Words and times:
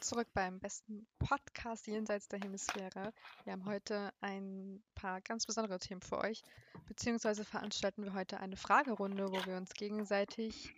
willkommen 0.00 0.02
zurück 0.02 0.28
beim 0.32 0.60
besten 0.60 1.06
Podcast 1.18 1.86
jenseits 1.86 2.26
der 2.28 2.40
Hemisphäre. 2.40 3.12
Wir 3.44 3.52
haben 3.52 3.66
heute 3.66 4.10
ein 4.22 4.82
paar 4.94 5.20
ganz 5.20 5.44
besondere 5.44 5.78
Themen 5.78 6.00
für 6.00 6.16
euch, 6.18 6.42
beziehungsweise 6.86 7.44
veranstalten 7.44 8.04
wir 8.04 8.14
heute 8.14 8.40
eine 8.40 8.56
Fragerunde, 8.56 9.30
wo 9.30 9.44
wir 9.44 9.58
uns 9.58 9.74
gegenseitig 9.74 10.74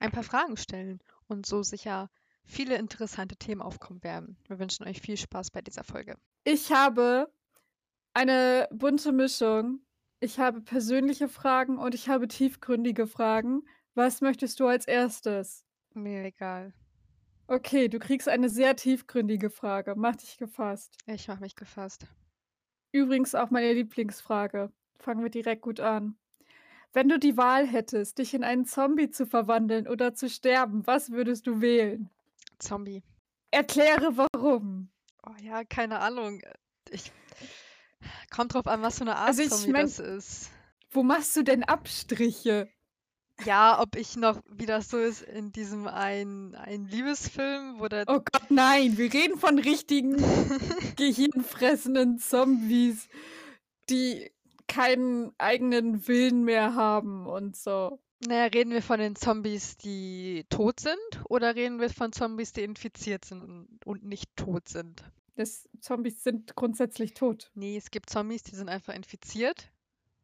ein 0.00 0.10
paar 0.10 0.24
Fragen 0.24 0.56
stellen 0.56 1.00
und 1.28 1.46
so 1.46 1.62
sicher 1.62 2.10
viele 2.44 2.74
interessante 2.74 3.36
Themen 3.36 3.62
aufkommen 3.62 4.02
werden. 4.02 4.36
Wir 4.48 4.58
wünschen 4.58 4.88
euch 4.88 5.00
viel 5.00 5.16
Spaß 5.16 5.52
bei 5.52 5.62
dieser 5.62 5.84
Folge. 5.84 6.16
Ich 6.42 6.72
habe 6.72 7.32
eine 8.12 8.68
bunte 8.72 9.12
Mischung. 9.12 9.82
Ich 10.18 10.40
habe 10.40 10.62
persönliche 10.62 11.28
Fragen 11.28 11.78
und 11.78 11.94
ich 11.94 12.08
habe 12.08 12.26
tiefgründige 12.26 13.06
Fragen. 13.06 13.62
Was 13.94 14.20
möchtest 14.20 14.58
du 14.58 14.66
als 14.66 14.88
erstes? 14.88 15.64
Mir 15.94 16.24
egal. 16.24 16.72
Okay, 17.48 17.88
du 17.88 17.98
kriegst 17.98 18.28
eine 18.28 18.50
sehr 18.50 18.76
tiefgründige 18.76 19.48
Frage. 19.50 19.94
Mach 19.96 20.16
dich 20.16 20.36
gefasst. 20.36 20.96
Ich 21.06 21.28
mach 21.28 21.40
mich 21.40 21.56
gefasst. 21.56 22.06
Übrigens 22.92 23.34
auch 23.34 23.50
meine 23.50 23.72
Lieblingsfrage. 23.72 24.70
Fangen 24.98 25.22
wir 25.22 25.30
direkt 25.30 25.62
gut 25.62 25.80
an. 25.80 26.18
Wenn 26.92 27.08
du 27.08 27.18
die 27.18 27.36
Wahl 27.36 27.66
hättest, 27.66 28.18
dich 28.18 28.34
in 28.34 28.44
einen 28.44 28.64
Zombie 28.66 29.10
zu 29.10 29.26
verwandeln 29.26 29.88
oder 29.88 30.14
zu 30.14 30.28
sterben, 30.28 30.86
was 30.86 31.10
würdest 31.10 31.46
du 31.46 31.60
wählen? 31.60 32.10
Zombie. 32.58 33.02
Erkläre 33.50 34.16
warum. 34.16 34.90
Oh 35.26 35.34
ja, 35.42 35.64
keine 35.64 36.00
Ahnung. 36.00 36.42
Ich 36.90 37.12
kommt 38.30 38.54
drauf 38.54 38.66
an, 38.66 38.82
was 38.82 38.96
für 38.98 39.02
eine 39.04 39.16
Art 39.16 39.28
Also 39.28 39.42
ich 39.42 39.48
Zombie 39.50 39.72
mein- 39.72 39.82
das 39.86 39.98
ist. 39.98 40.50
Wo 40.90 41.02
machst 41.02 41.34
du 41.36 41.42
denn 41.42 41.64
Abstriche? 41.64 42.68
Ja, 43.44 43.80
ob 43.80 43.96
ich 43.96 44.16
noch, 44.16 44.40
wie 44.50 44.66
das 44.66 44.88
so 44.90 44.98
ist 44.98 45.22
in 45.22 45.52
diesem 45.52 45.86
einen, 45.86 46.54
einen 46.54 46.86
Liebesfilm, 46.86 47.78
wo 47.78 47.88
der 47.88 48.04
Oh 48.08 48.20
Gott, 48.20 48.50
nein, 48.50 48.98
wir 48.98 49.12
reden 49.12 49.38
von 49.38 49.58
richtigen 49.58 50.16
gehirnfressenden 50.96 52.18
Zombies, 52.18 53.08
die 53.88 54.30
keinen 54.66 55.32
eigenen 55.38 56.06
Willen 56.08 56.44
mehr 56.44 56.74
haben 56.74 57.26
und 57.26 57.56
so. 57.56 57.98
Naja, 58.26 58.46
reden 58.46 58.72
wir 58.72 58.82
von 58.82 58.98
den 58.98 59.14
Zombies, 59.14 59.76
die 59.76 60.44
tot 60.50 60.80
sind, 60.80 60.98
oder 61.28 61.54
reden 61.54 61.78
wir 61.80 61.88
von 61.90 62.12
Zombies, 62.12 62.52
die 62.52 62.62
infiziert 62.62 63.24
sind 63.24 63.42
und- 63.42 63.86
und 63.86 64.04
nicht 64.04 64.34
tot 64.36 64.68
sind? 64.68 65.04
Das 65.36 65.68
Zombies 65.80 66.24
sind 66.24 66.56
grundsätzlich 66.56 67.14
tot 67.14 67.52
Nee, 67.54 67.76
es 67.76 67.92
gibt 67.92 68.10
Zombies, 68.10 68.42
die 68.42 68.56
sind 68.56 68.68
einfach 68.68 68.92
infiziert 68.94 69.70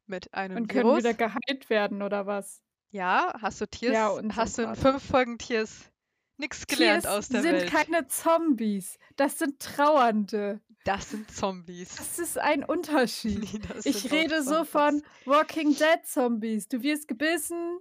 mit 0.07 0.35
einem 0.35 0.57
und 0.57 0.69
können 0.69 0.87
Virus. 0.87 0.99
wieder 0.99 1.15
geheilt 1.15 1.71
werden 1.71 2.03
oder 2.03 2.27
was? 2.27 2.64
Ja, 2.95 3.33
hast 3.43 3.61
du 3.61 3.67
Tiers, 3.67 3.93
Ja, 3.93 4.09
und 4.09 4.31
so 4.33 4.37
hast 4.37 4.57
du 4.59 4.63
in 4.63 4.75
fünf 4.77 5.03
Folgen 5.05 5.37
Tiers 5.37 5.91
nichts 6.37 6.65
gelernt 6.67 7.03
Tiers 7.03 7.13
aus 7.13 7.29
der 7.29 7.43
sind 7.43 7.53
Welt. 7.53 7.71
keine 7.71 8.07
Zombies, 8.07 8.99
das 9.17 9.39
sind 9.41 9.59
Trauernde. 9.61 10.61
Das 10.85 11.11
sind 11.11 11.29
Zombies. 11.31 11.97
Das 11.97 12.19
ist 12.21 12.39
ein 12.39 12.63
Unterschied. 12.63 13.39
Nee, 13.53 13.59
das 13.69 13.85
Ich 13.87 14.03
sind 14.03 14.13
rede 14.13 14.43
so 14.45 14.65
von 14.65 15.03
Walking 15.25 15.71
Dead 15.75 16.05
Zombies. 16.05 16.69
Du 16.69 16.83
wirst 16.83 17.09
gebissen 17.09 17.79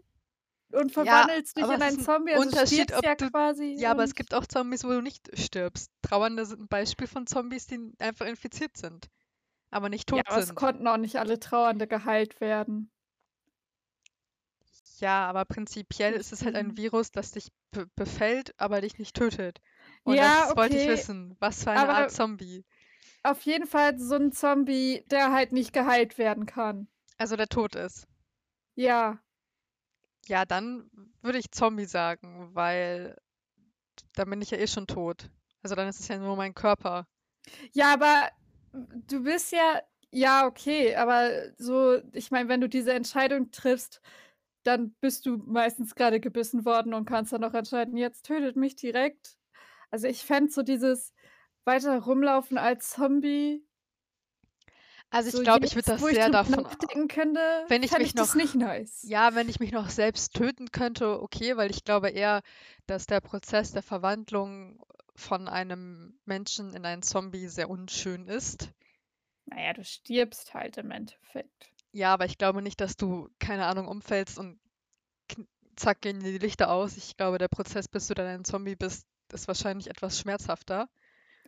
und 0.72 0.92
Ja, 0.96 1.04
verwandelst 1.04 1.58
dich 1.58 1.64
aber 1.64 1.76
in 1.76 1.82
es 1.82 1.88
einen 1.90 1.98
ein 2.00 2.04
Zombie. 2.06 2.34
Also 2.34 2.48
Unterschied, 2.50 2.94
ob 2.98 3.04
ja 3.06 3.14
du- 3.16 3.30
quasi. 3.30 3.76
Ja, 3.78 3.92
aber 3.92 4.04
es 4.06 4.16
gibt 4.16 4.34
auch 4.34 4.48
Zombies, 4.48 4.84
wo 4.84 4.90
du 4.90 5.02
nicht 5.02 5.30
stirbst. 5.38 5.92
Trauernde 6.02 6.46
sind 6.48 6.62
ein 6.62 6.68
Beispiel 6.70 7.06
von 7.06 7.28
Zombies, 7.28 7.68
die 7.68 7.92
einfach 8.00 8.26
infiziert 8.26 8.78
sind, 8.78 9.10
aber 9.70 9.90
nicht 9.90 10.08
tot 10.10 10.18
ja, 10.18 10.24
aber 10.28 10.40
es 10.40 10.48
sind. 10.48 10.56
konnten 10.56 10.88
auch 10.88 10.98
nicht 10.98 11.18
alle 11.18 11.40
Trauernde 11.40 11.86
geheilt 11.86 12.40
werden. 12.42 12.90
Ja, 15.00 15.28
aber 15.28 15.46
prinzipiell 15.46 16.14
ist 16.14 16.32
es 16.32 16.44
halt 16.44 16.56
ein 16.56 16.70
Deswegen. 16.70 16.84
Virus, 16.94 17.12
das 17.12 17.32
dich 17.32 17.52
be 17.72 17.88
befällt, 17.96 18.54
aber 18.60 18.82
dich 18.82 18.98
nicht 19.00 19.16
tötet. 19.16 19.60
Und 20.04 20.16
Ja, 20.16 20.48
das 20.48 20.56
wollte 20.56 20.76
ich 20.78 20.84
okay, 20.84 20.92
wissen. 20.94 21.36
Was 21.40 21.64
für 21.64 21.72
eine 21.72 21.82
aber- 21.82 21.94
Art 21.96 22.12
Zombie? 22.12 22.66
Auf 23.24 23.42
jeden 23.44 23.66
Fall 23.68 23.98
so 23.98 24.16
ein 24.16 24.32
Zombie, 24.34 25.04
der 25.10 25.32
halt 25.32 25.54
nicht 25.54 25.72
geheilt 25.74 26.18
werden 26.18 26.46
kann. 26.46 26.88
Also 27.18 27.36
der 27.38 27.48
tot 27.48 27.76
ist. 27.76 28.06
Ja. 28.76 29.20
Ja, 30.28 30.46
dann 30.46 30.90
würde 31.22 31.38
ich 31.38 31.52
Zombie 31.52 31.86
sagen, 31.86 32.50
weil 32.54 33.18
dann 34.14 34.30
bin 34.30 34.42
ich 34.42 34.52
ja 34.52 34.58
eh 34.58 34.68
schon 34.68 34.88
tot. 34.88 35.30
Also 35.62 35.76
dann 35.76 35.88
ist 35.88 36.00
es 36.02 36.08
ja 36.10 36.18
nur 36.18 36.36
mein 36.36 36.54
Körper. 36.54 37.08
Ja, 37.72 37.94
aber 37.94 38.30
du 39.08 39.24
bist 39.24 39.52
ja. 39.52 39.82
Ja, 40.16 40.46
okay, 40.46 40.96
aber 40.96 41.32
so, 41.58 42.00
ich 42.12 42.30
meine, 42.30 42.48
wenn 42.48 42.62
du 42.62 42.70
diese 42.70 42.94
Entscheidung 42.94 43.50
triffst, 43.52 44.00
dann 44.64 44.96
bist 45.02 45.26
du 45.26 45.38
meistens 45.38 45.96
gerade 45.96 46.20
gebissen 46.20 46.66
worden 46.66 46.94
und 46.94 47.06
kannst 47.06 47.34
dann 47.34 47.42
noch 47.42 47.54
entscheiden, 47.54 47.98
jetzt 47.98 48.26
tötet 48.26 48.56
mich 48.56 48.76
direkt. 48.76 49.38
Also 49.92 50.08
ich 50.08 50.24
fände 50.24 50.52
so 50.52 50.64
dieses 50.64 51.14
weiter 51.66 51.98
rumlaufen 52.00 52.58
als 52.58 52.90
Zombie. 52.92 53.66
Also 55.10 55.30
ich 55.30 55.36
so 55.36 55.44
glaube, 55.44 55.66
ich 55.68 55.76
würde 55.76 55.92
das 55.92 56.02
sehr 56.02 56.30
davon 56.30 56.64
nachdenken 56.64 57.08
könnte, 57.08 57.40
wenn 57.68 57.84
ich 57.84 57.92
mich 57.92 58.08
ich 58.08 58.16
das 58.16 58.30
noch- 58.30 58.36
nicht 58.42 58.56
nice. 58.56 59.04
Ja, 59.04 59.36
wenn 59.36 59.48
ich 59.48 59.60
mich 59.60 59.72
noch 59.72 59.90
selbst 59.90 60.34
töten 60.34 60.72
könnte, 60.72 61.22
okay, 61.22 61.56
weil 61.56 61.70
ich 61.70 61.84
glaube 61.84 62.10
eher, 62.10 62.42
dass 62.88 63.06
der 63.06 63.22
Prozess 63.22 63.72
der 63.72 63.84
Verwandlung 63.84 64.84
von 65.16 65.48
einem 65.48 66.20
Menschen 66.26 66.74
in 66.74 66.84
einen 66.86 67.04
Zombie 67.04 67.48
sehr 67.48 67.70
unschön 67.70 68.28
ist. 68.28 68.72
Naja, 69.46 69.74
du 69.74 69.84
stirbst 69.84 70.56
halt 70.56 70.78
im 70.78 70.90
Endeffekt. 70.90 71.70
Ja, 71.94 72.14
aber 72.14 72.26
ich 72.26 72.38
glaube 72.38 72.62
nicht, 72.62 72.82
dass 72.82 72.98
du, 72.98 73.30
keine 73.40 73.66
Ahnung, 73.68 73.88
umfällst 73.88 74.40
und 74.40 74.60
kn- 75.30 75.48
zack, 75.76 76.02
gehen 76.02 76.20
die 76.20 76.40
Lichter 76.40 76.72
aus. 76.72 76.98
Ich 76.98 77.16
glaube, 77.18 77.38
der 77.38 77.48
Prozess, 77.48 77.88
bis 77.88 78.08
du 78.08 78.16
dann 78.16 78.28
ein 78.28 78.46
Zombie 78.46 78.76
bist, 78.76 79.06
ist 79.32 79.48
wahrscheinlich 79.48 79.90
etwas 79.90 80.20
schmerzhafter. 80.20 80.90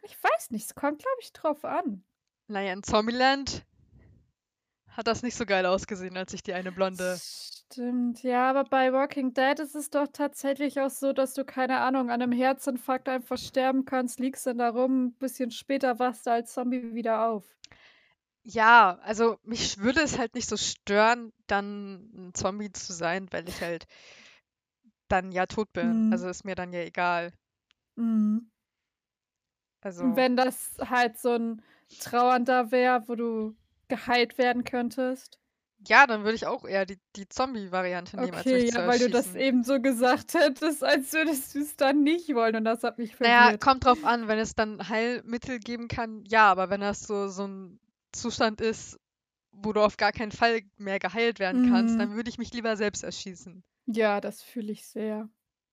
Ich 0.03 0.15
weiß 0.23 0.51
nicht, 0.51 0.65
es 0.65 0.75
kommt, 0.75 0.99
glaube 0.99 1.17
ich, 1.21 1.33
drauf 1.33 1.65
an. 1.65 2.03
Naja, 2.47 2.73
in 2.73 2.83
Zombieland 2.83 3.65
hat 4.89 5.07
das 5.07 5.23
nicht 5.23 5.35
so 5.35 5.45
geil 5.45 5.65
ausgesehen, 5.65 6.15
als 6.15 6.33
ich 6.33 6.43
die 6.43 6.53
eine 6.53 6.71
blonde. 6.71 7.19
Stimmt, 7.19 8.23
ja, 8.23 8.49
aber 8.49 8.63
bei 8.63 8.93
Walking 8.93 9.33
Dead 9.33 9.59
ist 9.59 9.75
es 9.75 9.89
doch 9.89 10.07
tatsächlich 10.07 10.79
auch 10.79 10.89
so, 10.89 11.11
dass 11.11 11.33
du, 11.33 11.43
keine 11.43 11.79
Ahnung, 11.79 12.09
an 12.11 12.21
einem 12.21 12.31
Herzinfarkt 12.31 13.09
einfach 13.09 13.37
sterben 13.37 13.83
kannst, 13.83 14.19
liegst 14.19 14.45
dann 14.45 14.59
da 14.59 14.69
rum, 14.69 15.07
ein 15.07 15.13
bisschen 15.13 15.51
später 15.51 15.99
wachst 15.99 16.27
du 16.27 16.31
als 16.31 16.53
Zombie 16.53 16.93
wieder 16.93 17.27
auf. 17.27 17.43
Ja, 18.47 18.99
also 19.01 19.39
mich 19.43 19.79
würde 19.79 20.01
es 20.01 20.17
halt 20.19 20.35
nicht 20.35 20.47
so 20.47 20.55
stören, 20.57 21.33
dann 21.47 22.09
ein 22.29 22.33
Zombie 22.33 22.71
zu 22.71 22.93
sein, 22.93 23.27
weil 23.31 23.49
ich 23.49 23.61
halt 23.61 23.87
dann 25.07 25.31
ja 25.31 25.45
tot 25.47 25.71
bin. 25.73 26.03
Mhm. 26.03 26.11
Also 26.11 26.29
ist 26.29 26.45
mir 26.45 26.55
dann 26.55 26.71
ja 26.73 26.81
egal. 26.81 27.33
Mhm. 27.97 28.47
Also, 29.81 30.03
wenn 30.15 30.35
das 30.37 30.77
halt 30.79 31.17
so 31.19 31.33
ein 31.33 31.61
Trauernder 31.99 32.71
wäre, 32.71 33.07
wo 33.07 33.15
du 33.15 33.55
geheilt 33.87 34.37
werden 34.37 34.63
könntest. 34.63 35.39
ja, 35.87 36.07
dann 36.07 36.23
würde 36.23 36.35
ich 36.35 36.47
auch 36.47 36.65
eher 36.65 36.85
die, 36.85 36.99
die 37.15 37.27
Zombie-Variante 37.29 38.17
nehmen, 38.17 38.37
als 38.37 38.47
Okay, 38.47 38.53
mich 38.53 38.65
zu 38.67 38.81
ja, 38.81 38.85
weil 38.87 38.99
du 38.99 39.09
das 39.09 39.35
eben 39.35 39.63
so 39.63 39.79
gesagt 39.81 40.33
hättest, 40.33 40.83
als 40.83 41.11
würdest 41.13 41.53
du 41.55 41.59
es 41.59 41.75
dann 41.75 42.03
nicht 42.03 42.33
wollen 42.33 42.55
und 42.55 42.65
das 42.65 42.83
hat 42.83 42.97
mich 42.97 43.15
Naja, 43.19 43.51
verwirrt. 43.51 43.59
kommt 43.59 43.83
drauf 43.85 44.03
an, 44.05 44.27
wenn 44.27 44.39
es 44.39 44.55
dann 44.55 44.87
Heilmittel 44.89 45.59
geben 45.59 45.87
kann, 45.87 46.23
ja, 46.25 46.49
aber 46.51 46.69
wenn 46.69 46.81
das 46.81 47.01
so, 47.01 47.27
so 47.27 47.45
ein 47.47 47.79
Zustand 48.15 48.61
ist, 48.61 48.99
wo 49.51 49.73
du 49.73 49.81
auf 49.83 49.97
gar 49.97 50.11
keinen 50.13 50.31
Fall 50.33 50.61
mehr 50.77 50.99
geheilt 50.99 51.39
werden 51.39 51.61
kannst, 51.61 51.95
Mhm. 51.95 51.99
dann 51.99 52.15
würde 52.15 52.29
ich 52.29 52.37
mich 52.37 52.53
lieber 52.53 52.77
selbst 52.77 53.03
erschießen. 53.03 53.63
Ja, 53.87 54.21
das 54.21 54.41
fühle 54.43 54.71
ich 54.71 54.85
sehr. 54.87 55.29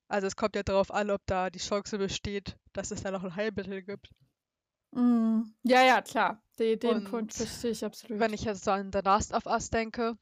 Also 0.08 0.28
es 0.28 0.36
kommt 0.36 0.54
ja 0.54 0.62
darauf 0.62 0.92
an, 0.92 1.10
ob 1.10 1.22
da 1.26 1.50
die 1.50 1.58
Chance 1.58 1.98
besteht, 1.98 2.56
dass 2.72 2.92
es 2.92 3.02
da 3.02 3.10
noch 3.10 3.25
ein 3.25 3.34
Heilmittel 3.34 3.82
gibt. 3.82 4.10
Mhm. 4.92 5.54
Ja, 5.64 5.82
ja, 5.82 6.02
klar. 6.02 6.42
Den, 6.58 6.78
den 6.78 7.04
Punkt 7.04 7.32
verstehe 7.32 7.70
ich 7.70 7.84
absolut. 7.84 8.20
Wenn 8.20 8.32
ich 8.34 8.42
jetzt 8.44 8.64
so 8.64 8.70
an 8.70 8.92
The 8.92 9.00
Last 9.02 9.32
of 9.32 9.47
Us 9.47 9.70
denke, 9.70 10.16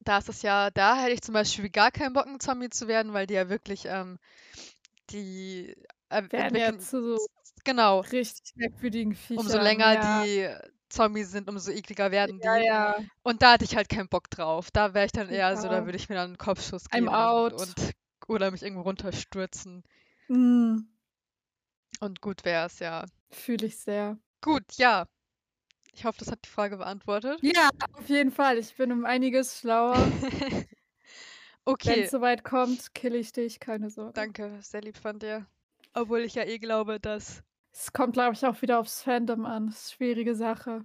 da 0.00 0.18
ist 0.18 0.28
es 0.28 0.42
ja, 0.42 0.70
da 0.70 0.96
hätte 1.00 1.12
ich 1.12 1.22
zum 1.22 1.32
Beispiel 1.32 1.70
gar 1.70 1.90
keinen 1.90 2.12
Bock, 2.12 2.26
ein 2.26 2.40
Zombie 2.40 2.68
zu 2.68 2.88
werden, 2.88 3.12
weil 3.12 3.26
die 3.26 3.34
ja 3.34 3.48
wirklich, 3.48 3.86
ähm, 3.86 4.18
die 5.10 5.74
äh, 6.10 6.22
werden 6.30 6.56
ja 6.56 6.78
zu 6.78 7.16
so 7.16 7.26
genau, 7.64 8.00
richtig 8.00 8.54
merkwürdigen 8.56 9.14
Viechern. 9.14 9.46
umso 9.46 9.58
länger 9.58 9.94
ja. 9.94 10.24
die 10.24 10.48
Zombies 10.94 11.30
sind, 11.30 11.48
umso 11.48 11.70
ekliger 11.70 12.10
werden 12.10 12.40
Ja, 12.42 12.56
die. 12.56 12.64
ja. 12.64 12.96
Und 13.22 13.42
da 13.42 13.52
hatte 13.52 13.64
ich 13.64 13.76
halt 13.76 13.88
keinen 13.88 14.08
Bock 14.08 14.30
drauf. 14.30 14.70
Da 14.70 14.94
wäre 14.94 15.06
ich 15.06 15.12
dann 15.12 15.28
eher 15.28 15.56
so, 15.56 15.68
da 15.68 15.80
Ja. 15.80 15.84
würde 15.84 15.96
ich 15.98 16.08
mir 16.08 16.14
dann 16.16 16.28
einen 16.30 16.38
Kopfschuss 16.38 16.86
I'm 16.90 16.90
geben 16.90 17.08
out. 17.08 17.52
und, 17.54 17.74
oder 18.28 18.50
mich 18.50 18.62
irgendwo 18.62 18.82
runterstürzen. 18.82 19.82
Mhm. 20.28 20.88
Und 22.00 22.20
gut 22.20 22.44
wäre 22.44 22.66
es, 22.66 22.78
ja. 22.78 23.04
Fühle 23.30 23.66
ich 23.66 23.76
sehr. 23.78 24.18
Gut, 24.42 24.64
ja. 24.76 25.06
Ich 25.92 26.04
hoffe, 26.04 26.18
das 26.20 26.30
hat 26.30 26.40
die 26.44 26.48
Frage 26.50 26.76
beantwortet. 26.76 27.40
Ja, 27.42 27.70
auf 27.92 28.08
jeden 28.08 28.30
Fall. 28.32 28.58
Ich 28.58 28.74
bin 28.76 28.90
um 28.92 29.04
einiges 29.04 29.58
schlauer. 29.60 29.96
Wenn 29.96 30.68
Okay, 31.66 32.00
es 32.04 32.10
soweit 32.10 32.44
kommt, 32.44 32.94
kill 32.94 33.14
ich 33.14 33.32
dich, 33.32 33.58
keine 33.60 33.90
Sorge. 33.90 34.12
danke, 34.12 34.58
sehr 34.62 34.82
lieb 34.82 34.96
von 34.98 35.18
dir. 35.18 35.46
Obwohl 35.94 36.20
ich 36.20 36.34
ja 36.34 36.44
eh 36.44 36.58
glaube, 36.58 37.00
dass. 37.00 37.42
Es 37.74 37.92
kommt, 37.92 38.12
glaube 38.14 38.34
ich, 38.34 38.46
auch 38.46 38.62
wieder 38.62 38.78
aufs 38.78 39.02
Fandom 39.02 39.44
an. 39.44 39.66
Das 39.66 39.76
ist 39.76 39.90
eine 39.90 39.96
schwierige 39.96 40.34
Sache. 40.36 40.84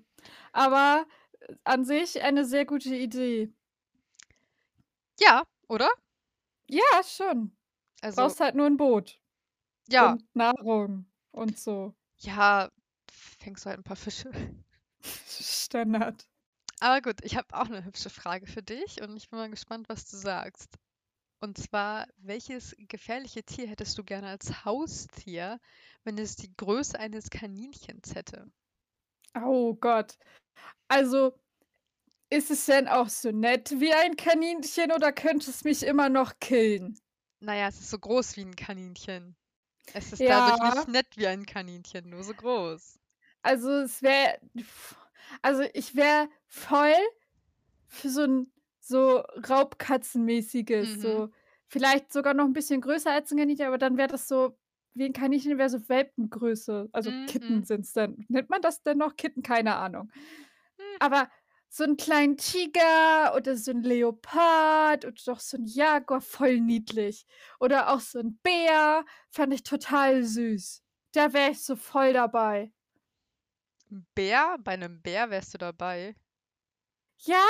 Aber 0.51 1.05
äh, 1.41 1.55
an 1.63 1.85
sich 1.85 2.21
eine 2.23 2.45
sehr 2.45 2.65
gute 2.65 2.95
Idee. 2.95 3.53
Ja, 5.19 5.43
oder? 5.67 5.89
Ja, 6.69 6.81
schon. 7.03 7.55
Also, 8.01 8.21
Brauchst 8.21 8.39
halt 8.39 8.55
nur 8.55 8.65
ein 8.65 8.77
Boot. 8.77 9.19
Ja, 9.89 10.13
Und 10.13 10.35
Nahrung 10.35 11.05
und 11.31 11.59
so. 11.59 11.95
ja, 12.17 12.69
fängst 13.39 13.65
du 13.65 13.69
halt 13.69 13.79
ein 13.79 13.83
paar 13.83 13.95
Fische. 13.95 14.31
Standard. 15.03 16.27
Aber 16.79 17.01
gut, 17.01 17.23
ich 17.23 17.35
habe 17.37 17.47
auch 17.53 17.65
eine 17.67 17.83
hübsche 17.85 18.09
Frage 18.09 18.47
für 18.47 18.63
dich 18.63 19.01
und 19.01 19.15
ich 19.17 19.29
bin 19.29 19.39
mal 19.39 19.49
gespannt, 19.49 19.89
was 19.89 20.09
du 20.09 20.17
sagst. 20.17 20.77
Und 21.41 21.57
zwar, 21.57 22.07
welches 22.17 22.75
gefährliche 22.77 23.43
Tier 23.43 23.67
hättest 23.67 23.97
du 23.97 24.03
gerne 24.03 24.27
als 24.27 24.65
Haustier, 24.65 25.59
wenn 26.03 26.17
es 26.17 26.35
die 26.35 26.53
Größe 26.55 26.99
eines 26.99 27.29
Kaninchens 27.29 28.13
hätte? 28.13 28.51
Oh 29.35 29.75
Gott. 29.75 30.17
Also, 30.89 31.33
ist 32.29 32.51
es 32.51 32.65
denn 32.67 32.87
auch 32.87 33.09
so 33.09 33.31
nett 33.31 33.71
wie 33.79 33.93
ein 33.93 34.15
Kaninchen 34.17 34.91
oder 34.93 35.13
könnte 35.13 35.49
es 35.51 35.63
mich 35.65 35.83
immer 35.83 36.09
noch 36.09 36.39
killen? 36.39 36.99
Naja, 37.41 37.67
es 37.67 37.79
ist 37.81 37.89
so 37.89 37.99
groß 37.99 38.35
wie 38.37 38.41
ein 38.41 38.55
Kaninchen. 38.55 39.35
Es 39.93 40.13
ist 40.13 40.29
Ja. 40.29 40.29
dadurch 40.29 40.61
nicht 40.61 40.87
nett 40.87 41.17
wie 41.17 41.27
ein 41.27 41.45
Kaninchen, 41.45 42.09
nur 42.09 42.23
so 42.23 42.35
groß. 42.35 42.99
Also, 43.43 43.69
es 43.81 44.01
wäre. 44.01 44.39
Also, 45.41 45.63
ich 45.73 45.95
wäre 45.95 46.29
voll 46.47 46.93
für 47.87 48.09
so 48.09 48.23
ein 48.23 48.53
so 48.79 49.19
Raubkatzenmäßiges, 49.49 50.99
Mhm. 50.99 50.99
so 51.01 51.29
vielleicht 51.67 52.11
sogar 52.13 52.33
noch 52.33 52.45
ein 52.45 52.53
bisschen 52.53 52.81
größer 52.81 53.11
als 53.11 53.31
ein 53.31 53.37
Kaninchen, 53.39 53.67
aber 53.67 53.77
dann 53.77 53.97
wäre 53.97 54.07
das 54.09 54.27
so 54.27 54.57
wie 54.95 55.05
ein 55.05 55.13
Kaninchen 55.13 55.57
wäre 55.57 55.69
so 55.69 55.87
Welpengröße. 55.89 56.89
Also, 56.93 57.11
Mhm. 57.11 57.23
Kitten 57.27 57.63
sind's 57.63 57.93
dann. 57.93 58.25
Nennt 58.29 58.49
man 58.49 58.61
das 58.61 58.81
denn 58.83 58.97
noch 58.97 59.15
Kitten? 59.17 59.43
Keine 59.43 59.75
Ahnung. 59.77 60.11
Hm. 60.79 60.99
Aber 60.99 61.29
so 61.69 61.83
'n 61.85 61.97
kleinen 61.97 62.37
Tiger 62.37 63.35
oder 63.35 63.55
so 63.57 63.71
'n 63.71 63.83
Leopard 63.83 65.05
oder 65.05 65.15
doch 65.25 65.39
so 65.41 65.57
'n 65.57 65.65
Jaguar, 65.65 66.21
voll 66.21 66.59
niedlich. 66.61 67.25
Oder 67.59 67.89
auch 67.93 67.99
so 68.01 68.19
'n 68.19 68.39
Bär, 68.43 69.05
fand 69.31 69.53
ich 69.53 69.63
total 69.63 70.23
süß. 70.23 70.83
Da 71.13 71.33
wäre 71.33 71.51
ich 71.51 71.63
so 71.63 71.75
voll 71.77 72.13
dabei. 72.13 72.73
Bär? 74.15 74.57
Bei 74.59 74.75
'nem 74.77 75.01
Bär 75.01 75.29
wärst 75.31 75.53
du 75.53 75.57
dabei? 75.57 76.15
Ja, 77.25 77.43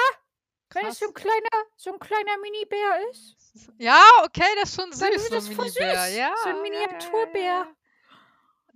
wenn 0.73 0.87
es 0.87 0.97
Krass. 0.97 0.99
so 0.99 1.05
'n 1.07 1.13
kleiner 1.13 1.49
so 1.77 1.91
'n 1.91 1.99
kleiner 1.99 2.37
Minibär 2.39 3.09
ist. 3.11 3.37
Ja, 3.81 4.03
okay, 4.25 4.43
das 4.59 4.71
ist 4.71 4.75
schon 4.75 4.91
süß, 4.91 5.29
so 5.29 5.37
'n 5.37 5.45
das 5.45 5.47
voll 5.49 5.65
Minibär. 5.73 6.07
Ja, 6.09 6.33
So 6.33 6.49
'n 6.49 6.59
ja, 6.71 6.85
ja, 6.91 7.29
ja, 7.29 7.29
Miniaturbär. 7.29 7.75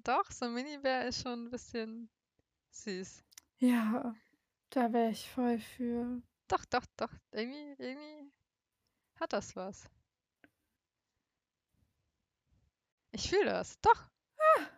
Doch, 0.06 0.30
so 0.32 0.46
'n 0.46 0.54
Minibär 0.54 1.08
ist 1.08 1.22
schon 1.22 1.48
'n 1.48 1.50
bisschen 1.50 2.10
süß. 2.72 3.24
Ja, 3.60 4.16
da 4.72 4.94
wäre 4.94 5.12
ich 5.12 5.30
voll 5.30 5.60
für. 5.60 6.22
Doch, 6.50 6.66
doch, 6.66 6.86
doch. 6.98 7.12
Irgendwie 7.32 7.76
irgendwie 7.78 8.32
hat 9.20 9.34
das 9.34 9.56
was. 9.56 9.90
Ich 13.16 13.30
fühle 13.30 13.46
das, 13.46 13.80
doch. 13.82 14.10
Ah. 14.40 14.74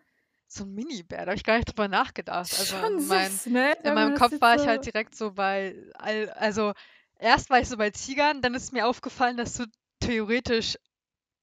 So 0.52 0.64
'n 0.64 0.74
Minibär, 0.74 1.20
da 1.26 1.32
habe 1.32 1.36
ich 1.38 1.44
gar 1.44 1.56
nicht 1.58 1.68
drüber 1.70 1.88
nachgedacht. 1.88 2.54
Also, 2.54 2.76
Schon 2.80 3.00
in 3.00 3.06
mein 3.08 3.40
süß, 3.40 3.48
ne? 3.48 3.76
in 3.84 3.94
meinem 3.94 4.14
das 4.14 4.14
Kopf 4.14 4.42
war 4.42 4.56
ich 4.56 4.68
so 4.68 4.68
halt 4.68 4.86
direkt 4.86 5.16
so 5.16 5.32
bei 5.34 5.76
all 5.96 6.30
also, 6.32 6.74
erst 7.20 7.50
war 7.50 7.60
ich 7.60 7.68
so 7.70 7.78
bei 7.78 7.90
Tigern, 7.92 8.42
dann 8.42 8.54
ist 8.56 8.74
mir 8.74 8.88
aufgefallen, 8.88 9.38
dass 9.38 9.56
du 9.56 9.66
theoretisch 10.00 10.78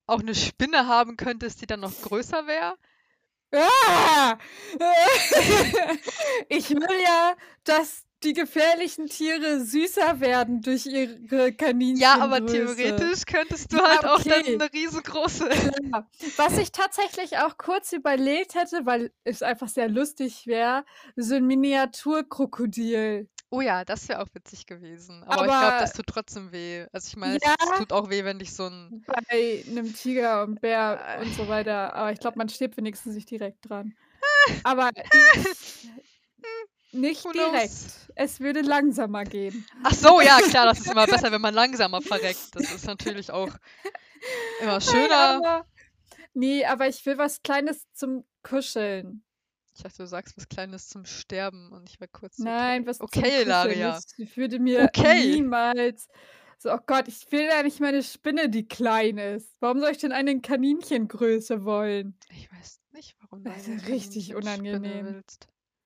auch 0.06 0.22
'ne 0.22 0.34
Spinne 0.34 0.86
haben 0.88 1.16
könntest, 1.16 1.62
die 1.62 1.66
dann 1.66 1.80
noch 1.80 2.00
größer 2.02 2.46
wäre. 2.46 2.76
Ah! 3.54 4.38
Ich 6.48 6.70
will 6.70 7.02
ja, 7.04 7.36
dass 7.64 8.04
die 8.24 8.32
gefährlichen 8.34 9.06
Tiere 9.06 9.60
süßer 9.64 10.20
werden 10.20 10.60
durch 10.62 10.86
ihre 10.86 11.52
Ja, 11.94 12.16
aber 12.20 12.40
theoretisch 12.44 13.24
könntest 13.26 13.72
du 13.72 13.78
Ja, 13.84 13.84
halt 13.84 14.04
auch 14.04 14.22
dann 14.24 14.42
okay. 14.42 14.58
'ne 14.58 14.68
riesengroße 14.72 15.48
Ja. 15.94 16.08
Was 16.36 16.56
ich 16.58 16.72
tatsächlich 16.72 17.38
auch 17.38 17.58
kurz 17.58 17.92
überlegt 17.92 18.54
hätte, 18.54 18.86
weil 18.86 19.12
es 19.24 19.42
einfach 19.42 19.68
sehr 19.68 19.88
lustig 19.88 20.46
wäre, 20.46 20.84
so 21.16 21.34
'n 21.36 21.46
Miniaturkrokodil. 21.46 23.28
Oh 23.54 23.60
ja, 23.60 23.84
das 23.84 24.08
wäre 24.08 24.22
auch 24.22 24.28
witzig 24.32 24.64
gewesen. 24.64 25.22
Aber 25.24 25.46
ich 25.46 25.58
glaube, 25.58 25.74
Aber 25.74 25.92
das 25.92 25.92
tut 25.92 26.06
trotzdem 26.06 26.52
weh. 26.52 26.86
Also, 26.90 27.08
ich 27.08 27.16
meine, 27.16 27.38
es 27.58 27.70
Ja. 27.70 27.74
tut 27.74 27.92
auch 27.92 28.08
weh, 28.08 28.24
wenn 28.24 28.38
dich 28.38 28.54
so 28.54 28.64
'n 28.64 28.94
bei 29.06 29.64
'nem 29.66 29.92
Tiger 29.92 30.42
und 30.44 30.60
Bär 30.60 31.18
und 31.22 31.32
so 31.34 31.48
weiter, 31.48 31.94
aber 31.94 32.12
ich 32.12 32.20
glaube, 32.20 32.38
man 32.38 32.48
stirbt 32.48 32.76
wenigstens 32.76 33.14
nicht 33.14 33.30
direkt 33.30 33.68
dran. 33.68 33.96
Aber 34.64 34.90
nicht 36.92 37.24
Who 37.24 37.32
direkt. 37.32 37.70
knows? 37.70 38.08
Es 38.14 38.40
würde 38.40 38.60
langsamer 38.60 39.24
gehen. 39.24 39.66
Ach 39.84 39.94
so, 39.94 40.20
ja 40.20 40.38
klar, 40.40 40.66
das 40.66 40.80
ist 40.80 40.90
immer 40.90 41.06
besser, 41.06 41.32
wenn 41.32 41.40
man 41.40 41.54
langsamer 41.54 42.00
verreckt. 42.02 42.54
Das 42.54 42.70
ist 42.70 42.86
natürlich 42.86 43.30
auch 43.30 43.50
immer 44.60 44.80
Nein, 44.80 44.80
schöner. 44.80 45.40
aber 45.40 45.66
ne, 46.34 46.64
aber 46.66 46.88
ich 46.88 47.04
will 47.06 47.18
was 47.18 47.42
Kleines 47.42 47.84
zum 47.94 48.24
Kuscheln. 48.42 49.24
Ich 49.74 49.82
dachte, 49.82 49.98
du 50.02 50.06
sagst 50.06 50.36
was 50.36 50.48
Kleines 50.48 50.88
zum 50.88 51.04
Sterben 51.06 51.72
und 51.72 51.88
ich 51.88 51.98
war 52.00 52.06
kurz 52.08 52.38
Nein, 52.38 52.82
„Okay, 52.82 52.86
was 52.86 52.98
zum 52.98 53.06
okay, 53.08 53.22
Kuscheln. 53.22 53.42
Ilaria. 53.42 54.00
Ich 54.18 54.36
würde 54.36 54.58
mir 54.58 54.84
Okay.“ 54.84 55.36
niemals 55.36 56.08
so: 56.58 56.72
„Oh 56.72 56.78
Gott, 56.86 57.08
ich 57.08 57.30
will 57.32 57.44
ja 57.44 57.62
nicht 57.62 57.80
meine 57.80 58.02
Spinne, 58.02 58.48
die 58.48 58.66
klein 58.68 59.18
ist. 59.18 59.56
Warum 59.60 59.80
soll 59.80 59.90
ich 59.90 59.98
denn 59.98 60.12
eine 60.12 60.40
Kaninchengröße 60.40 61.64
wollen?“ 61.64 62.14
Ich 62.30 62.52
weiß 62.52 62.80
nicht, 62.92 63.16
warum 63.20 63.44
du 63.44 63.50
Das 63.50 63.66
ist 63.66 63.88
richtig 63.88 64.34
unangenehm. 64.34 65.22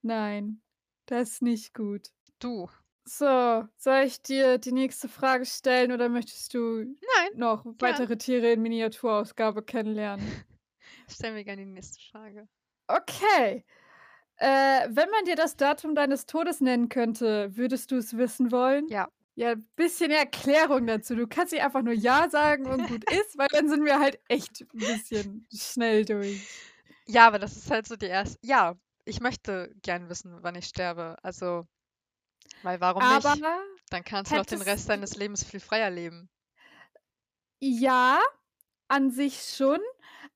Nein, 0.02 0.60
das 1.06 1.30
ist 1.32 1.42
nicht 1.42 1.74
gut. 1.74 2.10
Du. 2.38 2.68
So, 3.08 3.68
soll 3.76 4.02
ich 4.04 4.20
dir 4.22 4.58
die 4.58 4.72
nächste 4.72 5.08
Frage 5.08 5.46
stellen 5.46 5.92
oder 5.92 6.08
möchtest 6.08 6.54
du 6.54 6.96
Nein, 7.00 7.30
noch 7.30 7.66
gern. 7.78 8.08
weitere 8.08 8.16
Tiere 8.18 8.52
in 8.52 8.62
Miniaturausgabe 8.62 9.62
kennenlernen? 9.62 10.26
Stell 11.08 11.32
mir 11.32 11.44
gerne 11.44 11.64
die 11.64 11.70
nächste 11.70 12.00
Frage. 12.10 12.48
Okay. 12.88 13.64
Äh, 14.36 14.88
wenn 14.90 15.10
man 15.10 15.24
dir 15.26 15.36
das 15.36 15.56
Datum 15.56 15.94
deines 15.94 16.26
Todes 16.26 16.60
nennen 16.60 16.88
könnte, 16.88 17.56
würdest 17.56 17.92
du's 17.92 18.16
wissen 18.16 18.52
wollen? 18.52 18.88
Ja. 18.88 19.08
Ja, 19.36 19.54
bisschen 19.76 20.10
Erklärung 20.12 20.86
dazu. 20.86 21.14
Du 21.16 21.26
kannst 21.28 21.52
nicht 21.52 21.62
einfach 21.64 21.82
nur 21.82 21.94
ja 21.94 22.28
sagen 22.30 22.66
und 22.68 22.86
gut 22.86 23.04
ist, 23.10 23.38
weil 23.38 23.48
dann 23.52 23.68
sind 23.68 23.84
wir 23.84 24.00
halt 24.00 24.20
echt 24.28 24.62
'n 24.74 24.86
bisschen 24.86 25.48
schnell 25.52 26.04
durch. 26.06 26.66
Ja, 27.08 27.26
aber 27.28 27.38
das 27.38 27.56
ist 27.56 27.70
halt 27.70 27.86
so 27.86 27.96
die 27.96 28.06
erst 28.06 28.38
ja, 28.42 28.76
ich 29.06 29.20
möchte 29.20 29.72
gern 29.82 30.08
wissen, 30.08 30.42
wann 30.42 30.56
ich 30.56 30.66
sterbe. 30.66 31.16
Also 31.22 31.66
weil 32.62 32.80
warum 32.80 33.06
Aber 33.08 33.34
nicht? 33.34 33.44
Dann 33.90 34.04
kannst 34.04 34.32
du 34.32 34.36
doch 34.36 34.46
den 34.46 34.62
Rest 34.62 34.88
deines 34.90 35.16
Lebens 35.16 35.44
viel 35.44 35.60
freier 35.60 35.90
leben. 35.90 36.28
Ja, 37.62 38.20
an 38.88 39.10
sich 39.10 39.42
schon, 39.42 39.80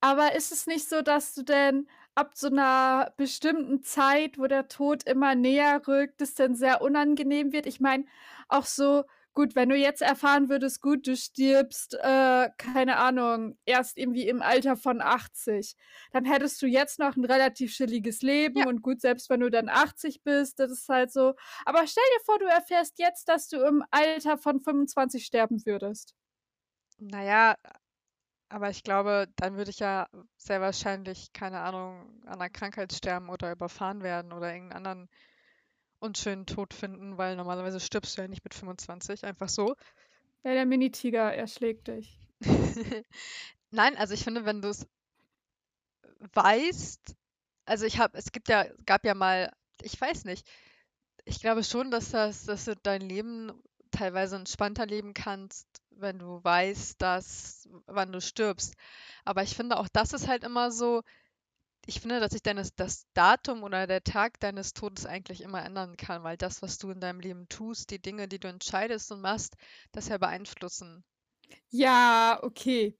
aber 0.00 0.34
ist 0.34 0.52
es 0.52 0.66
nicht 0.66 0.88
so, 0.88 1.02
dass 1.02 1.34
du 1.34 1.42
denn 1.44 1.88
ab 2.14 2.32
so 2.34 2.48
'ner 2.50 3.14
bestimmten 3.18 3.82
Zeit, 3.82 4.38
wo 4.38 4.46
der 4.46 4.68
Tod 4.68 5.04
immer 5.04 5.34
näher 5.34 5.82
rückt, 5.88 6.22
es 6.22 6.34
dann 6.34 6.54
sehr 6.56 6.82
unangenehm 6.82 7.52
wird? 7.52 7.66
Ich 7.66 7.80
meine, 7.80 8.06
auch 8.48 8.66
so 8.66 9.04
gut, 9.34 9.54
wenn 9.56 9.68
du 9.68 9.76
jetzt 9.76 10.02
erfahren 10.02 10.48
würdest, 10.48 10.80
gut, 10.82 11.06
du 11.06 11.16
stirbst, 11.16 11.94
äh, 11.94 12.48
keine 12.58 12.96
Ahnung, 12.98 13.58
erst 13.64 13.98
irgendwie 13.98 14.28
im 14.28 14.42
Alter 14.42 14.76
von 14.76 15.00
80, 15.00 15.76
dann 16.12 16.24
hättest 16.24 16.60
du 16.62 16.66
jetzt 16.66 16.98
noch 16.98 17.16
'n 17.16 17.24
relativ 17.24 17.72
chilliges 17.72 18.22
Leben 18.22 18.60
Ja. 18.60 18.66
und 18.66 18.82
gut, 18.82 19.00
selbst 19.00 19.30
wenn 19.30 19.40
du 19.40 19.50
dann 19.50 19.68
80 19.68 20.22
bist, 20.24 20.58
das 20.58 20.70
ist 20.72 20.88
halt 20.88 21.12
so 21.12 21.34
aber 21.64 21.86
stell 21.86 22.04
dir 22.18 22.24
vor, 22.24 22.38
du 22.38 22.46
erfährst 22.46 22.98
jetzt, 22.98 23.28
dass 23.28 23.48
du 23.48 23.58
im 23.62 23.84
Alter 23.90 24.38
von 24.38 24.60
25 24.60 25.26
sterben 25.26 25.64
würdest. 25.66 26.12
Na 27.02 27.22
ja, 27.24 27.56
aber 28.50 28.70
ich 28.70 28.82
glaube, 28.84 29.28
dann 29.36 29.56
würde 29.56 29.70
ich 29.70 29.80
ja 29.80 30.08
sehr 30.38 30.60
wahrscheinlich, 30.60 31.32
keine 31.32 31.60
Ahnung, 31.60 32.22
an 32.26 32.38
'ner 32.40 32.50
Krankheit 32.50 32.92
sterben 32.92 33.30
oder 33.30 33.52
überfahren 33.52 34.02
werden 34.02 34.32
oder 34.32 34.52
irgend 34.54 34.74
'n 34.74 35.08
unschönen 36.00 36.46
Tod 36.46 36.74
finden, 36.74 37.18
weil 37.18 37.36
normalerweise 37.36 37.80
stirbst 37.80 38.16
du 38.16 38.22
ja 38.22 38.28
nicht 38.28 38.44
mit 38.44 38.54
25 38.54 39.24
einfach 39.24 39.48
so. 39.48 39.76
Ja, 40.42 40.54
der 40.54 40.66
Minitiger 40.66 41.32
erschlägt 41.34 41.88
dich. 41.88 42.18
Nein, 43.70 43.96
also 43.96 44.14
ich 44.14 44.24
finde, 44.24 44.44
wenn 44.44 44.62
du's 44.62 44.86
weißt 46.34 47.14
also 47.66 47.86
ich 47.86 47.98
habe 47.98 48.18
es 48.18 48.32
gibt 48.32 48.48
ja 48.48 48.66
gab 48.84 49.04
ja 49.04 49.14
mal 49.14 49.52
ich 49.82 49.98
weiß 49.98 50.24
nicht, 50.24 50.46
ich 51.24 51.40
glaube 51.40 51.64
schon, 51.64 51.90
dass 51.90 52.10
das 52.10 52.44
dass 52.44 52.64
du 52.64 52.76
dein 52.76 53.02
Leben 53.02 53.62
teilweise 53.90 54.36
entspannter 54.36 54.86
leben 54.86 55.14
kannst, 55.14 55.66
wenn 55.90 56.18
du 56.18 56.42
weißt, 56.42 57.00
dass 57.00 57.68
wann 57.86 58.12
du 58.12 58.20
stirbst. 58.20 58.74
Aber 59.24 59.42
ich 59.42 59.56
finde, 59.56 59.78
auch 59.78 59.88
das 59.88 60.12
ist 60.12 60.28
halt 60.28 60.44
immer 60.44 60.70
so 60.70 61.02
ich 61.86 62.00
finde, 62.00 62.20
dass 62.20 62.32
sich 62.32 62.42
deines 62.42 62.74
das 62.74 63.06
Datum 63.14 63.62
oder 63.62 63.86
der 63.86 64.02
Tag 64.04 64.40
deines 64.40 64.72
Todes 64.74 65.06
eigentlich 65.06 65.40
immer 65.42 65.64
ändern 65.64 65.96
kann, 65.96 66.22
weil 66.24 66.36
das, 66.36 66.62
was 66.62 66.78
du 66.78 66.90
in 66.90 67.00
deinem 67.00 67.20
Leben 67.20 67.48
tust, 67.48 67.90
die 67.90 68.00
Dinge, 68.02 68.28
die 68.28 68.38
du 68.40 68.48
entscheidest 68.48 69.12
und 69.12 69.20
machst, 69.20 69.56
das 69.92 70.08
ja 70.08 70.18
beeinflussen. 70.18 71.02
Ja, 71.72 72.40
okay. 72.42 72.98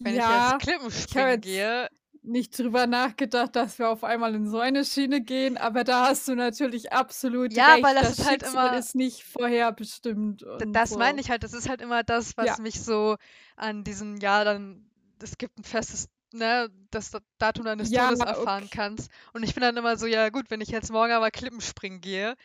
Wenn 0.00 0.14
ich 0.14 0.26
Ja, 0.26 0.58
jetzt 0.58 0.58
ich 1.02 1.16
habe 1.16 1.28
Klippenspringen 1.28 1.40
jetzt 1.40 1.42
gehe 1.42 1.88
nicht 2.22 2.58
drüber 2.58 2.86
nachgedacht, 2.86 3.54
dass 3.56 3.78
wir 3.78 3.88
auf 3.90 4.04
einmal 4.04 4.34
in 4.34 4.48
so 4.48 4.58
eine 4.58 4.84
Schiene 4.84 5.22
gehen, 5.22 5.56
aber 5.56 5.84
da 5.84 6.06
hast 6.08 6.26
du 6.28 6.34
natürlich 6.34 6.92
absolut 6.92 7.58
Ja, 7.58 7.66
recht. 7.66 7.82
weil 7.82 7.94
das 7.94 8.08
Das 8.08 8.18
ist 8.18 8.24
halt 8.24 8.42
immer 8.42 8.76
ist 8.76 8.94
nicht 8.94 9.22
vorherbestimmt 9.24 10.42
das 10.60 10.96
meine 10.96 11.20
so. 11.20 11.20
ich 11.20 11.30
halt. 11.30 11.42
Das 11.42 11.52
ist 11.52 11.68
halt 11.68 11.80
immer 11.82 12.02
das, 12.02 12.36
was 12.36 12.56
Ja. 12.56 12.58
mich 12.58 12.80
so 12.82 13.16
an 13.56 13.84
diesem 13.84 14.16
ja, 14.18 14.44
dann 14.44 14.90
es 15.22 15.36
gibt 15.38 15.58
'n 15.58 15.64
festes 15.64 16.08
ne, 16.36 16.70
das 16.90 17.10
Da- 17.10 17.20
Datum 17.38 17.64
deines 17.64 17.90
Ja, 17.90 18.06
Todes 18.08 18.20
erfahren 18.20 18.64
okay. 18.64 18.76
kannst. 18.76 19.10
Und 19.32 19.42
ich 19.42 19.54
bin 19.54 19.62
dann 19.62 19.76
immer 19.76 19.96
so, 19.96 20.06
ja 20.06 20.28
gut, 20.30 20.50
wenn 20.50 20.60
ich 20.60 20.68
jetzt 20.68 20.90
morgen 20.90 21.12
aber 21.12 21.30
Klippenspringen 21.30 22.00
gehe, 22.00 22.36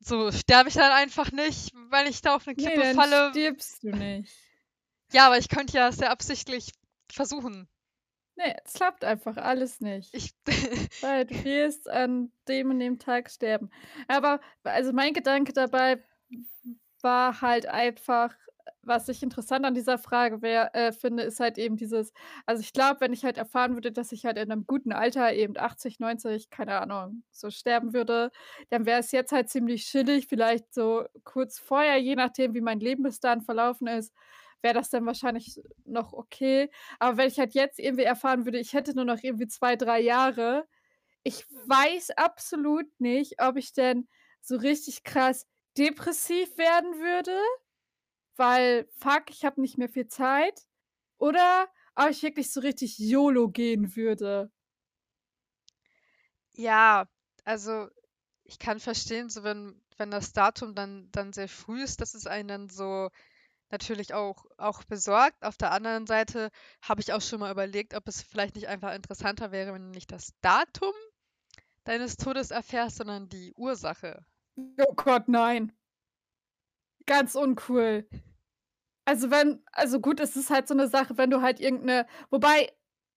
so 0.00 0.30
sterbe 0.32 0.68
ich 0.68 0.74
dann 0.74 0.92
einfach 0.92 1.32
nicht, 1.32 1.72
weil 1.90 2.06
ich 2.08 2.20
da 2.20 2.34
auf 2.34 2.46
eine 2.46 2.56
Nee, 2.56 2.62
Klippe 2.64 2.80
dann 2.82 2.94
falle. 2.96 3.30
stirbst 3.30 3.82
du 3.82 3.90
nicht. 3.90 4.32
Ja, 5.12 5.26
aber 5.26 5.38
ich 5.38 5.48
könnte 5.48 5.76
ja 5.76 5.90
sehr 5.92 6.10
absichtlich 6.10 6.72
versuchen. 7.10 7.68
Nee, 8.36 8.54
es 8.64 8.74
klappt 8.74 9.04
einfach 9.04 9.36
alles 9.36 9.80
nicht. 9.80 10.12
Ich, 10.12 10.34
Weil 11.00 11.24
du 11.24 11.34
wirst 11.44 11.88
an 11.88 12.32
dem 12.48 12.70
und 12.70 12.80
dem 12.80 12.98
Tag 12.98 13.30
sterben. 13.30 13.70
Aber 14.08 14.40
also 14.64 14.92
mein 14.92 15.14
Gedanke 15.14 15.52
dabei 15.52 16.02
war 17.00 17.40
halt 17.40 17.66
einfach, 17.66 18.34
was 18.86 19.08
ich 19.08 19.22
interessant 19.22 19.64
an 19.64 19.74
dieser 19.74 19.98
Frage 19.98 20.42
wär, 20.42 20.74
äh, 20.74 20.92
finde, 20.92 21.22
ist 21.22 21.40
halt 21.40 21.58
eben 21.58 21.76
dieses, 21.76 22.12
also 22.46 22.60
ich 22.60 22.72
glaube, 22.72 23.00
wenn 23.00 23.12
ich 23.12 23.24
halt 23.24 23.38
erfahren 23.38 23.74
würde, 23.74 23.92
dass 23.92 24.12
ich 24.12 24.24
halt 24.24 24.38
in 24.38 24.50
einem 24.50 24.66
guten 24.66 24.92
Alter, 24.92 25.32
eben 25.32 25.56
80, 25.56 26.00
90, 26.00 26.50
keine 26.50 26.80
Ahnung, 26.80 27.22
so 27.30 27.50
sterben 27.50 27.92
würde, 27.92 28.30
dann 28.70 28.86
wäre 28.86 29.00
es 29.00 29.12
jetzt 29.12 29.32
halt 29.32 29.48
ziemlich 29.48 29.84
chillig, 29.86 30.26
vielleicht 30.28 30.72
so 30.74 31.04
kurz 31.24 31.58
vorher, 31.58 31.98
je 31.98 32.16
nachdem, 32.16 32.54
wie 32.54 32.60
mein 32.60 32.80
Leben 32.80 33.02
bis 33.02 33.20
dahin 33.20 33.42
verlaufen 33.42 33.86
ist, 33.86 34.12
wäre 34.62 34.74
das 34.74 34.90
dann 34.90 35.06
wahrscheinlich 35.06 35.60
noch 35.84 36.12
okay. 36.12 36.70
Aber 36.98 37.18
wenn 37.18 37.28
ich 37.28 37.38
halt 37.38 37.54
jetzt 37.54 37.78
irgendwie 37.78 38.04
erfahren 38.04 38.44
würde, 38.46 38.58
ich 38.58 38.72
hätte 38.72 38.94
nur 38.94 39.04
noch 39.04 39.22
irgendwie 39.22 39.46
zwei, 39.46 39.76
drei 39.76 40.00
Jahre, 40.00 40.66
ich 41.22 41.46
weiß 41.66 42.12
absolut 42.12 42.86
nicht, 43.00 43.40
ob 43.42 43.56
ich 43.56 43.72
denn 43.72 44.08
so 44.40 44.56
richtig 44.56 45.04
krass 45.04 45.46
depressiv 45.76 46.56
werden 46.58 46.94
würde, 47.00 47.38
weil 48.36 48.88
fuck, 48.98 49.24
ich 49.30 49.44
habe 49.44 49.60
nicht 49.60 49.78
mehr 49.78 49.88
viel 49.88 50.08
Zeit, 50.08 50.66
oder 51.18 51.68
ob 51.94 52.10
ich 52.10 52.22
wirklich 52.22 52.52
so 52.52 52.60
richtig 52.60 52.98
YOLO 52.98 53.48
gehen 53.48 53.94
würde. 53.96 54.50
ja, 56.56 57.06
also 57.44 57.88
ich 58.44 58.58
kann 58.58 58.80
verstehen, 58.80 59.30
so 59.30 59.42
wenn, 59.44 59.80
wenn 59.96 60.10
das 60.10 60.32
Datum 60.32 60.74
dann, 60.74 61.08
dann 61.12 61.32
sehr 61.32 61.48
früh 61.48 61.82
ist, 61.82 62.00
dass 62.00 62.14
es 62.14 62.26
einen 62.26 62.48
dann 62.48 62.68
so 62.68 63.10
natürlich 63.70 64.14
auch, 64.14 64.44
auch 64.58 64.84
besorgt. 64.84 65.42
Auf 65.44 65.56
der 65.56 65.72
anderen 65.72 66.06
Seite 66.06 66.50
habe 66.82 67.00
ich 67.00 67.12
auch 67.12 67.20
schon 67.22 67.40
mal 67.40 67.50
überlegt, 67.50 67.94
ob 67.94 68.06
es 68.08 68.22
vielleicht 68.22 68.54
nicht 68.56 68.68
einfach 68.68 68.94
interessanter 68.94 69.52
wäre, 69.52 69.72
wenn 69.74 69.82
du 69.82 69.90
nicht 69.90 70.12
das 70.12 70.34
Datum 70.42 70.92
deines 71.84 72.16
Todes 72.16 72.50
erfährst, 72.50 72.96
sondern 72.96 73.28
die 73.28 73.52
Ursache. 73.56 74.24
Oh 74.56 74.94
Gott, 74.94 75.28
nein. 75.28 75.72
Ganz 77.06 77.34
uncool. 77.34 78.08
Also 79.04 79.30
wenn, 79.30 79.62
also 79.72 80.00
gut, 80.00 80.20
es 80.20 80.36
ist 80.36 80.50
halt 80.50 80.66
so 80.66 80.74
eine 80.74 80.88
Sache, 80.88 81.18
wenn 81.18 81.30
du 81.30 81.42
halt 81.42 81.60
irgendeine, 81.60 82.06
wobei, 82.30 82.72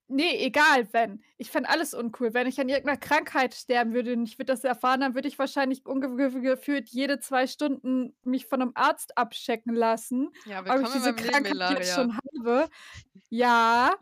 nee, 0.10 0.46
egal, 0.46 0.88
wenn. 0.92 1.24
Ich 1.38 1.50
fände 1.50 1.70
alles 1.70 1.94
uncool. 1.94 2.34
Wenn 2.34 2.48
ich 2.48 2.60
an 2.60 2.68
irgendeiner 2.68 2.98
Krankheit 2.98 3.54
sterben 3.56 3.94
würde 3.94 4.14
und 4.14 4.24
ich 4.24 4.38
würde 4.38 4.52
das 4.52 4.64
erfahren, 4.64 5.00
dann 5.00 5.16
würde 5.16 5.28
ich 5.28 5.40
wahrscheinlich 5.40 5.86
ungefähr 5.86 6.84
jede 6.86 7.20
zwei 7.20 7.48
Stunden 7.48 8.16
mich 8.24 8.48
von 8.48 8.62
einem 8.62 8.72
Arzt 8.76 9.18
abchecken 9.18 9.74
lassen, 9.74 10.30
Ja, 10.46 10.60
ob 10.60 10.82
ich 10.82 10.92
diese 10.92 11.14
meinem 11.14 11.16
Leben, 11.18 11.30
Krankheit 11.30 11.80
jetzt 11.80 11.96
schon 11.96 12.18
habe. 12.18 12.70
Ja, 13.30 13.96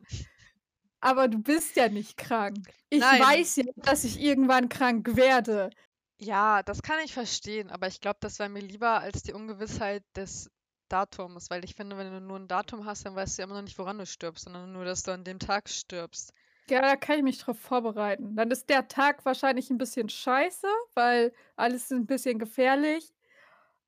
aber 1.01 1.27
du 1.27 1.38
bist 1.38 1.75
ja 1.75 1.88
nicht 1.88 2.18
krank. 2.18 2.58
Ich 2.89 3.00
Nein. 3.00 3.22
weiß 3.22 3.58
ja, 3.58 3.65
dass 3.75 4.04
ich 4.06 4.20
irgendwann 4.20 4.70
krank 4.70 5.15
werde. 5.15 5.70
Ja, 6.19 6.63
das 6.63 6.81
kann 6.81 7.00
ich 7.03 7.13
verstehen, 7.13 7.69
aber 7.69 7.88
ich 7.88 8.00
glaube, 8.00 8.17
das 8.22 8.39
wäre 8.39 8.50
mir 8.50 8.62
lieber 8.62 9.00
als 9.01 9.24
die 9.24 9.34
Ungewissheit 9.34 10.03
des 10.15 10.50
Datums, 10.88 11.50
weil 11.50 11.65
ich 11.65 11.75
finde, 11.75 11.98
wenn 11.98 12.12
du 12.12 12.22
nur 12.22 12.39
ein 12.39 12.48
Datum 12.48 12.86
hast, 12.86 13.05
dann 13.05 13.15
weißt 13.15 13.38
du 13.38 13.43
immer 13.43 13.55
noch 13.55 13.62
nicht, 13.63 13.77
woran 13.77 13.98
du 13.98 14.05
stirbst, 14.05 14.45
sondern 14.45 14.72
nur, 14.72 14.86
dass 14.86 15.03
du 15.03 15.12
an 15.12 15.24
dem 15.24 15.39
Tag 15.39 15.67
stirbst. 15.67 16.34
Ja, 16.69 16.81
da 16.81 16.95
kann 16.95 17.17
ich 17.17 17.24
mich 17.24 17.39
drauf 17.39 17.60
vorbereiten. 17.60 18.36
Dann 18.36 18.50
ist 18.50 18.69
der 18.69 18.88
Tag 18.88 19.25
wahrscheinlich 19.25 19.69
ein 19.69 19.77
bisschen 19.77 20.10
scheiße, 20.10 20.67
weil 20.95 21.34
alles 21.55 21.84
ist 21.84 21.91
ein 21.91 22.07
bisschen 22.07 22.39
gefährlich. 22.39 23.13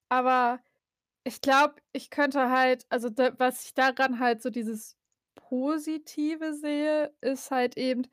Aber 0.10 0.60
ich 1.24 1.41
glaube, 1.41 1.75
ich 1.93 2.10
könnte 2.10 2.50
halt, 2.50 2.86
also 2.89 3.10
da, 3.10 3.31
was 3.39 3.65
ich 3.65 3.74
daran 3.74 4.19
halt 4.19 4.41
so 4.41 4.50
dieses 4.50 4.97
Positive 5.38 6.53
sehe, 6.53 7.13
ist 7.22 7.51
halt 7.51 7.77
eben, 7.77 8.03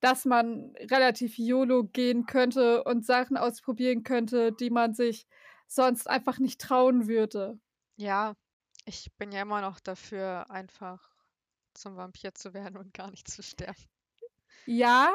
dass 0.00 0.24
man 0.24 0.74
relativ 0.90 1.38
YOLO 1.38 1.84
gehen 1.84 2.26
könnte 2.26 2.84
und 2.84 3.06
Sachen 3.06 3.36
ausprobieren 3.36 4.02
könnte, 4.02 4.52
die 4.52 4.70
man 4.70 4.94
sich 4.94 5.26
sonst 5.66 6.08
einfach 6.08 6.38
nicht 6.38 6.60
trauen 6.60 7.08
würde. 7.08 7.58
Ja, 7.96 8.34
ich 8.84 9.10
bin 9.16 9.32
ja 9.32 9.42
immer 9.42 9.60
noch 9.60 9.80
dafür, 9.80 10.50
einfach 10.50 11.08
zum 11.74 11.96
Vampir 11.96 12.34
zu 12.34 12.52
werden 12.52 12.76
und 12.76 12.92
gar 12.92 13.10
nicht 13.10 13.28
zu 13.28 13.42
sterben. 13.42 13.82
Ja, 14.66 15.12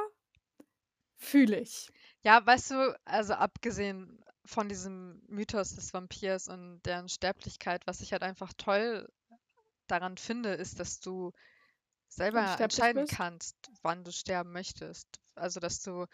fühle 1.17 1.59
ich. 1.59 1.89
Ja, 2.23 2.45
weißt 2.45 2.71
du, 2.71 2.99
also 3.05 3.33
abgesehen 3.33 4.23
von 4.45 4.69
diesem 4.69 5.21
Mythos 5.27 5.75
des 5.75 5.93
Vampirs 5.93 6.47
und 6.47 6.81
deren 6.85 7.09
Sterblichkeit, 7.09 7.85
was 7.85 8.01
ich 8.01 8.13
halt 8.13 8.23
einfach 8.23 8.53
toll 8.57 9.07
daran 9.87 10.17
finde, 10.17 10.53
ist, 10.53 10.79
dass 10.79 10.99
du 10.99 11.33
selber 12.09 12.59
entscheiden 12.61 13.07
bist? 13.07 13.07
kannst, 13.07 13.55
wann 13.81 14.03
du 14.03 14.11
sterben 14.11 14.51
möchtest. 14.51 15.07
Also, 15.35 15.59
dass 15.59 15.81
du 15.81 16.05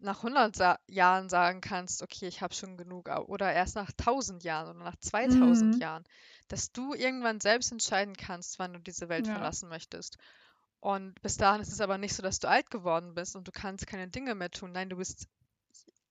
nach 0.00 0.22
100 0.22 0.56
Sa 0.56 0.78
Jahren 0.88 1.28
sagen 1.28 1.60
kannst, 1.60 2.02
okay, 2.02 2.26
ich 2.28 2.42
habe 2.42 2.54
schon 2.54 2.76
genug, 2.76 3.08
oder 3.28 3.52
erst 3.52 3.76
nach 3.76 3.92
1000 3.92 4.44
Jahren 4.44 4.76
oder 4.76 4.84
nach 4.84 4.96
2000 4.98 5.76
Mhm. 5.76 5.80
Jahren, 5.80 6.04
dass 6.48 6.72
du 6.72 6.94
irgendwann 6.94 7.40
selbst 7.40 7.72
entscheiden 7.72 8.16
kannst, 8.16 8.58
wann 8.58 8.72
du 8.74 8.80
diese 8.80 9.08
Welt 9.08 9.26
Ja. 9.26 9.28
verlassen 9.28 9.68
möchtest. 9.68 10.18
Und 10.80 11.20
bis 11.22 11.36
dahin 11.36 11.62
ist 11.62 11.72
es 11.72 11.80
aber 11.80 11.98
nicht 11.98 12.14
so, 12.14 12.22
dass 12.22 12.38
du 12.40 12.48
alt 12.48 12.70
geworden 12.70 13.14
bist 13.14 13.36
und 13.36 13.48
du 13.48 13.52
kannst 13.52 13.86
keine 13.86 14.08
Dinge 14.08 14.34
mehr 14.34 14.50
tun. 14.50 14.72
Nein, 14.72 14.90
du 14.90 14.96
bist 14.96 15.28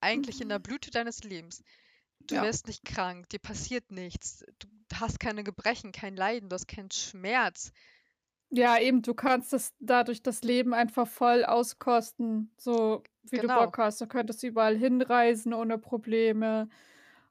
eigentlich 0.01 0.41
in 0.41 0.49
der 0.49 0.59
Blüte 0.59 0.91
deines 0.91 1.23
Lebens. 1.23 1.63
Du 2.27 2.35
Ja. 2.35 2.41
wirst 2.41 2.67
nicht 2.67 2.85
krank, 2.85 3.29
dir 3.29 3.39
passiert 3.39 3.91
nichts, 3.91 4.43
du 4.59 4.67
hast 4.95 5.19
keine 5.19 5.43
Gebrechen, 5.43 5.91
kein 5.91 6.15
Leiden, 6.15 6.49
du 6.49 6.55
hast 6.55 6.67
keinen 6.67 6.91
Schmerz. 6.91 7.71
Ja, 8.55 8.77
eben, 8.79 9.01
du 9.01 9.13
kannst 9.15 9.51
das 9.51 9.73
dadurch 9.79 10.21
das 10.21 10.43
Leben 10.43 10.73
einfach 10.75 11.07
voll 11.07 11.43
auskosten, 11.43 12.53
so 12.59 13.03
wie 13.31 13.39
du 13.39 13.49
Genau. 13.49 13.49
Bock 13.49 13.77
hast. 13.79 13.99
Du 13.99 14.07
könntest 14.07 14.43
überall 14.43 14.77
hinreisen 14.77 15.53
ohne 15.55 15.79
Probleme 15.79 16.69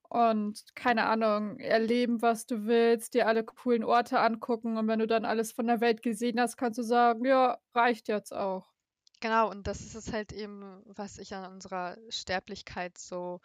und 0.08 0.64
keine 0.74 1.06
Ahnung, 1.06 1.58
erleben, 1.60 2.22
was 2.22 2.46
du 2.46 2.66
willst, 2.66 3.14
dir 3.14 3.28
alle 3.28 3.44
coolen 3.44 3.84
Orte 3.84 4.18
angucken 4.20 4.76
und 4.78 4.88
wenn 4.88 4.98
du 4.98 5.06
dann 5.06 5.24
alles 5.24 5.52
von 5.52 5.66
der 5.68 5.80
Welt 5.80 6.02
gesehen 6.02 6.40
hast, 6.40 6.56
kannst 6.56 6.78
du 6.78 6.82
sagen, 6.82 7.24
ja, 7.24 7.58
reicht 7.74 8.08
jetzt 8.08 8.34
auch. 8.34 8.72
Genau, 9.20 9.48
und 9.50 9.66
das 9.66 9.80
ist 9.80 9.94
es 9.94 10.12
halt 10.12 10.32
eben, 10.32 10.82
was 10.84 11.16
ich 11.16 11.34
an 11.34 11.50
unserer 11.50 11.96
Sterblichkeit 12.10 12.98
so 12.98 13.40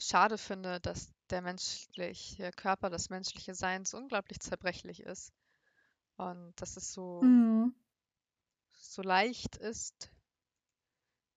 schade 0.00 0.38
finde, 0.38 0.80
dass 0.80 1.12
der 1.30 1.42
menschliche 1.42 2.50
Körper, 2.52 2.90
das 2.90 3.10
menschliche 3.10 3.54
Sein 3.54 3.84
so 3.84 3.98
unglaublich 3.98 4.40
zerbrechlich 4.40 5.00
ist. 5.02 5.32
Und 6.16 6.54
dass 6.60 6.76
es 6.76 6.92
so, 6.92 7.22
Mhm. 7.22 7.74
so 8.74 9.02
leicht 9.02 9.56
ist 9.56 10.10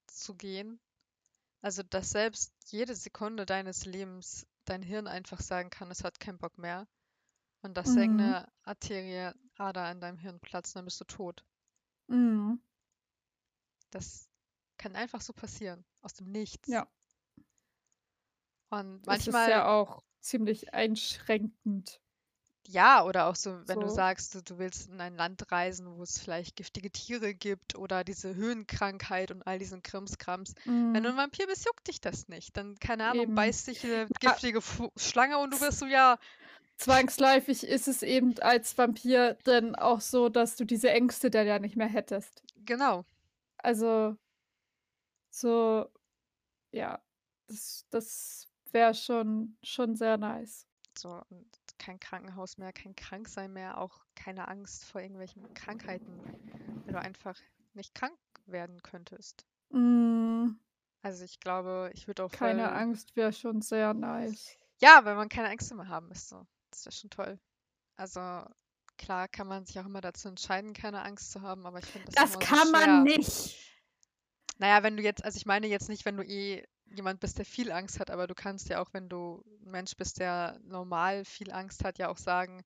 zu 0.08 0.36
gehen. 0.36 0.80
Also, 1.62 1.84
dass 1.84 2.12
selbst 2.12 2.54
jede 2.72 2.96
Sekunde 2.96 3.46
deines 3.46 3.86
Lebens 3.86 4.48
dein 4.66 4.82
Hirn 4.82 5.08
einfach 5.08 5.42
sagen 5.42 5.70
kann, 5.70 5.92
es 5.92 6.04
hat 6.04 6.20
keinen 6.20 6.38
Bock 6.40 6.58
mehr. 6.58 6.88
Und 7.62 7.76
dass 7.76 7.96
Mhm. 7.96 8.00
irgendeine 8.00 8.52
Arterie, 8.64 9.34
Ader 9.58 9.92
in 9.92 10.00
deinem 10.02 10.18
Hirn 10.18 10.40
platzt, 10.40 10.76
dann 10.76 10.86
bist 10.86 11.00
du 11.02 11.06
tot. 11.06 11.44
Mhm. 12.10 12.60
Das 13.92 14.30
kann 14.78 14.96
einfach 14.96 15.22
so 15.22 15.34
passieren, 15.34 15.84
aus 16.02 16.14
dem 16.14 16.32
Nichts. 16.32 16.70
Ja. 16.70 16.88
Und 18.70 19.06
Es 19.08 19.28
ist 19.28 19.48
ja 19.48 19.66
manchmal, 19.66 19.66
auch 19.66 20.04
ziemlich 20.22 20.74
einschränkend. 20.74 22.02
Ja, 22.68 23.04
oder 23.04 23.28
auch 23.28 23.36
so, 23.36 23.68
wenn 23.68 23.80
du 23.80 23.90
So. 23.90 23.90
sagst, 23.90 24.36
du, 24.36 24.42
du 24.44 24.58
willst 24.60 24.88
in 24.90 25.02
ein 25.02 25.16
Land 25.16 25.52
reisen, 25.52 25.88
wo 25.98 26.04
es 26.04 26.20
vielleicht 26.20 26.56
giftige 26.56 26.92
Tiere 26.92 27.34
gibt 27.34 27.76
oder 27.76 28.04
diese 28.04 28.36
Höhenkrankheit 28.36 29.32
und 29.32 29.46
all 29.48 29.60
diesen 29.60 29.82
Krimskrams. 29.84 30.54
Wenn 30.92 31.04
du 31.04 31.10
Mhm. 31.10 31.12
ein 31.12 31.18
Vampir 31.18 31.48
bist, 31.48 31.66
juckt 31.66 31.88
dich 31.88 32.02
das 32.02 32.28
nicht. 32.28 32.56
Dann, 32.58 32.76
keine 32.80 33.06
Ahnung, 33.06 33.32
Eben. 33.32 33.34
beißt 33.34 33.68
dich 33.68 33.84
eine 33.86 34.10
Ja, 34.22 34.40
giftige 34.40 34.62
Fu 34.62 34.90
Schlange 34.98 35.38
und 35.40 35.52
du 35.52 35.60
bist 35.60 35.80
so, 35.80 35.86
ja, 35.88 36.18
zwangsläufig 36.78 37.64
ist 37.64 37.88
es 37.88 38.02
eben 38.04 38.38
als 38.40 38.76
Vampir 38.78 39.38
dann 39.44 39.76
auch 39.76 40.02
so, 40.02 40.30
dass 40.30 40.56
du 40.56 40.66
diese 40.66 40.90
Ängste 40.92 41.30
dann 41.30 41.46
ja 41.48 41.60
nicht 41.60 41.76
mehr 41.76 41.88
hättest. 41.88 42.44
genau. 42.66 43.06
Also, 43.64 44.18
so, 45.30 45.92
ja, 46.72 47.04
das, 47.48 47.88
das 47.92 48.48
wäre 48.72 48.94
schon, 48.96 49.58
schon 49.64 49.96
sehr 49.96 50.18
nice. 50.18 50.68
So, 50.98 51.24
und 51.30 51.59
kein 51.80 52.00
Krankenhaus 52.00 52.58
mehr, 52.58 52.72
kein 52.74 52.96
Kranksein 52.96 53.52
mehr, 53.54 53.80
auch 53.80 54.06
keine 54.16 54.48
Angst 54.48 54.86
vor 54.86 55.02
irgendwelchen 55.02 55.52
Krankheiten, 55.56 56.22
weil 56.86 56.94
du 56.94 57.00
einfach 57.02 57.38
nicht 57.74 57.96
krank 57.96 58.18
werden 58.46 58.82
könntest. 58.84 59.46
Mm, 59.72 60.50
Also 61.02 61.24
ich 61.24 61.40
glaube, 61.40 61.92
ich 61.94 62.08
würde 62.08 62.24
auch 62.26 62.32
keine 62.32 62.66
voll. 62.66 62.74
Angst 62.78 63.16
wäre 63.16 63.34
schon 63.34 63.62
sehr 63.62 63.94
nice. 63.94 64.56
Ja, 64.82 65.02
wenn 65.06 65.16
man 65.16 65.30
keine 65.30 65.50
Ängste 65.50 65.76
mehr 65.76 65.88
haben 65.88 66.08
müsste. 66.10 66.46
Das 66.72 66.86
wäre 66.86 66.94
schon 66.94 67.10
toll. 67.10 67.40
Also 67.96 68.20
klar 68.98 69.28
kann 69.28 69.48
man 69.48 69.66
sich 69.66 69.80
auch 69.80 69.86
immer 69.86 70.02
dazu 70.02 70.28
entscheiden, 70.28 70.74
keine 70.74 71.04
Angst 71.04 71.32
zu 71.32 71.42
haben, 71.42 71.66
aber 71.66 71.80
ich 71.80 71.86
finde 71.86 72.12
das 72.12 72.16
Das 72.16 72.36
immer 72.36 72.46
so 72.46 72.56
kann 72.56 72.72
man 72.72 73.04
nicht. 73.04 73.58
Naja, 74.58 74.84
wenn 74.84 74.98
du 74.98 75.04
jetzt, 75.04 75.24
also 75.24 75.38
ich 75.38 75.46
meine 75.46 75.68
jetzt 75.68 75.88
nicht, 75.90 76.04
wenn 76.06 76.18
du 76.18 76.24
eh 76.24 76.68
jemand 76.96 77.20
bist, 77.20 77.38
der 77.38 77.46
viel 77.46 77.72
Angst 77.72 78.00
hat, 78.00 78.10
aber 78.12 78.28
du 78.28 78.36
kannst 78.36 78.70
ja 78.70 78.82
auch, 78.82 78.90
wenn 78.94 79.10
du 79.10 79.44
ein 79.66 79.72
Mensch 79.72 79.96
bist, 79.96 80.20
der 80.20 80.60
normal 80.66 81.26
viel 81.26 81.52
Angst 81.52 81.84
hat, 81.84 81.98
ja 82.00 82.10
auch 82.10 82.18
sagen, 82.18 82.64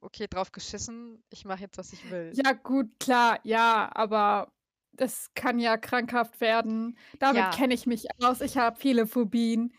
okay, 0.00 0.26
drauf 0.28 0.52
geschissen, 0.52 1.22
ich 1.30 1.44
mache 1.44 1.62
jetzt, 1.62 1.78
was 1.78 1.92
ich 1.92 2.10
will. 2.10 2.32
Ja, 2.34 2.52
gut, 2.52 2.98
klar, 3.00 3.40
ja, 3.44 3.90
aber 3.94 4.52
das 4.92 5.30
kann 5.34 5.58
ja 5.58 5.76
krankhaft 5.76 6.40
werden. 6.40 6.98
Damit 7.18 7.42
Ja. 7.42 7.50
kenne 7.50 7.74
ich 7.74 7.86
mich 7.86 8.06
aus. 8.20 8.40
Ich 8.40 8.56
habe 8.56 8.78
viele 8.78 9.06
Phobien. 9.06 9.72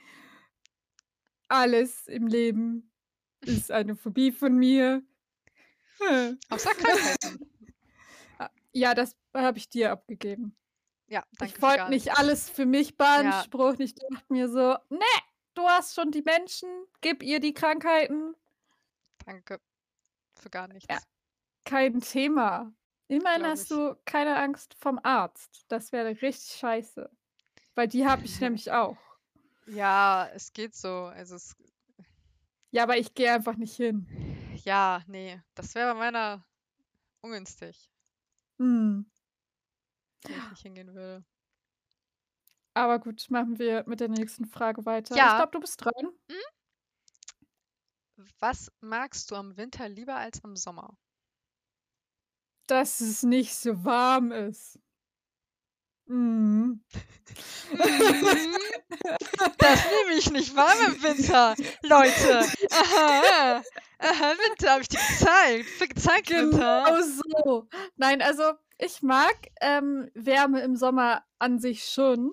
Alles 1.47 2.07
im 2.07 2.27
Leben 2.27 2.91
ist 3.41 3.71
eine 3.71 3.95
Phobie 3.95 4.31
von 4.31 4.55
mir. 4.55 5.03
Außer 6.49 6.71
Krankheiten. 6.71 7.39
Ja, 8.71 8.93
das 8.93 9.15
habe 9.33 9.57
ich 9.57 9.67
dir 9.67 9.91
abgegeben. 9.91 10.55
Ja, 11.09 11.23
danke 11.37 11.55
Ich 11.55 11.61
wollte 11.61 11.89
nicht 11.89 12.17
alles 12.17 12.49
für 12.49 12.65
mich 12.65 12.95
beanspruchen. 12.97 13.81
Ich 13.81 13.95
dachte 13.95 14.25
mir 14.29 14.47
so, 14.47 14.75
ne, 14.89 15.05
du 15.55 15.63
hast 15.67 15.95
schon 15.95 16.11
die 16.11 16.21
Menschen, 16.21 16.69
gib 17.01 17.23
ihr 17.23 17.39
die 17.39 17.53
Krankheiten. 17.53 18.35
Danke 19.25 19.59
für 20.39 20.49
gar 20.49 20.67
nichts. 20.67 20.87
Ja. 20.89 20.99
Kein 21.65 21.99
Thema. 21.99 22.71
Immerhin 23.07 23.39
Glaub 23.41 23.51
hast 23.51 23.63
ich. 23.63 23.69
du 23.69 23.95
keine 24.05 24.35
Angst 24.37 24.75
vom 24.79 24.99
Arzt. 25.03 25.65
Das 25.67 25.91
wäre 25.91 26.09
richtig 26.21 26.57
scheiße. 26.59 27.09
Weil 27.75 27.87
die 27.87 28.05
habe 28.05 28.23
ich 28.25 28.39
nämlich 28.41 28.71
auch. 28.71 28.97
Ja, 29.65 30.29
es 30.33 30.53
geht 30.53 30.75
so. 30.75 31.05
Also 31.05 31.35
es, 31.35 31.55
Ja, 32.71 32.83
aber 32.83 32.97
ich 32.97 33.13
gehe 33.15 33.33
einfach 33.33 33.55
nicht 33.55 33.75
hin. 33.75 34.07
ja, 34.63 35.01
nee, 35.07 35.41
das 35.55 35.73
wäre 35.75 35.93
bei 35.93 35.99
meiner 35.99 36.45
ungünstig, 37.21 37.89
Hm. 38.59 39.09
Wenn 40.23 40.37
ich 40.37 40.49
nicht 40.49 40.61
hingehen 40.61 40.93
würde. 40.93 41.25
Aber 42.73 42.99
gut, 42.99 43.25
machen 43.29 43.59
wir 43.59 43.83
mit 43.87 43.99
der 43.99 44.09
nächsten 44.09 44.45
Frage 44.45 44.85
weiter. 44.85 45.15
Ja. 45.15 45.31
Ich 45.31 45.35
glaube, 45.37 45.51
du 45.51 45.59
bist 45.59 45.83
dran. 45.83 46.13
Was 48.39 48.71
magst 48.81 49.31
du 49.31 49.35
am 49.35 49.57
Winter 49.57 49.89
lieber 49.89 50.15
als 50.15 50.43
am 50.43 50.55
Sommer? 50.55 50.97
Dass 52.67 53.01
es 53.01 53.23
nicht 53.23 53.55
so 53.55 53.83
warm 53.83 54.31
ist. 54.31 54.79
Mhm. 56.05 56.83
Das 59.57 59.85
nehme 59.85 60.13
ich 60.17 60.31
nicht 60.31 60.55
warm 60.55 60.93
im 60.93 61.03
Winter, 61.03 61.55
Leute. 61.83 62.39
Aha, 62.71 63.61
aha, 63.99 64.33
Winter 64.49 64.71
habe 64.71 64.81
ich 64.81 64.87
dir 64.87 64.99
gezeigt. 64.99 65.89
Gezeigt, 65.89 66.29
Winter. 66.29 66.83
Genau 66.85 67.01
so. 67.03 67.69
Nein, 67.95 68.21
also 68.21 68.53
ich 68.79 69.01
mag 69.03 69.35
ähm, 69.61 70.09
Wärme 70.15 70.61
im 70.61 70.75
Sommer 70.75 71.23
an 71.39 71.59
sich 71.59 71.85
schon, 71.85 72.31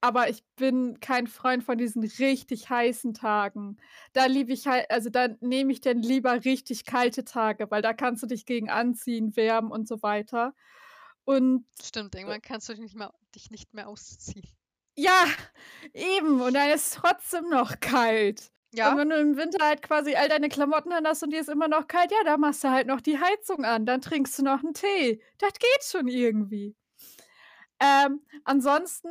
aber 0.00 0.28
ich 0.30 0.44
bin 0.56 1.00
kein 1.00 1.26
Freund 1.26 1.64
von 1.64 1.78
diesen 1.78 2.02
richtig 2.04 2.70
heißen 2.70 3.14
Tagen. 3.14 3.78
Da 4.12 4.26
liebe 4.26 4.52
ich 4.52 4.66
halt, 4.66 4.90
also 4.90 5.10
da 5.10 5.28
nehme 5.40 5.72
ich 5.72 5.80
dann 5.80 5.98
lieber 6.02 6.44
richtig 6.44 6.84
kalte 6.86 7.24
Tage, 7.24 7.70
weil 7.70 7.82
da 7.82 7.92
kannst 7.94 8.22
du 8.22 8.26
dich 8.26 8.46
gegen 8.46 8.70
anziehen, 8.70 9.36
wärmen 9.36 9.70
und 9.70 9.88
so 9.88 10.02
weiter. 10.02 10.54
Und 11.24 11.66
Stimmt, 11.82 12.14
irgendwann 12.14 12.42
kannst 12.42 12.68
du 12.68 12.74
dich 12.74 12.82
nicht 12.82 12.94
mehr, 12.96 13.14
dich 13.34 13.50
nicht 13.50 13.74
mehr 13.74 13.88
ausziehen. 13.88 14.46
ja, 14.96 15.26
eben, 15.94 16.40
und 16.40 16.54
dann 16.54 16.70
ist 16.70 16.86
es 16.94 17.00
trotzdem 17.02 17.48
noch 17.48 17.80
kalt. 17.80 18.50
Und 18.82 18.96
Ja, 18.96 18.96
wenn 18.96 19.10
du 19.10 19.16
im 19.18 19.36
Winter 19.36 19.64
halt 19.64 19.82
quasi 19.82 20.14
all 20.14 20.28
deine 20.28 20.48
Klamotten 20.48 20.92
an 20.92 21.06
hast 21.06 21.22
und 21.22 21.30
dir 21.32 21.40
ist 21.40 21.48
immer 21.48 21.68
noch 21.68 21.88
kalt, 21.88 22.10
ja, 22.12 22.18
da 22.24 22.36
machst 22.36 22.62
du 22.64 22.70
halt 22.70 22.86
noch 22.86 23.00
die 23.00 23.18
Heizung 23.18 23.64
an, 23.64 23.86
dann 23.86 24.00
trinkst 24.00 24.38
du 24.38 24.42
noch 24.44 24.62
einen 24.62 24.74
Tee. 24.74 25.22
Das 25.38 25.52
geht 25.54 25.84
schon 25.84 26.08
irgendwie. 26.08 26.76
Ähm, 27.80 28.22
ansonsten 28.44 29.08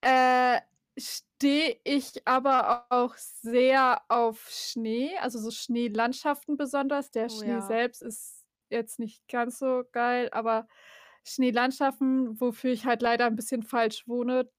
äh, 0.00 0.60
stehe 0.98 1.80
ich 1.84 2.26
aber 2.26 2.86
auch 2.90 3.14
sehr 3.16 4.02
auf 4.08 4.48
Schnee, 4.50 5.16
also 5.18 5.38
so 5.38 5.50
Schneelandschaften 5.50 6.56
besonders. 6.56 7.10
Der 7.10 7.28
Oh 7.28 7.42
Schnee 7.42 7.42
ja. 7.42 7.60
selbst 7.60 8.02
ist 8.02 8.44
jetzt 8.70 8.98
nicht 8.98 9.26
ganz 9.28 9.58
so 9.58 9.84
geil, 9.92 10.28
aber 10.32 10.68
Schneelandschaften, 11.24 12.40
wofür 12.40 12.72
ich 12.72 12.86
halt 12.86 13.02
leider 13.02 13.26
ein 13.26 13.36
bisschen 13.36 13.62
falsch 13.62 14.06
wohne, 14.08 14.50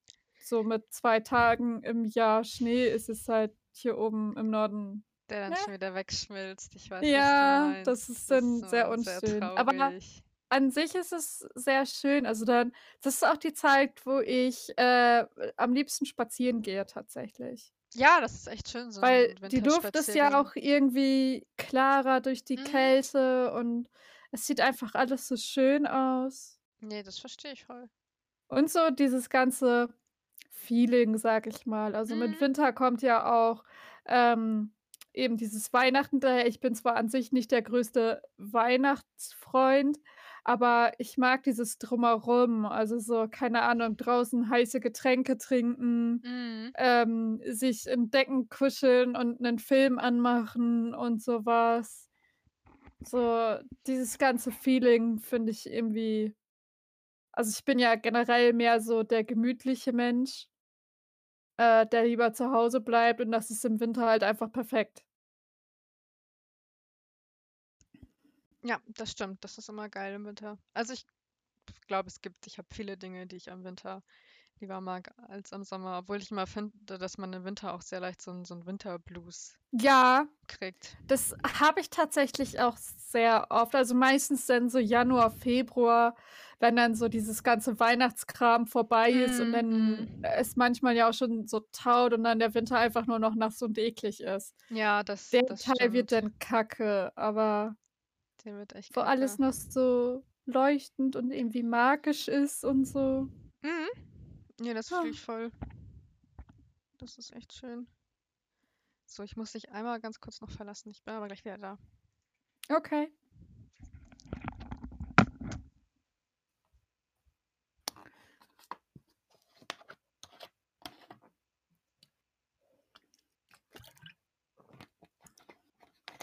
so 0.42 0.62
mit 0.64 0.92
zwei 0.92 1.20
Tagen 1.20 1.82
im 1.82 2.04
Jahr 2.04 2.44
Schnee 2.44 2.88
ist 2.88 3.08
es 3.08 3.28
halt 3.28 3.54
hier 3.72 3.98
oben 3.98 4.36
im 4.36 4.50
Norden. 4.50 5.04
der 5.28 5.42
dann 5.42 5.50
Ne? 5.50 5.56
schon 5.64 5.72
wieder 5.74 5.94
wegschmilzt. 5.94 6.74
Ich 6.74 6.90
weiß, 6.90 7.02
was 7.02 7.08
Ja, 7.08 7.68
meinst. 7.70 7.86
das 7.86 8.08
ist 8.08 8.28
dann 8.30 8.66
sehr 8.68 8.86
immer 8.86 8.94
unschön. 8.94 9.42
Aber 9.44 9.72
traurig. 9.72 10.24
an 10.48 10.70
sich 10.72 10.94
ist 10.96 11.12
es 11.12 11.46
sehr 11.54 11.86
schön. 11.86 12.26
Also 12.26 12.44
dann, 12.44 12.72
das 13.00 13.14
ist 13.14 13.24
auch 13.24 13.36
die 13.36 13.52
Zeit, 13.52 14.04
wo 14.04 14.18
ich 14.18 14.76
äh, 14.76 15.24
am 15.56 15.72
liebsten 15.72 16.04
spazieren 16.06 16.62
gehe 16.62 16.84
tatsächlich. 16.84 17.72
Ja, 17.94 18.20
das 18.20 18.34
ist 18.34 18.46
echt 18.48 18.68
schön, 18.70 18.90
so 18.90 19.02
Weil 19.02 19.34
die 19.36 19.60
Luft 19.60 19.94
ist 19.96 20.14
ja 20.14 20.40
auch 20.40 20.56
irgendwie 20.56 21.46
klarer 21.56 22.20
durch 22.20 22.44
die 22.44 22.56
Mhm. 22.56 22.64
Kälte 22.64 23.52
und 23.52 23.88
es 24.32 24.46
sieht 24.46 24.60
einfach 24.60 24.94
alles 24.94 25.28
so 25.28 25.36
schön 25.36 25.86
aus. 25.86 26.58
Nee, 26.80 27.02
das 27.04 27.18
verstehe 27.20 27.52
ich 27.52 27.64
voll. 27.64 27.88
Und 28.48 28.68
so 28.70 28.90
dieses 28.90 29.28
ganze 29.30 29.94
Feeling, 30.50 31.16
sag 31.18 31.46
ich 31.46 31.66
mal. 31.66 31.94
Also 31.94 32.16
mit 32.16 32.32
Mhm. 32.32 32.40
Winter 32.40 32.72
kommt 32.72 33.02
ja 33.02 33.30
auch 33.32 33.64
ähm, 34.06 34.72
eben 35.12 35.36
dieses 35.36 35.72
Weihnachten 35.72 36.20
daher. 36.20 36.46
Ich 36.46 36.60
bin 36.60 36.74
zwar 36.74 36.96
an 36.96 37.08
sich 37.08 37.32
nicht 37.32 37.50
der 37.50 37.62
größte 37.62 38.22
Weihnachtsfreund, 38.38 39.98
aber 40.44 40.92
ich 40.98 41.18
mag 41.18 41.42
dieses 41.42 41.78
Drumherum. 41.78 42.64
Also 42.66 42.98
so, 42.98 43.26
keine 43.30 43.62
Ahnung, 43.62 43.96
draußen 43.96 44.48
heiße 44.50 44.80
Getränke 44.80 45.36
trinken, 45.38 46.22
Mhm. 46.24 46.72
ähm, 46.76 47.40
sich 47.46 47.86
in 47.86 48.10
Decken 48.10 48.48
kuscheln 48.48 49.16
und 49.16 49.40
einen 49.44 49.58
Film 49.58 49.98
anmachen 49.98 50.94
und 50.94 51.22
sowas. 51.22 52.08
So, 53.02 53.56
dieses 53.86 54.18
ganze 54.18 54.50
Feeling 54.52 55.18
finde 55.18 55.52
ich 55.52 55.66
irgendwie. 55.70 56.34
Also 57.32 57.50
ich 57.56 57.64
bin 57.64 57.78
ja 57.78 57.94
generell 57.94 58.52
mehr 58.52 58.80
so 58.80 59.02
der 59.02 59.24
gemütliche 59.24 59.92
Mensch, 59.92 60.48
äh, 61.58 61.86
der 61.86 62.04
lieber 62.04 62.32
zu 62.32 62.50
Hause 62.50 62.80
bleibt 62.80 63.20
und 63.20 63.30
das 63.30 63.50
ist 63.50 63.64
im 63.64 63.80
Winter 63.80 64.06
halt 64.06 64.22
einfach 64.22 64.50
perfekt. 64.50 65.04
Ja, 68.62 68.80
das 68.88 69.12
stimmt. 69.12 69.42
Das 69.44 69.56
ist 69.58 69.68
immer 69.68 69.88
geil 69.88 70.14
im 70.14 70.26
Winter. 70.26 70.58
Also 70.74 70.92
ich 70.92 71.06
glaube, 71.86 72.08
es 72.08 72.20
gibt, 72.20 72.46
ich 72.46 72.58
habe 72.58 72.68
viele 72.72 72.96
Dinge, 72.96 73.26
die 73.26 73.36
ich 73.36 73.50
am 73.50 73.64
Winter 73.64 74.02
lieber 74.60 74.80
mag 74.80 75.12
als 75.28 75.52
am 75.52 75.64
Sommer, 75.64 75.98
obwohl 75.98 76.18
ich 76.18 76.30
immer 76.30 76.46
finde, 76.46 76.98
dass 76.98 77.18
man 77.18 77.32
im 77.32 77.44
Winter 77.44 77.74
auch 77.74 77.82
sehr 77.82 78.00
leicht 78.00 78.22
so 78.22 78.30
einen 78.30 78.44
so 78.44 78.54
'n 78.54 78.66
Winterblues 78.66 79.58
Ja, 79.72 80.26
kriegt. 80.48 80.98
das 81.08 81.34
habe 81.60 81.80
ich 81.80 81.90
tatsächlich 81.90 82.60
auch 82.60 82.76
sehr 82.78 83.48
oft. 83.50 83.74
Also 83.74 83.94
meistens 83.94 84.46
dann 84.46 84.68
so 84.70 84.78
Januar, 84.78 85.30
Februar, 85.30 86.16
wenn 86.60 86.76
dann 86.76 86.94
so 86.94 87.08
dieses 87.08 87.42
ganze 87.44 87.80
Weihnachtskram 87.80 88.66
vorbei 88.66 89.12
ist 89.12 89.40
und 89.40 89.52
Mhm, 89.52 89.52
dann 89.52 89.96
mhm. 89.96 90.10
es 90.22 90.56
manchmal 90.56 90.96
ja 90.96 91.08
auch 91.10 91.14
schon 91.14 91.46
so 91.48 91.60
taut 91.72 92.14
und 92.14 92.24
dann 92.24 92.38
der 92.40 92.54
Winter 92.54 92.78
einfach 92.78 93.06
nur 93.06 93.18
noch 93.20 93.34
nass 93.36 93.62
und 93.62 93.78
eklig 93.78 94.22
ist. 94.22 94.54
Ja, 94.70 95.02
das 95.02 95.32
Der 95.32 95.42
das 95.44 95.64
Teil 95.64 95.92
wird 95.92 96.12
stimmt. 96.12 96.12
dann 96.12 96.38
kacke, 96.38 97.12
aber 97.16 97.76
Der 98.44 98.56
wird 98.56 98.74
echt 98.74 98.94
wo 98.94 99.00
alles 99.00 99.38
noch 99.38 99.52
so 99.52 100.24
leuchtend 100.44 101.16
und 101.16 101.30
irgendwie 101.32 101.62
magisch 101.62 102.28
ist 102.28 102.64
und 102.64 102.86
so. 102.86 103.28
Ne, 104.60 104.74
das 104.74 104.90
Ja. 104.90 105.00
fühle 105.00 105.10
ich 105.10 105.22
voll. 105.22 105.50
Das 106.98 107.16
ist 107.16 107.32
echt 107.32 107.54
schön. 107.54 107.86
So, 109.06 109.22
ich 109.22 109.34
muss 109.34 109.52
dich 109.52 109.70
einmal 109.70 110.00
ganz 110.00 110.20
kurz 110.20 110.42
noch 110.42 110.50
verlassen. 110.50 110.90
Ich 110.90 111.02
bin 111.02 111.14
aber 111.14 111.28
gleich 111.28 111.44
wieder 111.44 111.56
da. 111.56 111.78
Okay. 112.68 113.10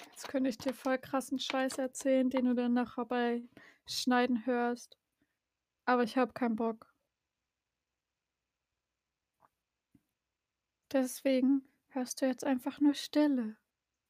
Jetzt 0.06 0.28
könnte 0.30 0.50
ich 0.50 0.60
dir 0.60 0.74
voll 0.74 1.00
krassen 1.00 1.40
Scheiß 1.40 1.80
erzählen, 1.80 2.30
den 2.30 2.46
du 2.46 2.54
dann 2.54 2.74
nachher 2.74 3.06
bei 3.06 3.42
Schneiden 3.88 4.46
hörst. 4.46 4.96
Aber 5.86 6.04
ich 6.04 6.18
habe 6.18 6.34
keinen 6.34 6.56
Bock. 6.56 6.87
Deswegen 10.94 11.64
hörst 11.90 12.22
du 12.22 12.26
jetzt 12.28 12.46
einfach 12.46 12.80
nur 12.80 12.94
Stille. 12.94 13.58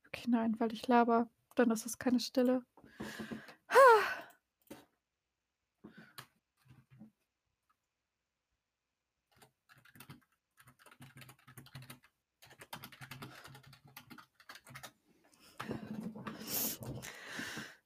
Okay, 0.08 0.26
nein, 0.30 0.56
weil 0.60 0.74
ich 0.74 0.88
laber, 0.88 1.30
dann 1.56 1.72
ist 1.72 1.86
es 1.86 1.98
keine 1.98 2.20
Stille. 2.20 2.64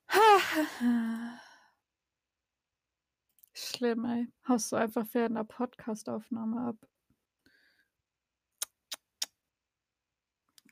Schlimm, 3.56 4.06
ey. 4.06 4.28
Haust 4.48 4.72
du 4.72 4.76
einfach 4.78 5.06
während 5.14 5.34
'ner 5.36 5.44
Podcastaufnahme 5.44 6.62
ab. 6.62 6.76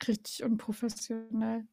Richtig 0.09 0.43
unprofessionell. 0.43 1.67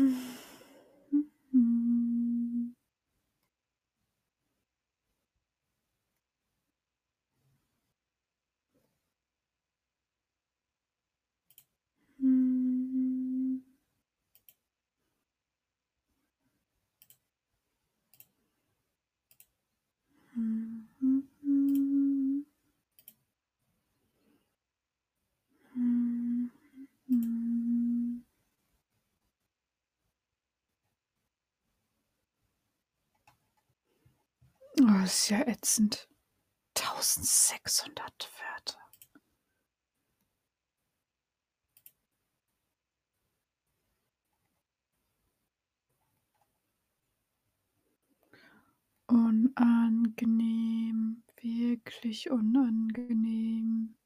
Mm-hmm. 0.00 0.36
Oh, 34.82 35.04
ist 35.04 35.28
ja 35.28 35.46
ätzend. 35.46 36.08
1600 36.74 38.30
Wörter. 38.38 38.78
Unangenehm, 49.08 51.22
wirklich 51.42 52.30
unangenehm. 52.30 53.96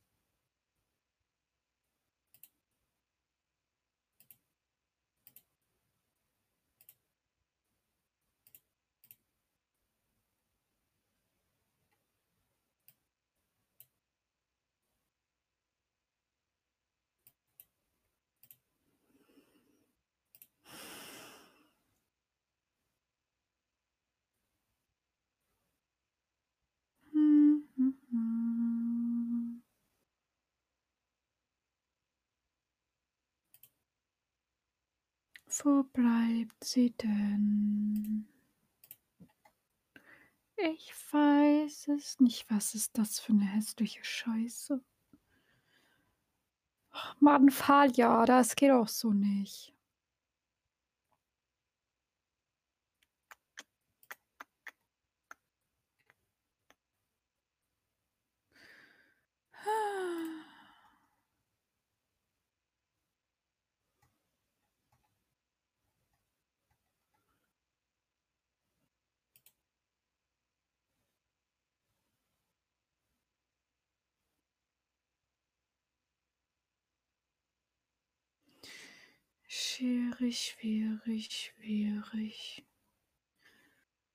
Wo 35.62 35.84
bleibt 35.84 36.64
sie 36.64 36.90
denn? 36.90 38.26
Ich 40.56 40.92
weiß 41.12 41.88
es 41.88 42.18
nicht. 42.20 42.46
Was 42.50 42.74
ist 42.74 42.98
das 42.98 43.20
für 43.20 43.32
eine 43.32 43.44
hässliche 43.44 44.04
Scheiße? 44.04 44.80
Ach 46.90 47.20
Mann, 47.20 47.50
Falia, 47.50 48.24
das 48.24 48.56
geht 48.56 48.72
auch 48.72 48.88
so 48.88 49.12
nicht. 49.12 49.74
Schwierig, 79.84 80.40
schwierig, 80.40 81.28
schwierig. 81.30 82.64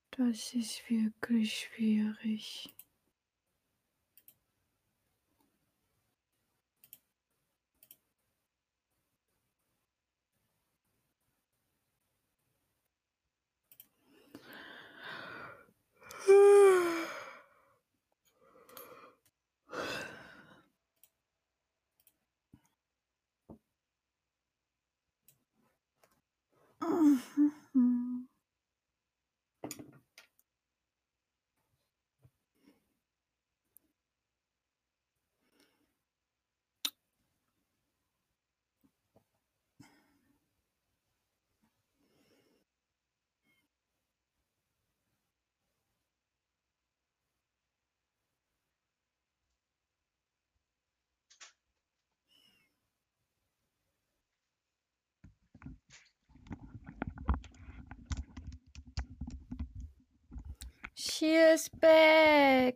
Das 0.10 0.56
ist 0.56 0.90
wirklich 0.90 1.60
schwierig. 1.60 2.74
嗯 26.90 27.52
She 61.02 61.34
is 61.34 61.70
back. 61.70 62.76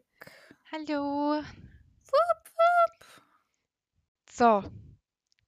Hallo. 0.71 1.41
Wupp, 1.41 2.43
wupp. 2.55 3.05
So, 4.31 4.63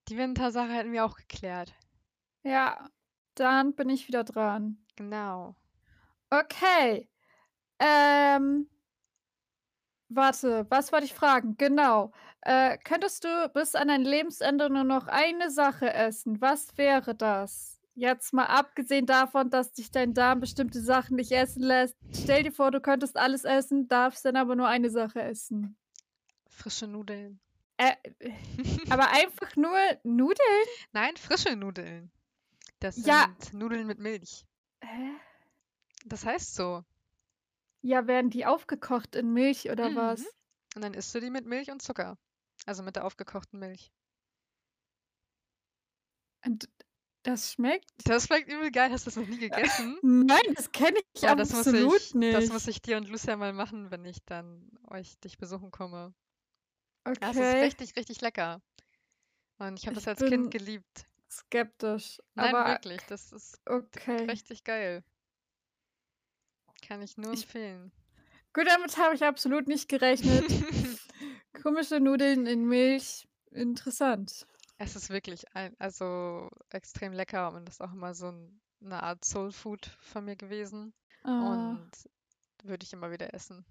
die 0.09 0.17
Wintersache 0.17 0.73
hätten 0.73 0.91
wir 0.91 1.05
auch 1.05 1.15
geklärt. 1.15 1.73
Ja, 2.43 2.89
dann 3.35 3.75
bin 3.75 3.89
ich 3.89 4.09
wieder 4.09 4.25
dran. 4.25 4.85
Genau. 4.97 5.55
Okay. 6.29 7.09
Ähm. 7.79 8.69
Warte, 10.09 10.65
was 10.69 10.91
wollte 10.91 11.05
ich 11.05 11.13
fragen? 11.13 11.55
Genau. 11.55 12.11
Äh, 12.41 12.77
könntest 12.79 13.23
du 13.23 13.49
bis 13.53 13.75
an 13.75 13.87
dein 13.87 14.03
Lebensende 14.03 14.69
nur 14.69 14.83
noch 14.83 15.07
eine 15.07 15.49
Sache 15.49 15.93
essen? 15.93 16.41
Was 16.41 16.77
wäre 16.77 17.15
das? 17.15 17.74
Jetzt 17.97 18.33
mal 18.33 18.45
abgesehen 18.47 19.05
davon, 19.05 19.49
dass 19.49 19.71
dich 19.71 19.89
dein 19.89 20.13
Darm 20.13 20.41
bestimmte 20.41 20.81
Sachen 20.81 21.15
nicht 21.15 21.31
essen 21.31 21.63
lässt. 21.63 21.95
Stell 22.13 22.43
dir 22.43 22.51
vor, 22.51 22.69
du 22.71 22.81
könntest 22.81 23.15
alles 23.15 23.45
essen, 23.45 23.87
darfst 23.87 24.25
dann 24.25 24.35
aber 24.35 24.55
nur 24.57 24.67
eine 24.67 24.89
Sache 24.89 25.21
essen. 25.21 25.77
Frische 26.49 26.87
Nudeln. 26.87 27.39
Äh, 27.77 27.95
aber 28.89 29.11
einfach 29.11 29.55
nur 29.55 29.77
Nudeln? 30.03 30.65
Nein, 30.91 31.15
frische 31.15 31.55
Nudeln. 31.55 32.11
Das 32.79 32.95
sind 32.95 33.07
Ja. 33.07 33.33
Nudeln 33.53 33.87
mit 33.87 33.99
Milch. 33.99 34.45
Hä? 34.81 35.11
Das 36.05 36.25
heißt 36.25 36.53
so. 36.53 36.83
Ja, 37.81 38.07
werden 38.07 38.29
die 38.29 38.45
aufgekocht 38.45 39.15
in 39.15 39.31
Milch 39.31 39.69
oder 39.71 39.89
Mhm. 39.89 39.95
was? 39.95 40.21
Und 40.75 40.83
dann 40.83 40.93
isst 40.93 41.15
du 41.15 41.21
die 41.21 41.29
mit 41.29 41.45
Milch 41.45 41.71
und 41.71 41.81
Zucker. 41.81 42.17
Also 42.65 42.83
mit 42.83 42.97
der 42.97 43.05
aufgekochten 43.05 43.59
Milch. 43.59 43.91
Und 46.45 46.69
das 47.25 47.53
schmeckt? 47.53 47.91
Das 48.05 48.25
schmeckt 48.27 48.49
übel 48.49 48.71
geil. 48.71 48.91
Hast 48.91 49.05
du 49.05 49.09
das 49.09 49.17
noch 49.17 49.27
nie 49.27 49.37
gegessen? 49.39 49.97
Nein, 50.01 50.41
das 50.55 50.71
kenne 50.71 50.97
ich 51.13 51.21
das 51.21 51.51
muss 51.51 51.67
absolut 51.67 51.97
ich, 51.97 52.13
nicht. 52.13 52.33
das 52.33 52.49
muss 52.49 52.67
ich 52.67 52.81
dir 52.81 52.97
und 52.97 53.09
Lucia 53.09 53.35
mal 53.35 53.53
machen, 53.53 53.91
wenn 53.91 54.05
ich 54.05 54.23
dann 54.25 54.69
euch 54.89 55.19
dich 55.19 55.37
besuchen 55.37 55.71
komme. 55.71 56.13
Ja, 57.21 57.31
es 57.31 57.39
ist 57.39 57.39
Okay, 57.39 57.59
richtig, 57.61 57.95
richtig 57.95 58.21
lecker. 58.21 58.61
Und 59.57 59.79
ich 59.79 59.87
habe 59.87 59.95
das 59.95 60.03
ich 60.03 60.07
als 60.07 60.23
Kind 60.25 60.51
geliebt. 60.51 61.07
skeptisch, 61.31 62.19
Nein, 62.35 62.55
aber 62.55 62.65
wirklich, 62.65 63.05
das 63.05 63.31
ist 63.31 63.59
okay. 63.65 64.25
richtig 64.25 64.63
geil. 64.63 65.03
Kann 66.81 67.01
ich 67.01 67.17
nur 67.17 67.33
Ich, 67.33 67.43
empfehlen. 67.43 67.91
gut, 68.53 68.67
damit 68.67 68.97
habe 68.97 69.15
ich 69.15 69.23
absolut 69.23 69.67
nicht 69.67 69.89
gerechnet. 69.89 70.45
Komische 71.63 71.99
Nudeln 71.99 72.45
in 72.45 72.65
Milch, 72.65 73.27
interessant. 73.51 74.45
Es 74.77 74.95
ist 74.95 75.09
wirklich 75.09 75.45
ein, 75.55 75.75
also 75.79 76.49
extrem 76.69 77.13
lecker 77.13 77.53
und 77.53 77.65
das 77.67 77.75
ist 77.75 77.81
auch 77.81 77.93
immer 77.93 78.13
so 78.13 78.27
ein, 78.31 78.61
eine 78.83 79.01
Art 79.03 79.23
Soul 79.23 79.51
Food 79.51 79.85
von 80.01 80.25
mir 80.25 80.35
gewesen. 80.35 80.93
Ah, 81.23 81.71
Und 81.71 81.91
würde 82.63 82.83
ich 82.83 82.93
immer 82.93 83.11
wieder 83.11 83.33
essen. 83.33 83.65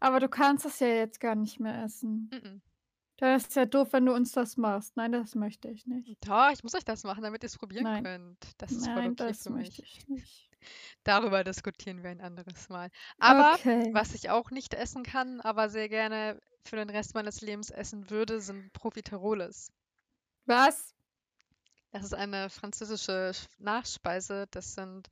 aber 0.00 0.20
du 0.20 0.28
kannst 0.28 0.64
es 0.66 0.78
ja 0.80 0.88
jetzt 0.88 1.20
gar 1.20 1.34
nicht 1.34 1.58
mehr 1.60 1.82
essen. 1.84 2.30
Mhm. 2.32 2.62
Dann 3.18 3.36
ist 3.36 3.56
ja 3.56 3.64
doof, 3.64 3.92
wenn 3.94 4.04
du 4.06 4.14
uns 4.14 4.32
das 4.32 4.56
machst. 4.58 4.94
Nein, 4.96 5.12
das 5.12 5.34
möchte 5.34 5.68
ich 5.68 5.86
nicht. 5.86 6.18
Doch, 6.28 6.50
ich 6.52 6.62
muss 6.62 6.74
euch 6.74 6.84
das 6.84 7.02
machen, 7.04 7.22
damit 7.22 7.42
ihr 7.42 7.46
es 7.46 7.56
probieren 7.56 7.84
Nein, 7.84 8.04
könnt. 8.04 8.52
Das 8.58 8.72
ist 8.72 8.88
voll 8.92 8.94
nein, 8.94 9.10
okay 9.12 9.28
das 9.28 9.42
für 9.42 9.50
möchte 9.50 9.80
mich. 9.80 9.80
ich 9.80 10.08
nicht. 10.08 10.50
Darüber 11.02 11.42
diskutieren 11.42 12.02
wir 12.02 12.10
ein 12.10 12.20
anderes 12.20 12.68
Mal. 12.68 12.90
Aber 13.18 13.54
Okay. 13.54 13.88
was 13.94 14.12
ich 14.14 14.28
auch 14.30 14.50
nicht 14.50 14.74
essen 14.74 15.02
kann, 15.02 15.40
aber 15.40 15.70
sehr 15.70 15.88
gerne 15.88 16.40
für 16.66 16.76
den 16.76 16.90
Rest 16.90 17.14
meines 17.14 17.40
Lebens 17.40 17.70
essen 17.70 18.10
würde, 18.10 18.40
sind 18.40 18.72
Profiteroles. 18.74 19.72
Was? 20.46 20.94
Das 21.92 22.04
ist 22.04 22.14
eine 22.14 22.50
französische 22.50 23.30
Sch- 23.34 23.48
Nachspeise. 23.58 24.46
Das 24.50 24.74
sind, 24.74 25.08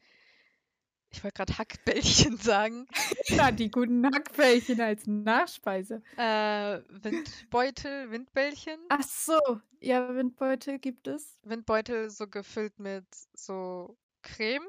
ich 1.10 1.22
wollte 1.24 1.36
gerade 1.36 1.58
Hackbällchen 1.58 2.36
sagen, 2.38 2.86
Na, 3.30 3.50
die 3.50 3.70
guten 3.70 4.04
Hackbällchen 4.06 4.80
als 4.80 5.06
Nachspeise. 5.06 6.02
äh, 6.16 6.80
Windbeutel, 6.88 8.10
Windbällchen. 8.10 8.78
Ach 8.88 9.02
so, 9.02 9.38
ja, 9.80 10.14
Windbeutel 10.14 10.78
gibt 10.78 11.06
es. 11.08 11.38
Windbeutel 11.42 12.10
so 12.10 12.26
gefüllt 12.28 12.78
mit 12.78 13.06
so 13.34 13.96
Creme 14.22 14.66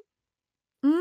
Mhm. 0.82 1.00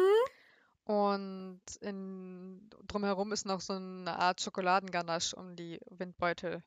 und 0.84 1.60
in, 1.80 2.70
drumherum 2.88 3.32
ist 3.32 3.44
noch 3.46 3.60
so 3.60 3.74
eine 3.74 4.18
Art 4.18 4.40
Schokoladenganache 4.40 5.36
um 5.36 5.56
die 5.56 5.78
Windbeutel. 5.90 6.62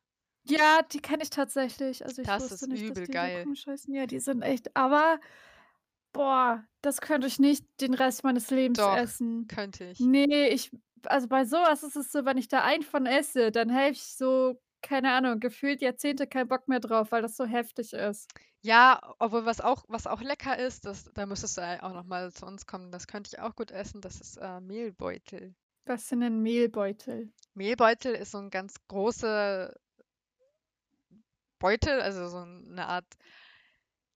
Ja, 0.50 0.82
die 0.92 1.00
kenne 1.00 1.24
ich 1.24 1.30
tatsächlich. 1.30 2.04
Also 2.06 2.22
ich 2.22 2.28
Das 2.28 2.44
wusste 2.44 2.56
ist 2.56 2.68
nicht, 2.68 2.84
dass 2.84 2.90
übel 2.92 3.06
die 3.06 3.12
so 3.14 3.18
geil. 3.20 3.44
komisch 3.44 3.68
heißen. 3.68 3.94
Ja, 3.94 4.06
die 4.06 4.20
sind 4.20 4.42
echt. 4.42 4.76
Aber 4.76 5.20
boah, 6.14 6.64
das 6.82 7.02
könnte 7.02 7.28
ich 7.28 7.40
nicht 7.40 7.66
den 7.82 7.94
Rest 7.94 8.24
meines 8.24 8.50
Lebens 8.50 8.80
Doch, 8.80 8.98
essen. 8.98 9.48
könnte 9.48 9.86
ich. 9.86 10.00
Nee, 10.00 10.48
ich, 10.50 10.72
also 11.06 11.28
bei 11.28 11.46
sowas 11.46 11.84
ist 11.84 11.96
es 11.96 12.12
so, 12.12 12.26
wenn 12.26 12.38
ich 12.38 12.48
da 12.48 12.64
einen 12.64 12.84
von 12.84 13.06
esse, 13.06 13.52
dann 13.52 13.74
habe 13.74 13.92
ich 13.92 14.04
so, 14.04 14.60
keine 14.82 15.12
Ahnung, 15.14 15.40
gefühlt 15.40 15.82
Jahrzehnte 15.82 16.28
keinen 16.28 16.48
Bock 16.48 16.68
mehr 16.68 16.80
drauf, 16.80 17.12
weil 17.12 17.22
das 17.22 17.36
so 17.38 17.46
heftig 17.46 17.94
ist. 17.94 18.32
Ja, 18.62 19.00
obwohl 19.20 19.46
was 19.46 19.62
auch, 19.62 19.86
was 19.88 20.08
auch 20.08 20.22
lecker 20.22 20.58
ist, 20.58 20.86
das, 20.86 21.06
da 21.14 21.26
müsstest 21.26 21.58
du 21.58 21.62
ja 21.62 21.84
auch 21.84 21.94
noch 21.94 22.04
mal 22.04 22.32
zu 22.32 22.46
uns 22.46 22.66
kommen, 22.66 22.92
das 22.92 23.08
könnte 23.08 23.32
ich 23.34 23.40
auch 23.40 23.56
gut 23.56 23.72
essen, 23.72 24.02
das 24.02 24.20
ist 24.20 24.38
äh, 24.38 24.60
Mehlbeutel. 24.60 25.56
Was 25.86 26.10
sind 26.10 26.22
denn 26.22 26.42
Mehlbeutel? 26.42 27.32
Mehlbeutel 27.54 28.14
ist 28.16 28.32
so 28.32 28.40
ein 28.40 28.50
ganz 28.50 28.76
großer 28.88 29.74
Beutel, 31.60 32.02
also 32.02 32.28
so 32.30 32.38
eine 32.38 32.88
Art 32.88 33.06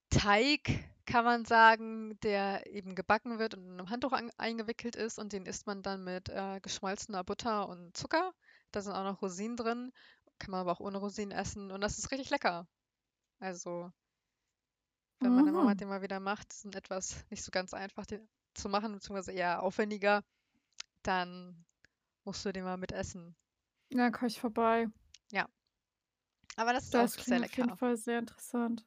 Teig, 0.10 0.62
kann 1.06 1.26
man 1.26 1.46
sagen, 1.46 2.20
der 2.22 2.68
eben 2.68 2.96
gebacken 2.96 3.40
wird 3.40 3.56
und 3.56 3.64
in 3.66 3.72
einem 3.80 3.90
Handtuch 3.90 4.12
an, 4.14 4.32
eingewickelt 4.38 4.96
ist 4.96 5.18
und 5.20 5.34
den 5.34 5.46
isst 5.46 5.66
man 5.68 5.82
dann 5.82 6.04
mit 6.04 6.30
äh, 6.30 6.60
geschmolzener 6.62 7.24
Butter 7.24 7.68
und 7.68 7.96
Zucker. 7.98 8.34
Da 8.72 8.82
sind 8.82 8.94
auch 8.94 9.04
noch 9.04 9.22
Rosinen 9.22 9.58
drin, 9.58 9.92
kann 10.40 10.52
man 10.52 10.62
aber 10.62 10.72
auch 10.74 10.80
ohne 10.80 10.98
Rosinen 11.00 11.32
essen 11.38 11.72
und 11.72 11.82
das 11.82 11.98
ist 11.98 12.12
richtig 12.12 12.30
lecker. 12.30 12.68
Also, 13.40 13.92
wenn 15.22 15.34
meine 15.34 15.52
Mama 15.52 15.72
Mhm. 15.72 15.78
den 15.78 15.88
mal 15.88 16.02
wieder 16.02 16.20
macht, 16.20 16.54
sind 16.54 16.76
etwas 16.76 17.26
nicht 17.30 17.44
so 17.44 17.52
ganz 17.52 17.74
einfach 17.74 18.06
zu 18.54 18.70
machen, 18.70 18.94
beziehungsweise 18.94 19.32
eher 19.32 19.64
aufwendiger, 19.64 20.24
dann 21.04 21.66
musst 22.26 22.46
du 22.46 22.52
den 22.54 22.64
mal 22.64 22.78
mit 22.78 22.92
essen. 22.92 23.36
Ja, 23.90 24.10
komm 24.12 24.28
ich 24.28 24.40
vorbei. 24.40 24.88
Ja, 25.32 25.48
aber 26.56 26.74
das 26.74 26.86
ist 26.86 26.96
auch 26.96 27.02
Das 27.04 27.14
sehr 27.26 27.40
klingt 27.40 27.44
auf 27.44 27.58
jeden 27.58 27.70
lecker. 27.70 27.78
Fall 27.78 27.98
sehr 27.98 28.20
interessant. 28.20 28.86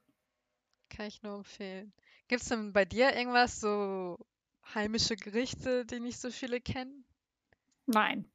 Kann 0.88 1.07
ich 1.07 1.22
nur 1.22 1.37
empfehlen. 1.37 1.92
Gibt 2.29 2.42
es 2.42 2.48
denn 2.48 2.72
bei 2.72 2.85
dir 2.85 3.14
irgendwas, 3.14 3.61
so 3.61 4.16
heimische 4.74 5.16
Gerichte, 5.16 5.85
die 5.85 6.00
nicht 6.00 6.18
so 6.18 6.31
viele 6.31 6.61
kennen? 6.61 7.05
Nein. 7.87 8.31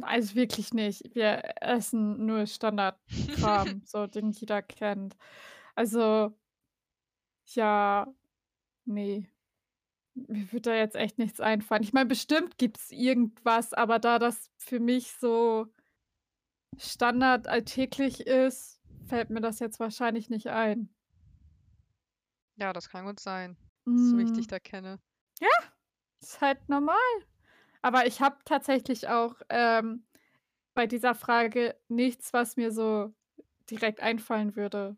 Also 0.00 0.34
wirklich 0.34 0.72
nicht. 0.72 1.14
Wir 1.14 1.42
essen 1.60 2.24
nur 2.24 2.46
Standardkram, 2.46 3.82
so 3.84 4.06
den 4.06 4.30
jeder 4.30 4.62
kennt. 4.62 5.16
Also, 5.74 6.34
ja, 7.46 8.06
nee. 8.84 9.28
Mir 10.14 10.52
wird 10.52 10.66
da 10.66 10.74
jetzt 10.74 10.96
echt 10.96 11.18
nichts 11.18 11.40
einfallen. 11.40 11.82
Ich 11.82 11.92
meine, 11.92 12.06
bestimmt 12.08 12.58
gibt 12.58 12.78
es 12.78 12.90
irgendwas, 12.90 13.72
aber 13.74 13.98
da 13.98 14.18
das 14.18 14.50
für 14.58 14.80
mich 14.80 15.12
so 15.12 15.68
Standard 16.78 17.48
alltäglich 17.48 18.26
ist, 18.26 18.80
fällt 19.08 19.30
mir 19.30 19.40
das 19.40 19.58
jetzt 19.58 19.80
wahrscheinlich 19.80 20.28
nicht 20.28 20.48
ein. 20.48 20.94
Ja, 22.56 22.72
das 22.72 22.88
kann 22.88 23.04
gut 23.06 23.20
sein, 23.20 23.56
so 23.94 24.16
wie 24.18 24.22
ich 24.22 24.32
dich 24.32 24.46
Mm, 24.46 24.46
da 24.46 24.58
kenne. 24.58 25.00
ja, 25.40 25.48
ist 26.22 26.40
halt 26.40 26.68
normal. 26.68 26.96
Aber 27.82 28.06
ich 28.06 28.20
habe 28.20 28.38
tatsächlich 28.44 29.08
auch 29.08 29.36
ähm, 29.50 30.06
bei 30.74 30.86
dieser 30.86 31.14
Frage 31.14 31.76
nichts, 31.88 32.32
was 32.32 32.56
mir 32.56 32.72
so 32.72 33.14
direkt 33.70 34.00
einfallen 34.02 34.56
würde. 34.56 34.96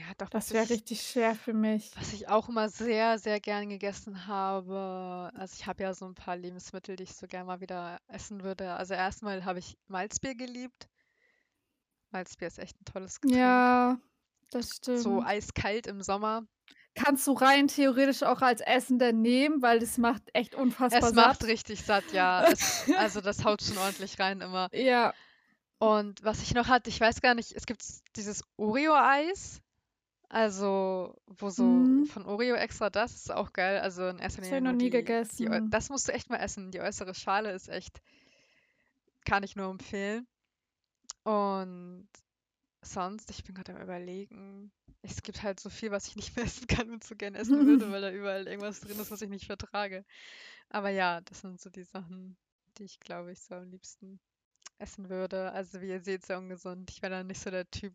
Ja, 0.00 0.14
doch, 0.18 0.28
was 0.32 0.46
Das 0.46 0.54
wäre 0.54 0.64
ich, 0.64 0.70
richtig 0.70 1.02
schwer 1.02 1.34
für 1.34 1.52
mich. 1.52 1.90
was 1.96 2.12
ich 2.12 2.28
auch 2.28 2.48
immer 2.48 2.68
sehr, 2.68 3.18
sehr 3.18 3.38
gern 3.40 3.68
gegessen 3.68 4.26
habe. 4.26 5.30
Also 5.34 5.54
ich 5.58 5.66
habe 5.66 5.82
ja 5.82 5.92
so 5.94 6.06
ein 6.06 6.14
paar 6.14 6.36
Lebensmittel, 6.36 6.96
die 6.96 7.02
ich 7.04 7.14
so 7.14 7.26
gern 7.26 7.46
mal 7.46 7.60
wieder 7.60 7.98
essen 8.08 8.42
würde. 8.42 8.72
Also 8.74 8.94
erstmal 8.94 9.44
habe 9.44 9.58
ich 9.58 9.76
Malzbier 9.88 10.34
geliebt. 10.34 10.88
Malzbier 12.10 12.48
ist 12.48 12.58
echt 12.58 12.80
ein 12.80 12.84
tolles 12.84 13.20
Getränk. 13.20 13.40
Ja, 13.40 13.98
das 14.50 14.68
So 14.70 14.76
stimmt. 14.96 15.26
eiskalt 15.26 15.86
im 15.86 16.02
Sommer. 16.02 16.46
Kannst 16.94 17.26
du 17.26 17.32
rein 17.32 17.68
theoretisch 17.68 18.22
auch 18.24 18.40
als 18.42 18.60
Essender 18.62 19.12
nehmen, 19.12 19.62
weil 19.62 19.78
das 19.78 19.96
macht 19.96 20.22
echt 20.32 20.54
unfassbar 20.56 21.10
Es 21.10 21.14
macht 21.14 21.40
satt. 21.40 21.48
richtig 21.48 21.82
satt, 21.84 22.04
ja. 22.12 22.44
Es, 22.50 22.90
also 22.96 23.20
das 23.20 23.44
haut 23.44 23.62
schon 23.62 23.78
ordentlich 23.78 24.18
rein 24.18 24.40
immer. 24.40 24.68
Ja. 24.74 25.14
Und 25.78 26.22
was 26.24 26.42
ich 26.42 26.52
noch 26.54 26.66
hatte, 26.68 26.90
ich 26.90 27.00
weiß 27.00 27.20
gar 27.20 27.34
nicht, 27.34 27.52
es 27.52 27.64
gibt 27.64 27.82
dieses 28.16 28.42
Oreo-Eis, 28.56 29.60
also 30.30 31.14
wo 31.26 31.50
so 31.50 31.64
Mhm. 31.64 32.06
von 32.06 32.24
Oreo 32.24 32.54
extra 32.54 32.88
das 32.90 33.14
ist 33.14 33.30
auch 33.32 33.52
geil. 33.52 33.80
Also 33.80 34.08
in 34.08 34.18
erster 34.18 34.40
Das 34.40 34.52
habe 34.52 34.56
Linie 34.56 34.72
ich 34.72 34.76
noch 34.76 34.78
nie 34.78 34.90
die, 34.90 34.90
die, 35.36 35.48
gegessen. 35.48 35.70
das 35.70 35.90
musst 35.90 36.08
du 36.08 36.12
echt 36.12 36.30
mal 36.30 36.38
essen. 36.38 36.70
Die 36.70 36.80
äußere 36.80 37.14
Schale 37.14 37.52
ist 37.52 37.68
echt, 37.68 38.00
kann 39.24 39.42
ich 39.42 39.56
nur 39.56 39.68
empfehlen. 39.70 40.26
Und 41.24 42.08
sonst, 42.82 43.30
ich 43.30 43.44
bin 43.44 43.54
gerade 43.54 43.74
am 43.74 43.82
Überlegen, 43.82 44.72
es 45.02 45.22
gibt 45.22 45.42
halt 45.42 45.60
so 45.60 45.68
viel, 45.70 45.90
was 45.90 46.06
ich 46.08 46.16
nicht 46.16 46.36
mehr 46.36 46.44
essen 46.46 46.66
kann 46.66 46.90
und 46.90 47.04
so 47.04 47.16
gern 47.16 47.34
essen 47.34 47.66
würde, 47.66 47.90
weil 47.92 48.00
da 48.02 48.10
überall 48.10 48.46
irgendwas 48.46 48.80
drin 48.80 48.98
ist, 48.98 49.10
was 49.10 49.22
ich 49.22 49.28
nicht 49.30 49.46
vertrage. 49.46 50.04
Aber 50.70 50.90
ja, 50.90 51.20
das 51.22 51.40
sind 51.40 51.60
so 51.60 51.70
die 51.70 51.84
Sachen, 51.84 52.36
die 52.78 52.84
ich 52.84 53.00
glaube 53.00 53.32
ich 53.32 53.40
so 53.42 53.54
am 53.56 53.68
liebsten 53.68 54.20
essen 54.78 55.08
würde. 55.10 55.52
Also 55.52 55.80
wie 55.80 55.88
ihr 55.88 56.00
seht, 56.00 56.24
sehr 56.24 56.38
ungesund. 56.38 56.90
Ich 56.90 57.02
wäre 57.02 57.10
dann 57.12 57.26
nicht 57.26 57.40
so 57.40 57.50
der 57.50 57.70
Typ, 57.70 57.94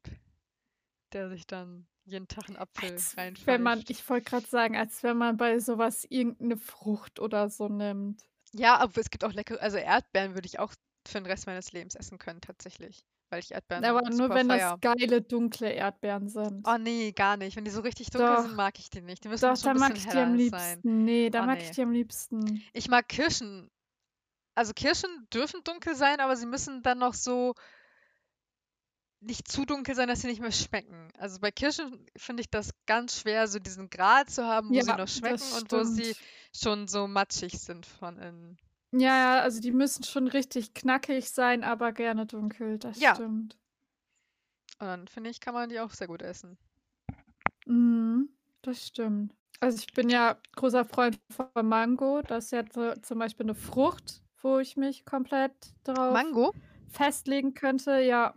der 1.13 1.29
sich 1.29 1.47
dann 1.47 1.87
jeden 2.05 2.27
Tag 2.27 2.47
einen 2.47 2.57
Apfel 2.57 2.91
Als 2.93 3.15
wenn 3.45 3.61
man, 3.63 3.83
ich 3.87 4.07
wollte 4.09 4.29
gerade 4.29 4.47
sagen, 4.47 4.75
als 4.77 5.03
wenn 5.03 5.17
man 5.17 5.37
bei 5.37 5.59
sowas 5.59 6.05
irgendeine 6.09 6.57
Frucht 6.57 7.19
oder 7.19 7.49
so 7.49 7.67
nimmt. 7.67 8.21
Ja, 8.53 8.77
aber 8.77 8.99
es 9.01 9.09
gibt 9.09 9.23
auch 9.23 9.33
leckere, 9.33 9.59
also 9.61 9.77
Erdbeeren 9.77 10.33
würde 10.35 10.45
ich 10.47 10.59
auch 10.59 10.73
für 11.07 11.19
den 11.19 11.25
Rest 11.25 11.45
meines 11.47 11.71
Lebens 11.71 11.95
essen 11.95 12.17
können, 12.17 12.41
tatsächlich. 12.41 13.05
Weil 13.29 13.39
ich 13.39 13.51
Erdbeeren 13.51 13.83
Aber 13.85 14.07
nur 14.11 14.29
wenn 14.29 14.47
das 14.47 14.61
feier. 14.61 14.77
geile, 14.81 15.21
dunkle 15.21 15.71
Erdbeeren 15.71 16.29
sind. 16.29 16.65
Oh 16.67 16.77
nee, 16.77 17.11
gar 17.11 17.37
nicht. 17.37 17.55
Wenn 17.57 17.65
die 17.65 17.71
so 17.71 17.81
richtig 17.81 18.11
dunkel 18.11 18.37
sind, 18.37 18.51
Doch, 18.51 18.55
mag 18.55 18.77
ich 18.79 18.89
die 18.91 19.01
nicht. 19.01 19.23
Die 19.23 19.29
müssen 19.29 19.41
doch, 19.41 19.57
schon 19.57 19.63
da 19.63 19.71
ein 19.71 19.77
mag 19.79 19.93
bisschen 19.93 19.97
ich 19.97 20.07
die 20.11 20.17
am 20.19 20.35
heller 20.35 20.49
sein. 20.49 20.83
liebsten. 20.83 21.03
Nee, 21.05 21.29
da 21.31 21.41
Oh 21.41 21.45
mag 21.45 21.57
ich 21.61 21.67
nee. 21.69 21.73
die 21.73 21.81
am 21.81 21.91
liebsten. 21.91 22.63
Ich 22.73 22.87
mag 22.87 23.07
Kirschen. 23.09 23.69
Also 24.55 24.73
Kirschen 24.73 25.27
dürfen 25.33 25.61
dunkel 25.63 25.95
sein, 25.95 26.19
aber 26.19 26.35
sie 26.37 26.45
müssen 26.45 26.81
dann 26.83 26.99
noch 26.99 27.13
so 27.13 27.55
nicht 29.25 29.47
zu 29.47 29.65
dunkel 29.65 29.95
sein, 29.95 30.07
dass 30.07 30.21
sie 30.21 30.27
nicht 30.27 30.41
mehr 30.41 30.51
schmecken. 30.51 31.09
Also 31.17 31.39
bei 31.39 31.51
Kirschen 31.51 32.05
finde 32.15 32.41
ich 32.41 32.49
das 32.49 32.71
ganz 32.85 33.19
schwer, 33.19 33.47
so 33.47 33.59
diesen 33.59 33.89
Grad 33.89 34.29
zu 34.29 34.45
haben, 34.45 34.73
wo 34.73 34.81
sie 34.81 34.93
Ja, 34.93 34.97
noch 34.97 35.07
schmecken 35.07 35.51
und 35.53 35.71
wo 35.71 35.83
sie 35.83 36.15
schon 36.55 36.87
so 36.87 37.07
matschig 37.07 37.59
sind 37.59 37.85
von 37.85 38.17
innen. 38.17 38.57
Ja, 38.91 38.99
ja, 39.35 39.39
also 39.41 39.59
die 39.61 39.71
müssen 39.71 40.03
schon 40.03 40.27
richtig 40.27 40.73
knackig 40.73 41.29
sein, 41.29 41.63
aber 41.63 41.91
gerne 41.91 42.25
dunkel, 42.25 42.79
das 42.79 42.97
Ja. 42.99 43.13
stimmt. 43.13 43.57
Und 44.79 44.87
dann 44.87 45.07
finde 45.09 45.29
ich, 45.29 45.41
kann 45.41 45.53
man 45.53 45.67
die 45.69 45.79
auch 45.81 45.91
sehr 45.91 46.07
gut 46.07 46.21
essen. 46.21 46.57
Mhm, 47.65 48.29
das 48.61 48.87
stimmt. 48.87 49.33
Also 49.59 49.77
ich 49.79 49.93
bin 49.93 50.09
ja 50.09 50.37
großer 50.55 50.85
Freund 50.85 51.19
von 51.29 51.67
Mango. 51.67 52.21
Das 52.21 52.45
ist 52.45 52.51
ja 52.51 52.63
so, 52.71 52.93
zum 53.01 53.19
Beispiel 53.19 53.45
eine 53.45 53.55
Frucht, 53.55 54.21
wo 54.41 54.59
ich 54.59 54.75
mich 54.77 55.05
komplett 55.05 55.53
drauf 55.83 56.13
Mango? 56.13 56.53
festlegen 56.89 57.53
könnte. 57.53 57.99
Ja, 58.01 58.35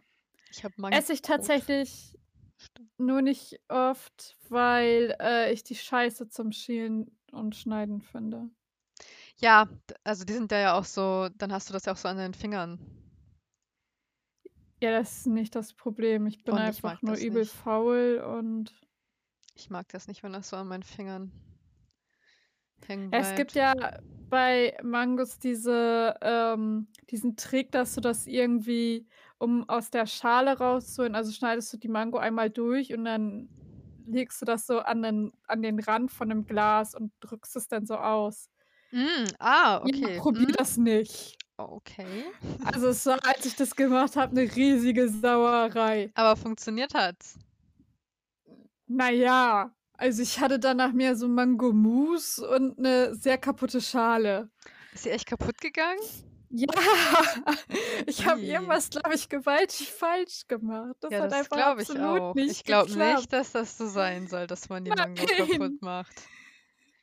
Ich 0.51 0.65
habe 0.65 0.75
Mango. 0.77 0.99
esse 0.99 1.13
ich 1.13 1.23
tatsächlich 1.23 2.19
Stimmt. 2.57 2.91
nur 2.99 3.23
nicht 3.23 3.61
oft, 3.69 4.37
weil 4.49 5.17
äh, 5.21 5.53
ich 5.53 5.65
die 5.65 5.77
Scheiße 5.77 6.29
zum 6.29 6.53
Schälen 6.53 7.17
und 7.33 7.57
Schneiden 7.57 8.03
finde. 8.03 8.51
Ja, 9.41 9.69
also 10.05 10.25
die 10.25 10.33
sind 10.35 10.51
ja 10.53 10.59
ja 10.59 10.75
auch 10.75 10.85
so, 10.85 11.29
dann 11.39 11.53
hast 11.53 11.69
du 11.69 11.73
das 11.73 11.85
ja 11.87 11.93
auch 11.93 11.97
so 11.97 12.09
an 12.09 12.17
deinen 12.17 12.35
Fingern. 12.35 12.79
Ja, 14.81 14.91
das 14.93 15.19
ist 15.19 15.27
nicht 15.27 15.55
das 15.57 15.73
Problem. 15.75 16.27
Ich 16.27 16.45
bin 16.45 16.55
Und 16.55 16.67
ich 16.69 16.83
einfach 16.83 16.83
mag 16.83 17.03
nur 17.03 17.15
übel 17.17 17.47
nicht. 17.47 17.49
faul 17.49 18.19
und 18.25 18.73
Ich 19.55 19.69
mag 19.69 19.87
das 19.89 20.07
nicht, 20.09 20.23
wenn 20.23 20.33
das 20.33 20.49
so 20.49 20.57
an 20.57 20.69
meinen 20.69 20.83
Fingern 20.83 21.31
hängen 22.87 23.13
Ja, 23.13 23.19
es 23.21 23.35
gibt 23.35 23.53
bleibt. 23.53 23.55
ja 23.55 23.73
bei 24.29 24.77
Mangos 24.83 25.39
diese, 25.39 26.15
ähm, 26.21 26.89
diesen 27.11 27.37
Trick, 27.37 27.73
dass 27.73 27.95
du 27.95 28.01
das 28.01 28.27
irgendwie, 28.27 29.07
um 29.39 29.69
aus 29.69 29.91
der 29.91 30.07
Schale 30.07 30.59
rauszuholen, 30.59 31.15
also 31.15 31.33
schneidest 31.33 31.73
du 31.73 31.77
die 31.79 31.89
Mango 31.89 32.19
einmal 32.19 32.51
durch 32.51 32.93
und 32.93 33.05
dann 33.05 33.49
legst 34.07 34.41
du 34.41 34.47
das 34.47 34.67
so 34.67 34.81
an 34.81 35.03
den, 35.03 35.33
an 35.47 35.63
den 35.63 35.79
Rand 35.81 36.11
von 36.11 36.29
dem 36.29 36.47
Glas 36.47 36.95
und 36.95 37.13
drückst 37.21 37.57
es 37.57 37.69
dann 37.69 37.87
so 37.87 37.97
aus. 37.97 38.51
Mm, 38.93 39.29
ah, 39.39 39.81
Ja, 39.83 40.09
okay. 40.09 40.15
probier 40.15 40.47
Mm, 40.47 40.53
das 40.57 40.77
nicht. 40.77 41.37
okay. 41.59 42.33
Also 42.65 42.89
es 42.89 43.05
war, 43.07 43.19
als 43.25 43.45
ich 43.47 43.57
das 43.57 43.75
gemacht 43.77 44.17
habe, 44.17 44.33
eine 44.39 44.55
riesige 44.55 45.09
Sauerei. 45.09 46.13
Aber 46.15 46.37
funktioniert 46.37 46.93
hat's. 46.95 47.39
Naja, 48.87 49.75
also 49.95 50.23
ich 50.23 50.41
hatte 50.41 50.59
danach 50.59 50.93
mehr 50.93 51.17
so 51.17 51.29
Mango-Mousse 51.29 52.49
und 52.49 52.79
eine 52.79 53.15
sehr 53.15 53.39
kaputte 53.39 53.81
Schale. 53.81 54.51
Ist 54.93 55.05
sie 55.05 55.11
echt 55.11 55.27
kaputt 55.27 55.61
gegangen? 55.61 56.01
Ja, 56.51 56.67
ich 58.07 58.27
habe 58.27 58.41
irgendwas, 58.41 58.89
glaube 58.91 59.15
ich, 59.15 59.29
gewaltig 59.29 59.93
falsch 59.93 60.47
gemacht. 60.47 60.97
Das 61.01 61.11
Ja, 61.13 61.23
hat 61.23 61.33
das 61.33 61.41
einfach 61.41 61.57
glaube 61.57 61.83
ich 61.83 61.91
absolut 61.91 62.21
auch. 62.21 62.35
nicht 62.35 62.51
Ich 62.51 62.65
glaube 62.65 62.97
nicht, 62.97 63.33
dass 63.33 63.53
das 63.53 63.77
so 63.77 63.87
sein 63.87 64.29
soll, 64.29 64.47
dass 64.47 64.69
man 64.69 64.85
die 64.85 64.91
Mango 64.91 65.25
kaputt 65.27 65.83
macht. 65.83 66.13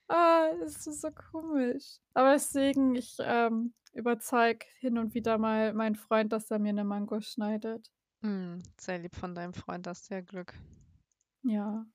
Ah, 0.08 0.51
das 0.60 0.86
ist 0.86 1.01
so 1.01 1.10
komisch. 1.10 1.97
Aber 2.13 2.34
deswegen, 2.34 2.93
ich 2.93 3.15
ähm, 3.19 3.73
überzeug 3.93 4.63
hin 4.79 4.99
und 4.99 5.15
wieder 5.15 5.39
mal 5.39 5.73
meinen 5.73 5.95
Freund, 5.95 6.31
dass 6.31 6.51
er 6.51 6.60
mir 6.60 6.69
eine 6.69 6.84
Mango 6.84 7.19
schneidet. 7.21 7.91
Hm, 8.21 8.62
sehr 8.79 8.99
lieb 8.99 9.15
von 9.15 9.34
deinem 9.34 9.55
Freund, 9.55 9.88
hast 9.88 10.05
sehr 10.05 10.21
Glück. 10.21 10.53
Ja, 11.41 11.88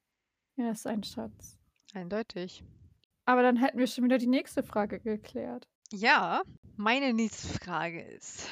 er 0.56 0.72
ist 0.72 0.88
ein 0.88 1.04
Schatz. 1.04 1.56
Eindeutig. 1.94 2.64
Aber 3.26 3.42
dann 3.42 3.56
hätten 3.56 3.78
wir 3.78 3.86
schon 3.86 4.02
wieder 4.02 4.18
die 4.18 4.26
nächste 4.26 4.64
Frage 4.64 4.98
geklärt. 4.98 5.69
Ja, 5.92 6.42
meine 6.76 7.12
nächste 7.12 7.48
Frage 7.58 8.00
ist: 8.02 8.48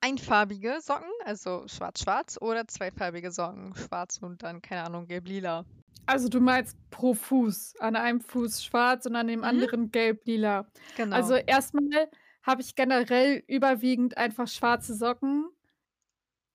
Einfarbige 0.00 0.78
Socken, 0.80 1.10
also 1.24 1.66
schwarz-schwarz, 1.66 2.38
oder 2.40 2.66
zweifarbige 2.68 3.30
Socken, 3.30 3.74
schwarz 3.74 4.18
und 4.18 4.42
dann, 4.42 4.62
keine 4.62 4.84
Ahnung, 4.84 5.06
gelb-lila? 5.06 5.64
Also 6.06 6.28
du 6.28 6.40
meinst 6.40 6.76
pro 6.90 7.14
Fuß. 7.14 7.76
An 7.78 7.96
einem 7.96 8.20
Fuß 8.20 8.64
schwarz 8.64 9.06
und 9.06 9.16
an 9.16 9.28
dem 9.28 9.40
Mhm. 9.40 9.44
anderen 9.44 9.90
gelb-lila. 9.90 10.66
Genau. 10.96 11.16
Also 11.16 11.34
erstmal 11.34 12.08
habe 12.42 12.62
ich 12.62 12.74
generell 12.74 13.42
überwiegend 13.46 14.16
einfach 14.16 14.48
schwarze 14.48 14.94
Socken. 14.94 15.48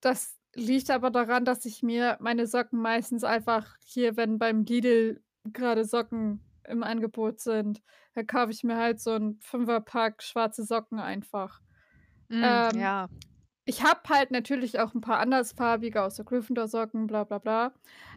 Das 0.01 0.37
liegt 0.53 0.89
aber 0.89 1.11
daran, 1.11 1.45
dass 1.45 1.65
ich 1.65 1.83
mir 1.83 2.17
meine 2.19 2.47
Socken 2.47 2.79
meistens 2.79 3.23
einfach 3.23 3.75
hier, 3.85 4.17
wenn 4.17 4.37
beim 4.37 4.63
Lidl 4.63 5.21
gerade 5.45 5.85
Socken 5.85 6.41
im 6.67 6.83
Angebot 6.83 7.39
sind, 7.41 7.81
dann 8.13 8.27
kaufe 8.27 8.51
ich 8.51 8.63
mir 8.63 8.77
halt 8.77 8.99
so 9.01 9.11
'n 9.15 9.39
Fünferpack 9.41 10.23
schwarze 10.23 10.63
Socken 10.65 10.99
einfach. 10.99 11.61
Mm, 12.31 12.63
Ähm, 12.71 12.71
ja. 12.73 13.07
ich 13.65 13.83
habe 13.83 14.01
halt 14.09 14.31
natürlich 14.31 14.79
auch 14.79 14.95
'n 14.95 15.01
paar 15.01 15.19
andersfarbige 15.19 16.03
aus 16.03 16.15
so 16.17 16.23
Gryffindor-Socken, 16.25 17.07
bla 17.07 17.23
bla 17.25 17.39
bla. 17.39 17.73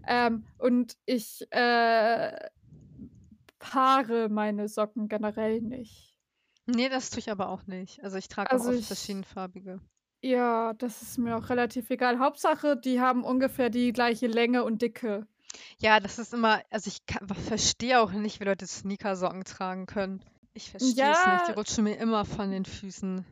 Ähm, 0.07 0.47
und 0.59 0.97
ich, 1.07 1.47
äh, 1.53 2.51
paare 3.61 4.29
meine 4.29 4.67
Socken 4.69 5.07
generell 5.09 5.61
nicht. 5.61 6.17
Nee, 6.67 6.89
das 6.89 7.11
tue 7.11 7.19
ich 7.19 7.31
aber 7.31 7.51
auch 7.51 7.67
nicht. 7.67 8.03
Also 8.03 8.17
ich 8.17 8.29
trage 8.29 8.55
auch 8.57 8.61
Also 8.61 8.71
oft 8.71 8.83
ich 8.83 8.87
verschiedenfarbige. 8.87 9.83
Ja, 10.23 10.73
das 10.75 11.01
ist 11.03 11.17
mir 11.19 11.37
auch 11.37 11.49
relativ 11.51 11.89
egal. 11.91 12.19
Hauptsache, 12.19 12.77
die 12.77 13.01
haben 13.01 13.25
ungefähr 13.25 13.69
die 13.71 13.93
gleiche 13.93 14.27
Länge 14.27 14.65
und 14.65 14.83
Dicke. 14.83 15.27
Ja, 15.83 15.99
das 15.99 16.19
ist 16.19 16.35
immer, 16.35 16.63
also 16.71 16.89
ich 16.89 17.07
ka 17.07 17.21
verstehe 17.35 18.01
auch 18.01 18.13
nicht, 18.13 18.39
wie 18.41 18.45
Leute 18.45 18.67
Sneakersocken 18.67 19.45
tragen 19.45 19.87
können. 19.87 20.23
Ich 20.53 20.71
verstehe 20.71 21.11
es 21.13 21.25
nicht. 21.27 21.47
Die 21.47 21.53
Ja. 21.53 21.53
rutschen 21.53 21.85
mir 21.85 21.97
immer 21.97 22.27
von 22.27 22.51
den 22.51 22.67
Füßen. 22.67 23.25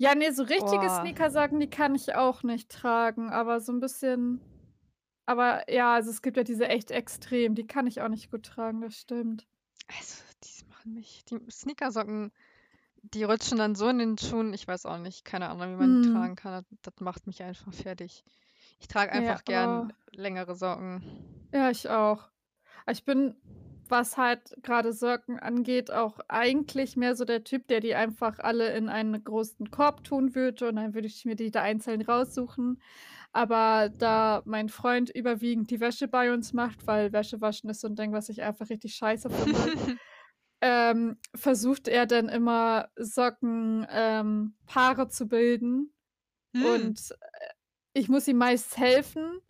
Ja, 0.00 0.14
ne, 0.14 0.30
so 0.32 0.42
richtige 0.42 0.90
Oh. 0.90 0.90
Sneakersocken, 0.90 1.58
die 1.58 1.70
kann 1.70 1.94
ich 1.94 2.14
auch 2.14 2.42
nicht 2.42 2.70
tragen, 2.70 3.30
aber 3.30 3.60
so 3.60 3.72
'n 3.72 3.80
bisschen 3.80 4.40
aber 5.26 5.70
ja, 5.72 5.94
also 5.94 6.10
es 6.10 6.22
gibt 6.22 6.36
ja 6.36 6.44
diese 6.44 6.68
echt 6.68 6.90
extrem, 6.92 7.54
die 7.56 7.66
kann 7.66 7.86
ich 7.88 8.00
auch 8.02 8.08
nicht 8.08 8.30
gut 8.30 8.44
tragen, 8.46 8.80
das 8.82 8.96
stimmt. 8.96 9.46
Also, 9.88 10.22
die 10.42 10.64
machen 10.68 10.94
mich 10.94 11.24
die 11.26 11.38
Sneakersocken, 11.50 12.32
die 13.02 13.24
rutschen 13.24 13.58
dann 13.58 13.74
so 13.76 13.88
in 13.88 13.98
den 13.98 14.18
Schuhen, 14.18 14.54
ich 14.54 14.68
weiß 14.68 14.86
auch 14.86 14.98
nicht, 14.98 15.24
keine 15.24 15.48
Ahnung, 15.50 15.72
wie 15.74 15.76
man 15.78 15.92
die 15.92 16.00
Mhm. 16.00 16.06
tragen 16.08 16.36
kann. 16.36 16.64
Das 16.70 16.94
das 16.94 17.00
macht 17.00 17.26
mich 17.26 17.42
einfach 17.42 17.72
fertig. 17.74 18.24
Ich 18.78 18.88
trage 18.88 19.12
Ja, 19.12 19.18
einfach 19.18 19.44
gern 19.44 19.90
oh. 19.90 19.94
längere 20.12 20.54
Socken. 20.54 21.02
Ja, 21.52 21.70
ich 21.70 21.88
auch. 21.88 22.30
Ich 22.90 23.04
bin, 23.04 23.36
was 23.88 24.16
halt 24.16 24.56
grade 24.62 24.92
Socken 24.92 25.38
angeht, 25.38 25.90
auch 25.90 26.18
eigentlich 26.28 26.96
mehr 26.96 27.16
so 27.16 27.24
der 27.24 27.44
Typ, 27.44 27.68
der 27.68 27.80
die 27.80 27.94
einfach 27.94 28.38
alle 28.40 28.74
in 28.76 28.88
einen 28.88 29.22
großen 29.24 29.70
Korb 29.70 30.04
tun 30.04 30.34
würde 30.34 30.68
und 30.68 30.76
dann 30.76 30.94
würde 30.94 31.06
ich 31.08 31.24
mir 31.24 31.36
die 31.36 31.50
da 31.50 31.62
einzeln 31.62 32.02
raussuchen. 32.02 32.80
Aber 33.32 33.90
da 33.98 34.42
mein 34.46 34.68
Freund 34.68 35.10
überwiegend 35.10 35.70
die 35.70 35.80
Wäsche 35.80 36.08
bei 36.08 36.32
uns 36.32 36.52
macht, 36.52 36.86
weil 36.86 37.12
Wäsche 37.12 37.40
waschen 37.40 37.70
ist 37.70 37.80
so 37.80 37.88
'n 37.88 37.96
Ding, 37.96 38.12
was 38.12 38.28
ich 38.28 38.42
einfach 38.42 38.70
richtig 38.70 38.94
scheiße 38.96 39.30
finde, 39.30 39.58
ähm, 40.62 41.18
versucht 41.34 41.88
er 41.88 42.06
dann 42.06 42.28
immer 42.28 42.90
Socken 42.96 43.86
ähm, 43.90 44.56
Paare 44.66 45.08
zu 45.08 45.28
bilden. 45.28 45.92
Hm. 46.54 46.64
Und, 46.64 47.10
äh, 47.12 47.48
ich 47.96 48.08
muss 48.08 48.28
ihm 48.28 48.38
meist 48.38 48.76
helfen, 48.76 49.40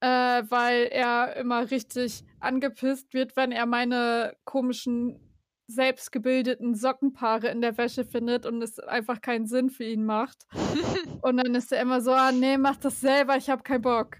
äh, 0.00 0.42
weil 0.48 0.84
er 0.86 1.36
immer 1.36 1.70
richtig 1.70 2.24
angepisst 2.40 3.14
wird, 3.14 3.36
wenn 3.36 3.52
er 3.52 3.66
meine 3.66 4.36
komischen 4.44 5.20
selbstgebildeten 5.68 6.74
Sockenpaare 6.74 7.48
in 7.48 7.60
der 7.60 7.76
Wäsche 7.78 8.04
findet 8.04 8.46
und 8.46 8.62
es 8.62 8.78
einfach 8.80 9.20
keinen 9.20 9.46
Sinn 9.46 9.70
für 9.70 9.84
ihn 9.84 10.04
macht. 10.04 10.46
Und 11.20 11.38
dann 11.38 11.54
ist 11.54 11.72
er 11.72 11.82
immer 11.82 12.00
so: 12.00 12.12
„Ah 12.12 12.32
ne, 12.32 12.58
mach 12.58 12.76
das 12.76 13.00
selber, 13.00 13.36
ich 13.36 13.50
habe 13.50 13.62
keinen 13.62 13.82
Bock.“ 13.82 14.18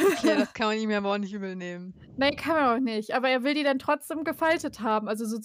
Okay, 0.00 0.36
das 0.36 0.52
kann 0.54 0.68
man 0.68 0.78
ihm 0.78 0.90
aber 0.90 1.12
auch 1.14 1.18
nicht 1.18 1.32
übel 1.32 1.56
nehmen. 1.56 1.94
Ne, 2.16 2.30
kann 2.36 2.56
man 2.56 2.76
auch 2.76 2.80
nicht, 2.82 3.14
aber 3.14 3.28
er 3.30 3.42
will 3.42 3.54
die 3.54 3.62
dann 3.62 3.78
trotzdem 3.78 4.22
gefaltet 4.24 4.80
haben, 4.80 5.08
also 5.08 5.24
so 5.24 5.38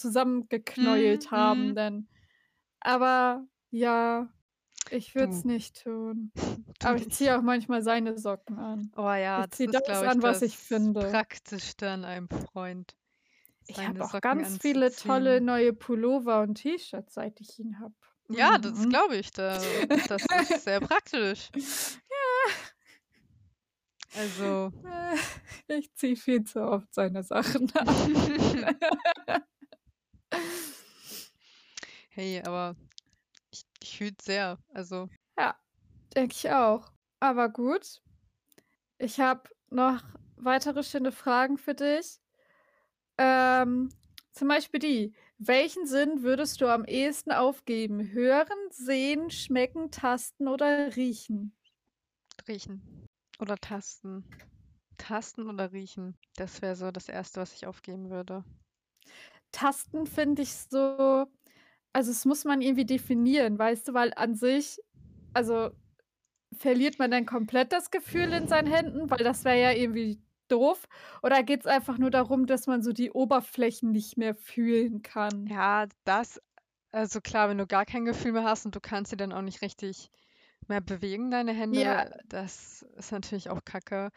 Mhm, 0.80 1.28
zusammengeknäult 1.30 1.32
haben 1.32 1.76
mhm. 1.76 1.76
dann. 1.76 2.10
Aber 2.82 3.48
ja, 3.72 4.30
ich 4.92 5.16
würde 5.16 5.34
es 5.34 5.44
nicht 5.46 5.84
tun. 5.84 6.32
Tu 6.80 6.88
Aber 6.88 6.98
ich 6.98 7.10
ziehe 7.12 7.38
auch 7.38 7.42
manchmal 7.42 7.82
seine 7.82 8.18
Socken 8.18 8.60
an. 8.60 8.92
Oh 8.96 9.02
ja, 9.12 9.44
Ich 9.44 9.50
das 9.50 9.58
ziehe 9.58 9.70
ist, 9.70 9.74
das 9.76 9.84
glaube 9.84 10.06
ich, 10.06 10.12
an, 10.12 10.22
was 10.22 10.42
ich 10.42 10.54
das 10.56 10.62
finde. 10.62 11.10
Praktischste 11.10 11.90
an 11.90 12.06
einem 12.06 12.30
Freund, 12.30 12.96
Ich 13.68 13.78
habe 13.78 14.04
auch 14.04 14.12
Socken 14.12 14.22
ganz 14.40 14.58
viele 14.60 14.92
tolle 14.94 15.42
neue 15.42 15.74
Pullover 15.74 16.42
und 16.42 16.56
T-Shirts, 16.56 17.14
seit 17.16 17.40
ich 17.42 17.58
ihn 17.60 17.80
habe. 17.80 17.94
Ja, 18.30 18.58
das 18.58 18.74
Mhm. 18.80 18.90
glaube 18.90 19.16
ich. 19.18 19.32
Da 19.32 19.60
das 20.08 20.26
ist 20.50 20.64
sehr 20.66 20.80
praktisch. 20.82 21.50
Ja. 21.56 22.54
Also 24.16 24.72
ich 25.68 25.94
ziehe 25.96 26.16
viel 26.16 26.44
zu 26.44 26.62
oft 26.62 26.94
seine 26.94 27.24
Sachen 27.24 27.72
an. 27.76 27.88
Hey, 32.10 32.42
aber 32.44 32.76
es 34.02 34.26
sehr. 34.26 34.58
Also 34.74 35.10
Ja, 35.38 35.56
denke 36.16 36.34
ich 36.36 36.50
auch. 36.52 36.92
Aber 37.20 37.50
gut. 37.50 38.02
Ich 39.00 39.20
habe 39.20 39.50
noch 39.70 40.04
weitere 40.38 40.84
schöne 40.84 41.12
Fragen 41.12 41.58
für 41.58 41.76
dich. 41.76 42.20
Ähm, 43.18 43.90
zum 44.32 44.48
Beispiel 44.48 44.80
die: 44.80 45.14
Welchen 45.40 45.86
Sinn 45.88 46.22
würdest 46.24 46.62
du 46.62 46.68
am 46.68 46.86
ehesten 46.86 47.32
aufgeben? 47.32 48.12
Hören, 48.12 48.58
sehen, 48.72 49.30
schmecken, 49.32 49.92
tasten 49.92 50.48
oder 50.48 50.96
riechen? 50.96 51.54
Riechen. 52.48 53.08
Oder 53.40 53.58
tasten. 53.58 54.24
Tasten 54.98 55.50
oder 55.50 55.72
riechen. 55.72 56.18
Das 56.36 56.62
wäre 56.62 56.76
so 56.76 56.92
das 56.92 57.10
Erste, 57.10 57.42
was 57.42 57.54
ich 57.54 57.68
aufgeben 57.68 58.10
würde. 58.10 58.44
Tasten 59.54 60.06
finde 60.06 60.42
ich 60.44 60.54
so 60.54 61.28
also, 61.98 62.12
es 62.12 62.26
muss 62.26 62.46
man 62.46 62.62
irgendwie 62.62 62.86
definieren, 62.86 63.58
weißt 63.58 63.88
du, 63.88 63.94
weil 63.96 64.14
an 64.16 64.36
sich 64.36 64.80
also, 65.34 65.72
verliert 66.58 67.00
man 67.00 67.12
dann 67.12 67.26
komplett 67.26 67.72
das 67.74 67.92
Gefühl 67.92 68.34
in 68.34 68.48
seinen 68.48 68.68
Händen, 68.72 69.10
weil 69.12 69.20
das 69.24 69.46
wäre 69.46 69.60
ja 69.62 69.72
irgendwie 69.72 70.22
doof? 70.50 70.88
Oder 71.24 71.44
geht's 71.44 71.66
einfach 71.68 71.98
nur 71.98 72.12
darum, 72.12 72.46
dass 72.48 72.68
man 72.68 72.84
so 72.84 72.94
die 72.94 73.12
Oberflächen 73.12 73.92
nicht 73.92 74.18
mehr 74.18 74.36
fühlen 74.36 75.02
kann? 75.04 75.48
Ja, 75.48 75.88
das 76.04 76.42
also 76.92 77.22
klar, 77.22 77.50
wenn 77.50 77.58
du 77.58 77.68
gar 77.68 77.86
kein 77.86 78.06
Gefühl 78.06 78.32
mehr 78.34 78.44
hast 78.44 78.66
und 78.66 78.76
du 78.76 78.80
kannst 78.80 79.12
sie 79.12 79.18
dann 79.18 79.34
auch 79.34 79.42
nicht 79.42 79.62
richtig 79.62 80.10
mehr 80.68 80.82
bewegen, 80.82 81.32
deine 81.32 81.54
Hände, 81.54 81.82
Ja. 81.82 82.10
das 82.30 82.84
ist 82.98 83.12
natürlich 83.12 83.50
auch 83.50 83.64
Kacke. 83.66 84.12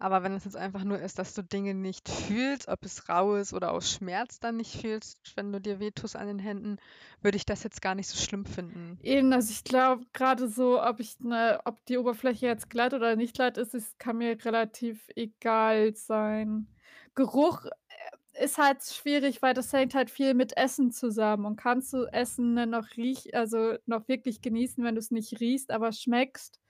Aber 0.00 0.22
wenn 0.22 0.32
es 0.32 0.44
jetzt 0.46 0.56
einfach 0.56 0.82
nur 0.84 0.98
ist, 0.98 1.18
dass 1.18 1.34
du 1.34 1.42
Dinge 1.42 1.74
nicht 1.74 2.08
fühlst, 2.08 2.68
ob 2.68 2.84
es 2.86 3.08
rau 3.10 3.36
ist 3.36 3.52
oder 3.52 3.70
aus 3.72 3.90
Schmerz 3.92 4.40
dann 4.40 4.56
nicht 4.56 4.80
fühlst, 4.80 5.20
wenn 5.36 5.52
du 5.52 5.60
dir 5.60 5.78
wehtust 5.78 6.16
an 6.16 6.26
den 6.26 6.38
Händen, 6.38 6.78
würde 7.20 7.36
ich 7.36 7.44
das 7.44 7.62
jetzt 7.64 7.82
gar 7.82 7.94
nicht 7.94 8.08
so 8.08 8.16
schlimm 8.18 8.46
finden. 8.46 9.00
Eben, 9.02 9.32
also 9.32 9.50
ich 9.50 9.64
glaube 9.64 10.04
gerade 10.12 10.46
so, 10.48 10.82
ob 10.82 11.00
ich 11.00 11.18
'ne 11.20 11.58
ob 11.64 11.84
die 11.86 11.96
Oberfläche 11.96 12.46
jetzt 12.46 12.68
glatt 12.68 12.92
oder 12.92 13.16
nicht 13.16 13.34
glatt 13.34 13.56
ist, 13.56 13.74
es 13.74 13.96
kann 13.96 14.18
mir 14.18 14.36
relativ 14.44 15.08
egal 15.16 15.94
sein. 15.96 16.68
Geruch, 17.14 17.64
äh, 18.34 18.44
ist 18.44 18.58
halt 18.58 18.82
schwierig, 18.82 19.40
weil 19.42 19.54
das 19.54 19.72
hängt 19.72 19.94
halt 19.94 20.10
viel 20.10 20.34
mit 20.34 20.54
Essen 20.56 20.90
zusammen 20.92 21.46
und 21.46 21.56
kannst 21.56 21.92
du 21.94 22.04
Essen 22.12 22.56
dann 22.56 22.70
noch 22.70 22.96
riech 22.96 23.34
also 23.34 23.76
noch 23.86 24.06
wirklich 24.08 24.42
genießen, 24.42 24.84
wenn 24.84 24.94
du's 24.96 25.10
nicht 25.10 25.40
riechst, 25.40 25.70
aber 25.70 25.92
schmeckst? 25.92 26.60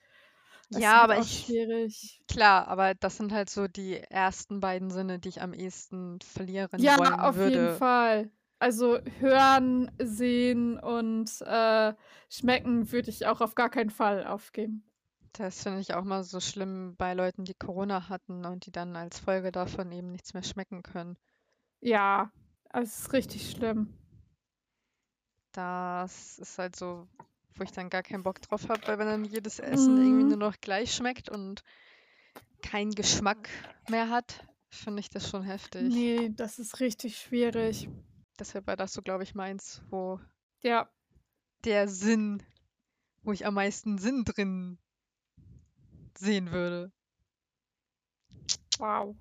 Ist 0.70 0.94
Ja, 0.94 1.02
aber 1.02 1.18
auch 1.18 1.26
ich 1.26 1.46
schwierig. 1.46 2.22
klar, 2.28 2.68
aber 2.68 2.94
das 2.94 3.16
sind 3.18 3.32
halt 3.32 3.50
so 3.50 3.68
die 3.68 3.98
ersten 3.98 4.60
beiden 4.60 4.90
Sinne, 4.90 5.18
die 5.20 5.30
ich 5.30 5.42
am 5.42 5.54
ehesten 5.54 6.20
verlieren 6.22 6.70
Ja, 6.78 6.96
wollen 6.96 7.20
auf 7.20 7.44
jeden 7.44 7.68
würde. 7.68 7.70
Fall. 7.70 8.30
Also, 8.58 8.98
hören, 9.20 9.90
sehen 9.98 10.78
und, 10.78 11.40
äh, 11.42 11.94
schmecken 12.28 12.90
würde 12.92 13.10
ich 13.10 13.26
auch 13.26 13.40
auf 13.40 13.54
gar 13.54 13.70
keinen 13.70 13.90
Fall 13.90 14.26
aufgeben. 14.26 14.84
Das 15.32 15.64
finde 15.64 15.80
ich 15.80 15.92
auch 15.94 16.04
mal 16.04 16.22
so 16.22 16.38
schlimm 16.38 16.94
bei 16.96 17.14
Leuten, 17.14 17.44
die 17.44 17.54
Corona 17.54 18.08
hatten 18.08 18.44
und 18.44 18.66
die 18.66 18.70
dann 18.70 18.94
als 18.94 19.18
Folge 19.18 19.50
davon 19.50 19.90
eben 19.90 20.12
nichts 20.12 20.34
mehr 20.34 20.44
schmecken 20.44 20.84
können. 20.84 21.16
Ja, 21.82 22.32
es 22.72 23.00
ist 23.00 23.12
richtig 23.12 23.50
schlimm. 23.50 23.92
Das 25.52 26.38
ist 26.40 26.58
halt 26.58 26.76
so, 26.76 27.08
wo 27.56 27.64
ich 27.64 27.72
dann 27.72 27.90
gar 27.90 28.02
keinen 28.02 28.22
Bock 28.22 28.40
drauf 28.42 28.68
habe, 28.68 28.86
weil 28.86 28.98
wenn 28.98 29.06
dann 29.06 29.24
jedes 29.24 29.58
Essen 29.58 29.96
irgendwie 29.98 30.24
nur 30.24 30.34
Mhm. 30.34 30.38
noch 30.38 30.60
gleich 30.60 30.94
schmeckt 30.94 31.28
und 31.28 31.62
keinen 32.62 32.94
Geschmack 32.94 33.48
mehr 33.88 34.08
hat, 34.10 34.46
finde 34.70 35.00
ich 35.00 35.10
das 35.10 35.28
schon 35.28 35.42
heftig. 35.42 35.94
Ne, 35.94 36.30
das 36.36 36.58
ist 36.58 36.80
richtig 36.80 37.18
schwierig. 37.18 37.88
Deshalb 38.38 38.66
war 38.66 38.76
das 38.76 38.92
so, 38.92 39.02
glaube 39.02 39.22
ich, 39.24 39.34
meins, 39.34 39.82
wo 39.90 40.20
Ja. 40.62 40.88
der 41.64 41.88
Sinn 41.88 42.42
wo 43.22 43.32
ich 43.32 43.44
am 43.46 43.54
meisten 43.54 43.98
Sinn 43.98 44.24
drin 44.24 44.78
sehen 46.16 46.52
würde. 46.52 46.90
Wow. 48.78 49.14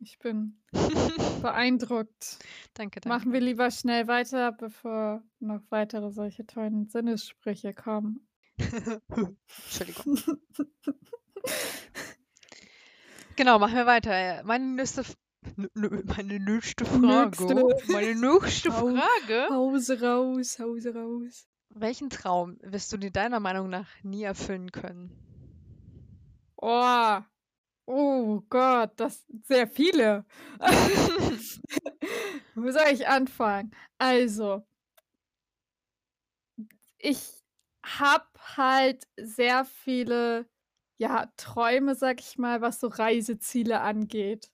Ich 0.00 0.18
bin 0.18 0.58
beeindruckt. 1.42 2.38
Danke, 2.74 3.00
danke. 3.00 3.08
Machen 3.08 3.32
wir 3.32 3.40
lieber 3.40 3.70
schnell 3.70 4.08
weiter, 4.08 4.52
bevor 4.52 5.22
noch 5.38 5.60
weitere 5.68 6.10
solche 6.10 6.46
tollen 6.46 6.88
Sinnessprüche 6.88 7.74
kommen. 7.74 8.26
Entschuldigung. 8.58 10.18
Genau, 13.36 13.58
machen 13.58 13.74
wir 13.74 13.86
weiter. 13.86 14.42
Meine 14.44 14.66
nächste 14.66 15.02
meine 15.64 16.38
nächste 16.38 16.84
Frage 16.84 17.54
Nächste. 17.54 17.54
meine 17.90 18.14
nächste 18.14 18.70
Frage 18.70 19.48
Hause 19.48 20.02
raus, 20.02 20.58
Hause 20.58 20.94
raus. 20.94 21.48
Welchen 21.70 22.10
Traum 22.10 22.58
wirst 22.60 22.92
du 22.92 22.98
dir 22.98 23.10
deiner 23.10 23.40
Meinung 23.40 23.70
nach 23.70 23.88
nie 24.02 24.24
erfüllen 24.24 24.70
können? 24.72 25.10
Oh. 26.56 27.20
Oh 27.92 28.40
Gott, 28.48 28.92
das 29.00 29.24
sehr 29.42 29.66
viele. 29.66 30.24
Wo 32.54 32.70
soll 32.70 32.86
ich 32.92 33.08
anfangen? 33.08 33.72
Also 33.98 34.62
ich 36.98 37.42
habe 37.84 38.26
halt 38.56 39.04
sehr 39.18 39.64
viele, 39.64 40.46
ja, 40.98 41.32
Träume, 41.36 41.94
sage 41.94 42.20
ich 42.20 42.36
mal, 42.38 42.60
was 42.60 42.80
so 42.80 42.88
Reiseziele 42.88 43.80
angeht, 43.80 44.50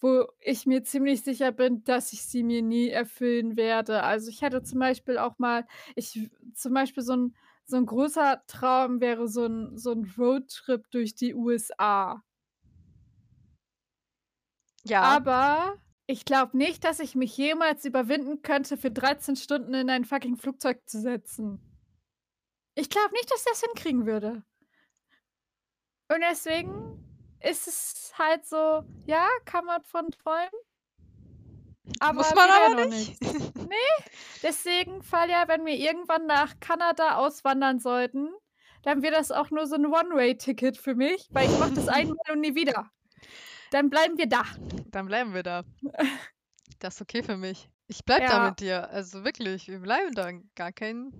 wo 0.00 0.26
ich 0.40 0.66
mir 0.66 0.84
ziemlich 0.84 1.22
sicher 1.22 1.52
bin, 1.52 1.84
dass 1.84 2.12
ich 2.14 2.24
sie 2.26 2.42
mir 2.44 2.62
nie 2.62 2.88
erfüllen 2.90 3.56
werde. 3.56 4.02
Also, 4.04 4.30
ich 4.30 4.42
hatte 4.44 4.62
zum 4.64 4.80
Beispiel 4.80 5.18
auch 5.18 5.38
mal 5.38 5.66
ich 5.96 6.30
zum 6.54 6.74
Beispiel 6.74 7.02
so 7.04 7.14
'n 7.14 7.36
so 7.66 7.76
'n 7.78 7.86
großer 7.86 8.42
Traum 8.48 9.00
wäre 9.00 9.28
so 9.28 9.44
'n 9.46 9.78
so 9.78 9.92
'n 9.92 10.10
Roadtrip 10.18 10.90
durch 10.92 11.14
die 11.16 11.34
USA. 11.34 12.22
Ja. 14.84 15.02
Aber 15.02 15.76
ich 16.06 16.24
glaube 16.24 16.56
nicht, 16.56 16.84
dass 16.84 17.00
ich 17.00 17.14
mich 17.14 17.36
jemals 17.36 17.84
überwinden 17.84 18.42
könnte, 18.42 18.76
für 18.76 18.90
13 18.90 19.36
Stunden 19.36 19.74
in 19.74 19.88
ein 19.90 20.04
fucking 20.04 20.36
Flugzeug 20.36 20.80
zu 20.88 21.00
setzen. 21.00 21.60
Ich 22.76 22.88
glaube 22.88 23.12
nicht, 23.12 23.30
dass 23.30 23.40
ich 23.40 23.44
das 23.52 23.60
hinkriegen 23.62 24.06
würde. 24.06 24.42
Und 26.10 26.20
deswegen 26.20 26.98
ist 27.40 27.66
es 27.68 28.12
halt 28.18 28.44
so, 28.46 28.82
ja, 29.06 29.26
kann 29.44 29.64
man 29.64 29.82
von 29.82 30.10
träumen. 30.10 30.50
Aber 32.00 32.18
Muss 32.18 32.34
man 32.34 32.48
aber 32.50 32.86
nicht. 32.86 33.20
nichts. 33.20 33.20
Ne, 33.56 33.76
deswegen, 34.42 35.02
Falja, 35.02 35.48
wenn 35.48 35.64
wir 35.64 35.74
irgendwann 35.76 36.26
nach 36.26 36.54
Kanada 36.60 37.16
auswandern 37.16 37.78
sollten, 37.80 38.28
dann 38.82 39.02
wäre 39.02 39.14
das 39.14 39.30
auch 39.30 39.50
nur 39.50 39.66
so 39.66 39.76
'n 39.76 39.86
One-Way-Ticket 39.86 40.76
für 40.76 40.94
mich, 40.94 41.28
weil 41.32 41.48
ich 41.50 41.58
mache 41.58 41.72
das 41.74 41.88
einmal 41.88 42.16
und 42.32 42.40
nie 42.40 42.54
wieder. 42.54 42.90
Dann 43.72 43.90
bleiben 43.90 44.18
wir 44.18 44.28
da. 44.28 44.42
Dann 44.90 45.06
bleiben 45.06 45.34
wir 45.34 45.42
da. 45.42 45.64
Das 46.78 46.96
ist 46.96 47.02
okay 47.02 47.22
für 47.22 47.36
mich. 47.36 47.70
Ich 47.86 48.04
bleibe 48.04 48.26
da 48.26 48.44
Ja. 48.44 48.48
mit 48.50 48.60
dir. 48.60 48.90
Also 48.90 49.24
wirklich, 49.24 49.68
wir 49.68 49.78
bleiben 49.80 50.12
da. 50.14 50.30
Gar 50.56 50.72
kein 50.72 51.12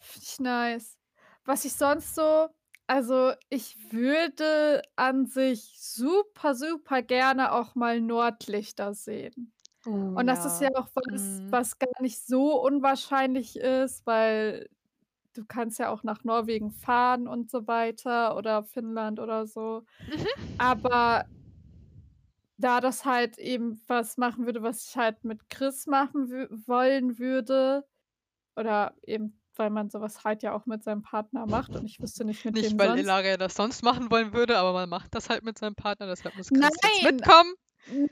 Finde 0.00 0.26
ich 0.26 0.40
nice. 0.40 0.98
Was 1.44 1.64
ich 1.64 1.74
sonst 1.74 2.14
so 2.14 2.48
also, 2.86 3.32
ich 3.48 3.78
würde 3.92 4.82
an 4.96 5.24
sich 5.24 5.76
super, 5.80 6.54
super 6.54 7.00
gerne 7.00 7.52
auch 7.52 7.74
mal 7.74 7.98
Nordlichter 8.00 8.92
sehen. 8.92 9.54
Oh 9.86 9.90
Und 10.14 10.26
das 10.26 10.44
ist 10.44 10.60
ja 10.60 10.68
ja. 10.68 10.70
auch 10.74 10.88
was, 10.94 11.40
Mhm. 11.40 11.50
was 11.50 11.78
gar 11.78 12.02
nicht 12.02 12.26
so 12.26 12.60
unwahrscheinlich 12.62 13.56
ist, 13.56 14.06
weil 14.06 14.68
du 15.34 15.44
kannst 15.46 15.78
ja 15.78 15.90
auch 15.90 16.02
nach 16.04 16.24
Norwegen 16.24 16.72
fahren 16.72 17.28
und 17.28 17.50
so 17.50 17.66
weiter 17.66 18.36
oder 18.36 18.64
Finnland 18.64 19.18
oder 19.20 19.46
so. 19.46 19.84
Mhm. 20.06 20.26
Aber 20.58 21.24
da 22.56 22.80
das 22.80 23.04
halt 23.04 23.38
eben 23.38 23.80
was 23.88 24.16
machen 24.16 24.46
würde, 24.46 24.62
was 24.62 24.88
ich 24.88 24.96
halt 24.96 25.24
mit 25.24 25.48
Chris 25.50 25.86
machen 25.86 26.28
wollen 26.66 27.18
würde 27.18 27.84
oder 28.56 28.94
eben, 29.04 29.40
weil 29.56 29.70
man 29.70 29.90
so 29.90 30.00
was 30.00 30.24
halt 30.24 30.42
ja 30.42 30.54
auch 30.54 30.66
mit 30.66 30.84
seinem 30.84 31.02
Partner 31.02 31.46
macht 31.46 31.70
und 31.70 31.84
ich 31.84 32.00
wüsste 32.00 32.24
nicht, 32.24 32.44
mit 32.44 32.54
Nicht, 32.54 32.70
wem 32.72 32.78
weil 32.78 32.88
sonst. 32.88 33.00
Ilaria 33.00 33.36
das 33.36 33.54
sonst 33.54 33.82
machen 33.82 34.10
wollen 34.10 34.32
würde, 34.32 34.58
aber 34.58 34.72
man 34.72 34.88
macht 34.88 35.14
das 35.14 35.30
halt 35.30 35.44
mit 35.44 35.58
seinem 35.58 35.74
Partner, 35.74 36.06
deshalb 36.06 36.36
muss 36.36 36.48
Chris 36.50 36.62
jetzt 36.82 37.02
Nein! 37.02 37.14
mitkommen. 37.14 37.54
N 37.86 38.08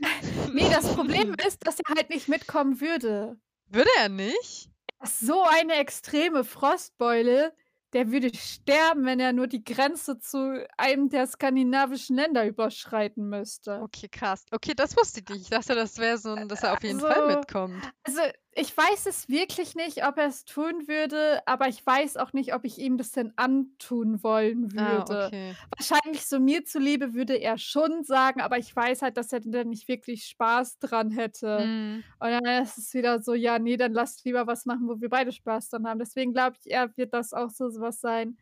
ne, 0.55 0.69
das 0.71 0.93
Problem 0.95 1.35
ist, 1.47 1.67
dass 1.67 1.79
er 1.81 1.95
halt 1.97 2.11
nicht 2.11 2.29
mitkommen 2.29 2.81
würde. 2.81 3.39
Würde 3.69 3.91
er 3.99 4.09
nicht? 4.09 4.71
Ist 5.03 5.21
so 5.21 5.43
eine 5.43 5.75
extreme 5.75 6.45
Frostbeule, 6.45 7.55
der 7.93 8.11
würde 8.13 8.31
sterben, 8.37 9.05
wenn 9.07 9.21
er 9.21 9.33
nur 9.33 9.47
die 9.49 9.65
Grenze 9.65 10.19
zu 10.19 10.67
einem 10.79 11.09
der 11.11 11.27
skandinavischen 11.27 12.17
Länder 12.17 12.47
überschreiten 12.47 13.29
müsste. 13.29 13.85
Okay, 13.85 14.09
krass. 14.09 14.45
Okay, 14.53 14.75
das 14.75 14.97
wusste 14.97 15.21
ich 15.21 15.29
nicht. 15.29 15.43
Ich 15.43 15.51
dachte, 15.51 15.75
das 15.75 15.99
wäre 15.99 16.19
so 16.19 16.31
'n 16.35 16.49
dass 16.49 16.63
er 16.63 16.73
auf 16.75 16.83
jeden 16.85 17.01
Fall 17.01 17.23
Also 17.23 17.23
mitkommt. 17.23 17.91
also, 18.05 18.21
ich 18.55 18.77
weiß 18.77 19.07
es 19.07 19.29
wirklich 19.29 19.75
nicht, 19.75 20.07
ob 20.07 20.19
er's 20.19 20.45
tun 20.45 20.87
würde, 20.89 21.43
aber 21.47 21.69
ich 21.69 21.85
weiß 21.85 22.19
auch 22.19 22.33
nicht, 22.35 22.55
ob 22.55 22.65
ich 22.65 22.79
ihm 22.79 22.99
das 22.99 23.13
denn 23.13 23.33
antun 23.37 24.23
wollen 24.23 24.73
Ah, 24.77 25.09
würde. 25.13 25.33
okay. 25.33 25.57
Wahrscheinlich 25.79 26.27
so 26.27 26.39
mir 26.39 26.65
zuliebe 26.65 27.15
würde 27.15 27.35
er 27.37 27.57
schon 27.59 28.05
sagen, 28.05 28.41
aber 28.43 28.59
ich 28.59 28.75
weiß 28.77 29.03
halt, 29.03 29.17
dass 29.17 29.33
er 29.33 29.41
dann 29.41 29.71
nicht 29.71 29.89
wirklich 29.89 30.27
Spaß 30.27 30.79
dran 30.81 31.11
hätte. 31.11 31.71
Mhm. 31.71 32.05
Und 32.21 32.31
dann 32.31 32.63
ist 32.63 32.77
es 32.79 32.93
wieder 32.95 33.23
so: 33.23 33.35
„Ja, 33.35 33.59
ne, 33.59 33.77
dann 33.79 33.93
lass 33.95 34.23
lieber 34.25 34.47
was 34.47 34.67
machen, 34.67 34.87
wo 34.89 35.01
wir 35.01 35.09
beide 35.09 35.33
Spaß 35.33 35.71
dran 35.71 35.87
haben.“ 35.87 35.99
Deswegen 35.99 36.33
glaube 36.35 36.57
ich 36.61 36.71
eher, 36.71 36.95
wird 36.97 37.15
das 37.15 37.33
auch 37.33 37.51
so 37.51 37.67
was 37.81 38.01
sein, 38.01 38.37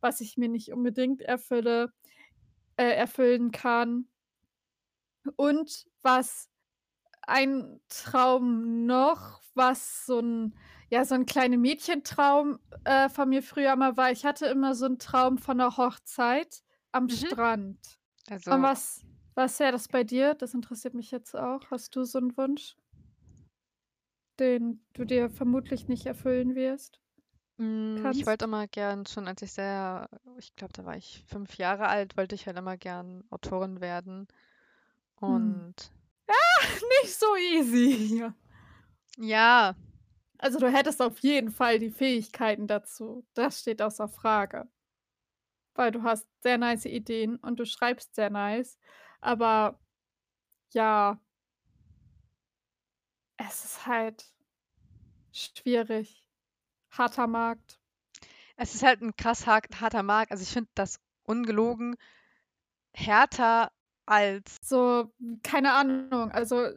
was 0.00 0.20
ich 0.20 0.36
mir 0.36 0.48
nicht 0.48 0.72
unbedingt 0.72 1.22
erfülle 1.22 1.92
äh, 2.76 2.84
erfüllen 2.96 3.50
kann. 3.52 4.08
Und 5.36 5.86
was 6.02 6.50
ein 7.26 7.80
Traum 7.88 8.86
noch, 8.86 9.42
was 9.54 10.06
so 10.06 10.18
'n 10.20 10.56
ja, 10.90 11.04
so 11.04 11.14
'n 11.16 11.26
kleiner 11.26 11.56
Mädchentraum, 11.58 12.58
äh, 12.84 13.08
von 13.08 13.28
mir 13.28 13.42
früher 13.42 13.76
mal 13.76 13.96
war. 13.96 14.12
Ich 14.12 14.24
hatte 14.24 14.46
immer 14.46 14.74
so 14.74 14.86
'n 14.86 14.98
Traum 14.98 15.38
von 15.38 15.56
'ner 15.58 15.76
Hochzeit, 15.76 16.62
am 16.92 17.08
Mhm. 17.08 17.10
Strand. 17.10 17.98
Und 18.48 18.62
Also, 18.62 18.62
was 18.62 19.04
was 19.34 19.60
wäre 19.60 19.72
das 19.72 19.88
bei 19.88 20.04
dir? 20.04 20.34
Das 20.34 20.54
interessiert 20.54 20.94
mich 20.94 21.10
jetzt 21.12 21.36
auch. 21.36 21.70
Hast 21.70 21.96
du 21.96 22.04
so 22.04 22.18
'n 22.18 22.36
Wunsch? 22.38 22.76
Den 24.38 24.84
du 24.92 25.06
dir 25.06 25.30
vermutlich 25.30 25.88
nicht 25.88 26.04
erfüllen 26.04 26.54
wirst 26.54 27.00
hm, 27.58 28.10
ich 28.10 28.26
kannst? 28.26 28.26
wollte 28.26 28.44
immer 28.44 28.66
gern 28.68 29.06
schon 29.06 29.26
als 29.28 29.40
ich 29.42 29.52
sehr 29.52 30.08
ich 30.38 30.54
glaube, 30.56 30.72
da 30.74 30.84
war 30.84 30.96
ich 30.96 31.24
5 31.26 31.56
Jahre 31.56 31.88
alt, 31.88 32.16
wollte 32.16 32.34
ich 32.34 32.46
halt 32.46 32.58
immer 32.58 32.76
gern 32.76 33.24
Autorin 33.30 33.80
werden. 33.80 34.28
Hm. 35.26 35.66
Ah, 36.28 36.34
nicht 37.02 37.14
so 37.14 37.36
easy. 37.36 38.24
ja. 39.18 39.76
Also, 40.38 40.58
du 40.60 40.70
hättest 40.72 41.02
auf 41.02 41.18
jeden 41.20 41.50
Fall 41.50 41.78
die 41.78 41.90
Fähigkeiten 41.90 42.66
dazu. 42.66 43.26
Das 43.34 43.60
steht 43.60 43.82
außer 43.82 44.08
Frage. 44.08 44.68
Weil 45.76 45.90
du 45.92 46.02
hast 46.02 46.26
sehr 46.42 46.58
nice 46.58 46.86
Ideen 46.86 47.36
und 47.36 47.60
du 47.60 47.64
schreibst 47.66 48.14
sehr 48.14 48.30
nice, 48.30 48.78
aber 49.20 49.78
ja 50.74 51.20
es 53.38 53.64
ist 53.64 53.86
halt 53.86 54.24
schwierig. 55.32 56.24
Harter 56.90 57.26
Markt. 57.26 57.78
Es 58.56 58.74
ist 58.74 58.82
halt 58.82 59.02
'n 59.02 59.16
krass 59.16 59.46
hart 59.46 59.80
harter 59.80 60.02
Markt. 60.02 60.32
Also, 60.32 60.42
ich 60.42 60.50
finde 60.50 60.70
das 60.74 61.00
ungelogen 61.24 61.96
härter 62.94 63.72
als 64.06 64.56
So, 64.62 65.12
keine 65.42 65.72
Ahnung, 65.74 66.30
also 66.32 66.70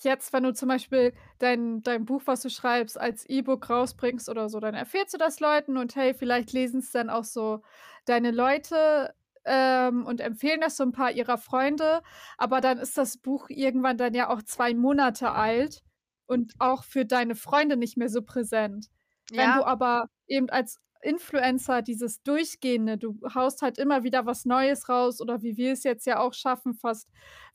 jetzt, 0.00 0.32
wenn 0.32 0.42
du 0.44 0.52
zum 0.54 0.68
Beispiel 0.68 1.12
dein 1.38 1.82
dein 1.82 2.04
Buch, 2.04 2.22
was 2.26 2.42
du 2.42 2.50
schreibst, 2.50 2.98
als 3.00 3.24
E-Book 3.28 3.68
rausbringst 3.70 4.28
oder 4.28 4.48
so, 4.48 4.58
dann 4.60 4.74
empfiehlst 4.74 5.14
du 5.14 5.18
das 5.18 5.40
Leuten 5.40 5.76
und 5.76 5.94
hey, 5.96 6.14
vielleicht 6.14 6.52
lesen's 6.52 6.90
dann 6.92 7.10
auch 7.10 7.24
so 7.24 7.62
deine 8.06 8.30
Leute, 8.32 9.14
ähm, 9.44 10.06
und 10.06 10.20
empfehlen 10.20 10.60
das 10.60 10.76
so 10.76 10.84
'n 10.84 10.92
paar 10.92 11.12
ihrer 11.12 11.38
Freunde, 11.38 12.02
aber 12.38 12.60
dann 12.60 12.78
ist 12.78 12.96
das 12.98 13.18
Buch 13.18 13.48
irgendwann 13.50 13.98
dann 13.98 14.14
ja 14.14 14.28
auch 14.30 14.42
2 14.42 14.74
Monate 14.74 15.32
alt 15.32 15.82
und 16.26 16.54
auch 16.60 16.84
für 16.84 17.04
deine 17.04 17.34
Freunde 17.36 17.76
nicht 17.76 17.96
mehr 17.96 18.08
so 18.08 18.22
präsent. 18.22 18.86
Wenn 19.34 19.52
Ja. 19.52 19.54
du 19.54 19.64
aber 19.64 20.06
eben 20.28 20.48
als 20.50 20.78
Influencer 21.02 21.82
dieses 21.82 22.22
Durchgehende 22.22 22.98
du 22.98 23.18
haust 23.34 23.62
halt 23.62 23.78
immer 23.78 24.04
wieder 24.04 24.26
was 24.26 24.44
Neues 24.46 24.88
raus 24.88 25.20
oder 25.20 25.42
wie 25.42 25.56
wir 25.56 25.72
es 25.72 25.84
jetzt 25.84 26.06
ja 26.06 26.20
auch 26.20 26.34
schaffen, 26.34 26.74
fast 26.74 27.08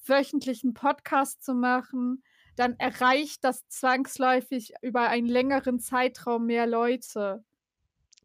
wöchentlich 0.05 0.63
'n 0.63 0.73
Podcast 0.73 1.43
zu 1.43 1.53
machen, 1.55 2.23
dann 2.57 2.75
erreicht 2.79 3.43
das 3.43 3.67
zwangsläufig 3.69 4.73
über 4.81 5.09
einen 5.09 5.27
längeren 5.27 5.79
Zeitraum 5.79 6.45
mehr 6.47 6.67
Leute. 6.67 7.43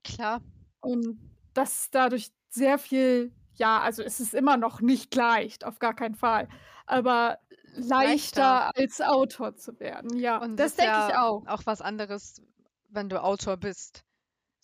Klar. 0.04 0.42
Und 0.84 1.18
das 1.54 1.82
ist 1.84 1.94
dadurch 1.94 2.30
sehr 2.50 2.78
viel 2.78 3.32
ja, 3.54 3.80
also, 3.82 4.02
es 4.02 4.18
ist 4.18 4.32
immer 4.32 4.56
noch 4.56 4.80
nicht 4.80 5.14
leicht, 5.14 5.64
auf 5.66 5.78
gar 5.78 5.94
keinen 5.94 6.14
Fall, 6.14 6.48
aber 6.86 7.38
Leichter. 7.74 8.62
leichter 8.64 8.74
als 8.76 9.00
Autor 9.02 9.56
zu 9.56 9.78
werden, 9.78 10.18
ja. 10.18 10.38
Und 10.38 10.58
Das 10.58 10.72
ist 10.72 10.78
denke 10.78 11.00
ich 11.00 11.08
ja 11.08 11.22
auch. 11.22 11.44
auch 11.44 11.62
was 11.66 11.80
anderes, 11.80 12.42
wenn 12.88 13.08
du 13.08 13.22
Autor 13.22 13.56
bist. 13.56 14.04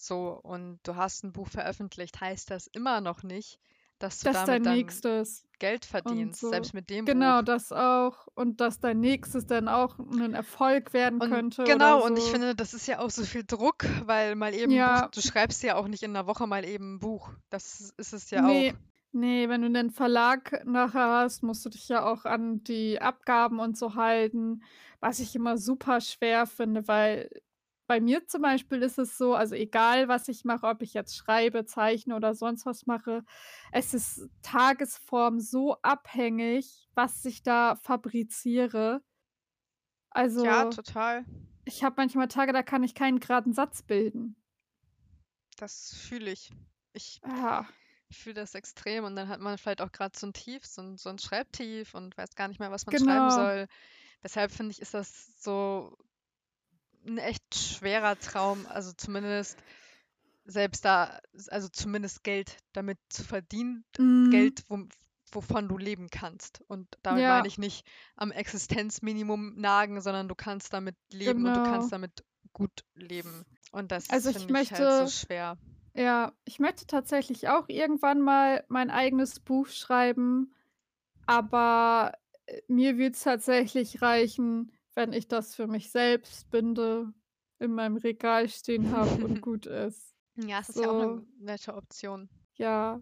So, 0.00 0.30
und 0.44 0.78
du 0.84 0.94
hast 0.94 1.24
'n 1.24 1.32
Buch 1.32 1.48
veröffentlicht, 1.48 2.20
heißt 2.20 2.50
das 2.52 2.68
immer 2.68 3.00
noch 3.00 3.24
nicht, 3.24 3.58
dass 3.98 4.20
du 4.20 4.26
Dass 4.26 4.44
dein 4.44 4.62
damit 4.62 4.64
dann 4.64 5.02
nächstes 5.04 5.46
Geld 5.58 5.84
verdienst, 5.84 6.40
so. 6.40 6.50
selbst 6.50 6.74
mit 6.74 6.90
dem 6.90 7.10
Genau, 7.10 7.40
Buch. 7.40 7.42
das 7.42 7.72
auch. 7.72 8.26
Und 8.34 8.60
dass 8.60 8.80
dein 8.80 9.00
nächstes 9.00 9.46
dann 9.46 9.68
auch 9.68 9.98
'nen 9.98 10.34
Erfolg 10.34 10.92
werden 10.92 11.20
Und 11.20 11.22
könnte 11.22 11.62
genau, 11.64 11.66
oder 11.70 12.00
und 12.06 12.16
ich 12.16 12.30
so. 12.30 12.30
finde, 12.30 12.54
das 12.54 12.74
ist 12.74 12.86
ja 12.86 13.00
auch 13.00 13.10
so 13.10 13.24
viel 13.24 13.44
Druck, 13.44 13.84
weil 14.06 14.36
mal 14.36 14.54
eben 14.54 14.76
'n 14.78 14.82
Buch 14.84 15.00
Ja. 15.00 15.10
du 15.10 15.20
schreibst 15.20 15.62
ja 15.64 15.74
auch 15.74 15.88
nicht 15.88 16.04
in 16.04 16.12
'ner 16.12 16.26
Woche 16.28 16.46
mal 16.46 16.64
eben 16.64 16.94
'n 16.96 16.98
Buch. 17.00 17.30
Das 17.50 17.92
ist 17.96 18.12
es 18.12 18.30
ja 18.30 18.46
Ne, 18.46 18.48
auch. 18.48 18.78
ne, 19.12 19.48
wenn 19.48 19.62
du 19.62 19.68
'nen 19.70 19.90
Verlag 19.90 20.64
nachher 20.66 21.08
hast, 21.22 21.42
musst 21.42 21.64
du 21.64 21.70
dich 21.70 21.88
ja 21.88 22.04
auch 22.04 22.24
an 22.24 22.62
die 22.62 23.00
Abgaben 23.00 23.58
und 23.58 23.76
so 23.76 23.94
halten, 23.94 24.62
was 25.00 25.18
ich 25.18 25.34
immer 25.34 25.56
super 25.56 26.00
schwer 26.00 26.46
finde, 26.46 26.86
weil 26.88 27.30
bei 27.88 28.00
mir 28.00 28.26
zum 28.28 28.42
Beispiel 28.42 28.82
ist 28.84 28.98
es 28.98 29.18
so 29.18 29.34
also, 29.34 29.56
egal 29.56 30.08
was 30.08 30.28
ich 30.28 30.44
mache, 30.44 30.66
ob 30.68 30.82
ich 30.82 30.94
jetzt 30.94 31.16
schreibe, 31.16 31.66
zeichne 31.66 32.16
oder 32.16 32.34
sonst 32.36 32.66
was 32.66 32.86
mache, 32.86 33.24
es 33.72 33.94
ist 33.94 34.30
Tagesform 34.42 35.40
so 35.40 35.76
abhängig, 35.82 36.88
was 36.94 37.24
ich 37.26 37.42
da 37.44 37.76
fabriziere. 37.76 39.02
Ja, 40.42 40.64
Also, 40.64 40.76
total. 40.76 41.24
ich 41.64 41.84
habe 41.84 41.96
manchmal 41.98 42.28
Tage, 42.28 42.52
da 42.52 42.62
kann 42.62 42.84
ich 42.84 42.94
keinen 42.94 43.20
geraden 43.20 43.52
Satz 43.54 43.82
bilden. 43.82 44.36
Das 45.58 45.92
fühle 45.96 46.30
ich. 46.30 46.52
Ich 46.92 47.20
Ja. 47.24 47.68
fühle 48.12 48.34
das 48.34 48.54
extrem 48.54 49.04
und 49.04 49.16
dann 49.16 49.28
hat 49.28 49.40
man 49.40 49.58
vielleicht 49.58 49.82
auch 49.82 49.92
grad 49.92 50.16
so 50.16 50.26
'n 50.26 50.32
Tief, 50.32 50.64
so 50.66 50.82
'n 50.82 50.96
so 50.98 51.10
'n 51.10 51.18
Schreibtief 51.18 51.94
und 51.94 52.16
weiß 52.18 52.34
gar 52.36 52.48
nicht 52.48 52.60
mehr, 52.60 52.70
was 52.70 52.86
man 52.86 52.96
schreiben 52.96 53.30
Genau. 53.30 53.30
soll. 53.30 53.68
Deshalb 54.24 54.52
finde 54.52 54.72
ich, 54.72 54.80
ist 54.82 54.94
das 54.94 55.42
so 55.42 55.96
'n 57.08 57.18
echt 57.18 57.54
schwerer 57.56 58.18
Traum, 58.18 58.66
also, 58.66 58.92
zumindest 58.92 59.62
selbst 60.44 60.84
da 60.84 61.20
also, 61.50 61.68
zumindest 61.68 62.24
Geld 62.24 62.58
damit 62.74 62.98
zu 63.10 63.24
verdienen, 63.24 63.84
Mhm. 63.98 64.28
Geld, 64.30 64.64
wom 64.68 64.88
wovon 65.32 65.68
du 65.68 65.78
leben 65.78 66.08
kannst. 66.10 66.62
Und 66.68 66.88
damit 67.02 67.26
Ja. 67.26 67.28
meine 67.28 67.48
ich 67.48 67.58
nicht 67.58 67.86
am 68.16 68.32
Existenzminimum 68.32 69.56
nagen, 69.56 70.00
sondern 70.02 70.28
du 70.28 70.34
kannst 70.36 70.72
damit 70.74 70.96
leben 71.12 71.46
und 71.46 71.56
du 71.56 71.62
Genau. 71.62 71.62
kannst 71.62 71.92
damit 71.92 72.24
gut 72.54 72.84
leben. 72.94 73.44
Und 73.72 73.92
das 73.92 74.06
Also, 74.10 74.30
ich 74.30 74.48
finde 74.48 74.62
ich 74.62 74.72
halt 74.72 74.92
so 74.92 75.06
möchte 75.06 75.08
schwer. 75.08 75.58
ja, 75.94 76.32
ich 76.44 76.60
möchte 76.60 76.86
tatsächlich 76.86 77.48
auch 77.48 77.68
irgendwann 77.68 78.20
mal 78.22 78.64
mein 78.68 78.90
eigenes 78.90 79.40
Buch 79.40 79.68
schreiben, 79.68 80.54
aber, 81.26 82.14
äh, 82.46 82.62
mir 82.68 82.98
würd's 82.98 83.22
tatsächlich 83.24 84.02
reichen, 84.02 84.72
wenn 84.98 85.12
ich 85.12 85.28
das 85.28 85.54
für 85.54 85.68
mich 85.68 85.92
selbst 85.92 86.50
binde, 86.50 87.12
in 87.60 87.72
meinem 87.72 87.96
Regal 87.96 88.48
stehen 88.48 88.90
habe 88.90 89.24
und 89.24 89.40
gut 89.42 89.66
ist. 89.66 90.16
Ja, 90.34 90.58
es 90.58 90.70
ist 90.70 90.80
ja 90.80 90.90
auch 90.90 90.94
'ne 90.94 91.20
So. 91.20 91.26
nette 91.38 91.74
Option. 91.76 92.28
Ja. 92.56 93.00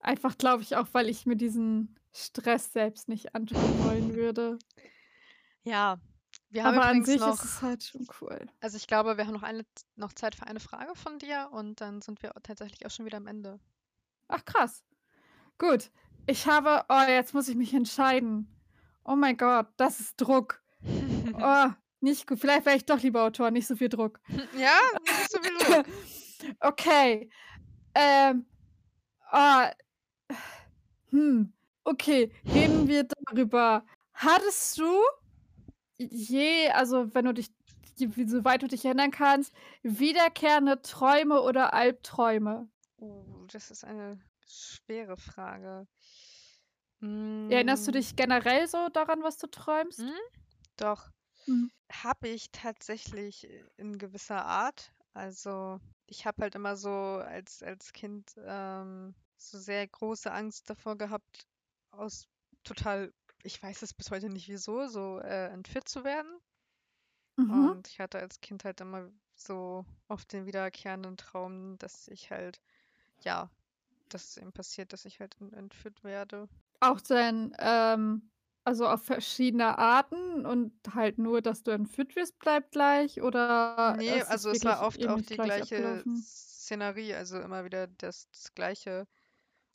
Einfach, 0.00 0.36
glaube 0.36 0.62
ich, 0.64 0.74
auch, 0.76 0.88
weil 0.92 1.08
ich 1.08 1.26
mir 1.26 1.36
diesen 1.36 1.94
Stress 2.12 2.72
selbst 2.72 3.08
nicht 3.08 3.36
antun 3.36 3.84
wollen 3.84 4.14
würde. 4.16 4.58
Ja, 5.62 6.00
wir 6.48 6.64
haben 6.64 6.78
Aber 6.78 6.86
an 6.86 7.04
sich 7.04 7.20
noch 7.20 7.34
ist 7.34 7.44
es 7.44 7.62
halt 7.62 7.84
schon 7.84 8.06
cool. 8.20 8.46
also, 8.60 8.76
ich 8.76 8.86
glaube, 8.88 9.16
wir 9.16 9.26
haben 9.26 9.34
noch 9.34 9.42
eine 9.44 9.64
noch 9.96 10.12
Zeit 10.12 10.34
für 10.34 10.46
eine 10.46 10.60
Frage 10.60 10.94
von 10.96 11.18
dir 11.18 11.50
und 11.52 11.80
dann 11.80 12.02
sind 12.02 12.22
wir 12.22 12.32
tatsächlich 12.42 12.84
auch 12.86 12.90
schon 12.90 13.06
wieder 13.06 13.18
am 13.18 13.26
Ende. 13.28 13.60
Ach 14.28 14.44
krass. 14.44 14.82
Gut. 15.58 15.90
Ich 16.26 16.46
habe 16.46 16.84
oh, 16.88 17.02
jetzt 17.08 17.34
muss 17.34 17.48
ich 17.48 17.56
mich 17.56 17.74
entscheiden. 17.74 18.48
Oh 19.04 19.16
mein 19.16 19.36
Gott, 19.36 19.68
das 19.76 20.00
ist 20.00 20.16
Druck. 20.20 20.62
Oh, 21.38 21.70
nicht 22.00 22.26
gut. 22.26 22.38
Vielleicht 22.40 22.66
wäre 22.66 22.76
ich 22.76 22.84
doch 22.86 23.00
lieber 23.02 23.22
Autor, 23.24 23.50
nicht 23.50 23.66
so 23.66 23.76
viel 23.76 23.88
Druck. 23.88 24.20
Ja, 24.56 24.78
nicht 25.02 25.30
so 25.30 25.40
viel 25.40 25.58
Druck. 25.58 25.86
Okay. 26.60 27.28
Ähm. 27.94 28.46
Oh. 29.30 29.66
Hm. 31.10 31.52
Okay, 31.84 32.32
reden 32.46 32.88
wir 32.88 33.04
darüber. 33.04 33.84
Hattest 34.14 34.78
du 34.78 35.00
je 35.98 36.70
also, 36.70 37.14
wenn 37.14 37.26
du 37.26 37.34
dich 37.34 37.50
soweit 38.26 38.62
du 38.62 38.68
dich 38.68 38.84
erinnern 38.86 39.10
kannst, 39.10 39.52
wiederkehrende 39.82 40.80
Träume 40.80 41.42
oder 41.42 41.74
Albträume? 41.74 42.70
Oh, 42.96 43.44
das 43.52 43.70
ist 43.70 43.84
eine 43.84 44.18
schwere 44.46 45.18
Frage. 45.18 45.86
Erinnerst 47.02 47.86
du 47.86 47.92
Hm. 47.92 47.98
dich 48.00 48.16
generell 48.16 48.66
so 48.68 48.88
daran, 48.88 49.22
was 49.22 49.36
du 49.38 49.46
träumst? 49.46 50.00
Mhm, 50.00 50.12
doch. 50.76 51.10
Mhm. 51.48 51.70
Habe 51.92 52.28
ich 52.28 52.50
tatsächlich 52.52 53.48
in 53.76 53.98
gewisser 53.98 54.44
Art. 54.46 54.92
Also, 55.12 55.80
ich 56.06 56.24
habe 56.26 56.42
halt 56.42 56.54
immer 56.54 56.76
so 56.76 56.90
als 56.90 57.62
als 57.62 57.92
Kind, 57.92 58.34
ähm, 58.44 59.14
so 59.36 59.58
sehr 59.58 59.86
große 59.88 60.30
Angst 60.32 60.70
davor 60.70 60.96
gehabt, 60.96 61.48
aus 61.90 62.28
total 62.64 63.12
ich 63.42 63.62
weiß 63.62 63.82
es 63.82 63.94
bis 63.94 64.10
heute 64.10 64.28
nicht 64.28 64.48
wieso, 64.48 64.86
so, 64.88 65.18
äh, 65.20 65.46
entführt 65.48 65.88
zu 65.88 66.04
werden. 66.04 66.40
Mhm. 67.38 67.74
Und 67.74 67.88
ich 67.88 68.00
hatte 68.00 68.18
als 68.20 68.40
Kind 68.40 68.64
halt 68.64 68.80
immer 68.80 69.10
so 69.34 69.84
oft 70.08 70.32
den 70.32 70.46
wiederkehrenden 70.46 71.16
Traum, 71.16 71.78
dass 71.78 72.08
ich 72.08 72.30
halt 72.30 72.60
ja, 73.20 73.50
dass 74.10 74.30
es 74.30 74.38
eben 74.38 74.52
passiert, 74.52 74.92
dass 74.92 75.04
ich 75.06 75.20
halt 75.20 75.36
en 75.40 75.52
entführt 75.54 76.04
werde. 76.04 76.48
Auch 76.80 77.00
dann, 77.00 77.54
ähm 77.58 78.29
also, 78.64 78.86
auf 78.88 79.02
verschiedene 79.04 79.78
Arten 79.78 80.46
und 80.46 80.72
halt 80.94 81.18
nur, 81.18 81.42
dass 81.42 81.62
du 81.62 81.70
entführt 81.72 82.16
wirst, 82.16 82.38
bleibt 82.38 82.72
gleich 82.72 83.22
oder 83.22 83.96
Ne, 83.96 84.20
ist 84.20 84.30
es 84.30 84.30
also, 84.30 84.50
es 84.50 84.64
war 84.64 84.82
oft 84.86 85.06
auch 85.06 85.20
die 85.22 85.40
gleich 85.40 85.72
gleiche? 85.74 86.04
Szenerie, 86.06 87.14
also, 87.14 87.40
immer 87.40 87.64
wieder 87.64 87.86
das 87.86 88.28
das 88.30 88.54
Gleiche. 88.54 89.06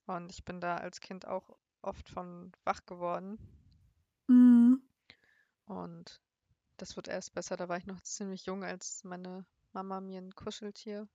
Und 0.07 0.31
ich 0.31 0.45
bin 0.45 0.61
da 0.61 0.77
als 0.77 1.01
Kind 1.01 1.27
auch 1.27 1.57
oft 1.81 2.09
von 2.09 2.51
wach 2.65 2.86
geworden. 2.86 3.39
Mhm. 4.29 4.81
Und 5.67 6.21
das 6.77 6.97
wurde 6.97 7.11
erst 7.11 7.33
besser, 7.33 7.57
da 7.57 7.69
war 7.69 7.77
ich 7.77 7.86
noch 7.88 8.01
ziemlich 8.01 8.45
jung, 8.47 8.63
als 8.65 9.03
meine 9.05 9.45
Mama 9.73 10.01
mir 10.01 10.19
'n 10.21 10.36
Kuscheltier 10.36 11.07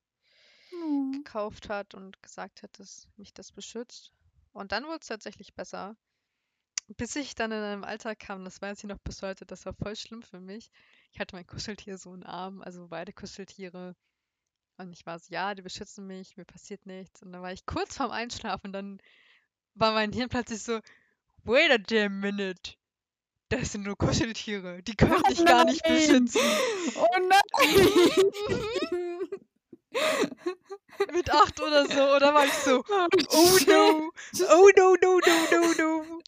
Mhm. 0.72 1.24
gekauft 1.24 1.68
hat 1.68 1.94
und 1.94 2.22
gesagt 2.22 2.62
hat, 2.62 2.78
dass 2.78 3.08
mich 3.16 3.34
das 3.34 3.52
beschützt. 3.52 4.12
Und 4.52 4.72
dann 4.72 4.84
wurde 4.84 4.98
es 5.00 5.06
tatsächlich 5.08 5.54
besser. 5.54 5.96
Bis 6.96 7.14
ich 7.14 7.36
dann 7.36 7.52
in 7.52 7.58
einem 7.58 7.84
Alter 7.84 8.16
kam, 8.16 8.44
das 8.44 8.60
weiß 8.60 8.78
ich 8.78 8.84
noch 8.84 8.98
bis 8.98 9.22
heute, 9.22 9.46
das 9.46 9.64
war 9.64 9.74
voll 9.74 9.94
schlimm 9.94 10.22
für 10.22 10.40
mich. 10.40 10.70
Ich 11.12 11.20
hatte 11.20 11.36
mein 11.36 11.46
Kuscheltier 11.46 11.98
so 11.98 12.12
in 12.12 12.20
den 12.20 12.26
Arm, 12.26 12.62
also 12.62 12.88
beide 12.88 13.12
Kuscheltiere. 13.12 13.94
Und 14.76 14.92
ich 14.92 15.06
war 15.06 15.18
so, 15.18 15.26
ja, 15.30 15.54
die 15.54 15.62
beschützen 15.62 16.06
mich, 16.06 16.36
mir 16.36 16.44
passiert 16.44 16.86
nichts. 16.86 17.22
Und 17.22 17.32
dann 17.32 17.42
war 17.42 17.52
ich 17.52 17.64
kurz 17.64 17.96
vorm 17.96 18.10
Einschlafen 18.10 18.68
und 18.68 18.72
dann 18.72 18.98
war 19.74 19.92
mein 19.92 20.12
Hirn 20.12 20.28
plötzlich 20.28 20.62
so, 20.62 20.80
wait 21.44 21.70
a 21.70 21.78
damn 21.78 22.18
minute. 22.18 22.74
Das 23.50 23.72
sind 23.72 23.84
nur 23.84 23.96
Kuscheltiere, 23.96 24.82
die 24.82 24.94
können 24.94 25.22
Oh 25.24 25.28
dich 25.28 25.44
gar 25.44 25.64
nicht 25.64 25.82
beschützen. 25.84 26.40
Oh 26.96 27.06
nein! 27.28 27.90
Mit 31.12 31.30
acht 31.30 31.60
oder 31.60 31.86
so. 31.86 32.14
Oder 32.16 32.34
war 32.34 32.46
ich 32.46 32.52
so, 32.52 32.84
Oh, 32.88 33.08
oh 33.30 33.58
no, 33.66 34.10
oh 34.50 34.70
no, 34.76 34.96
no, 35.02 35.18
no, 35.18 35.34
no, 35.50 35.72
no. 35.78 36.22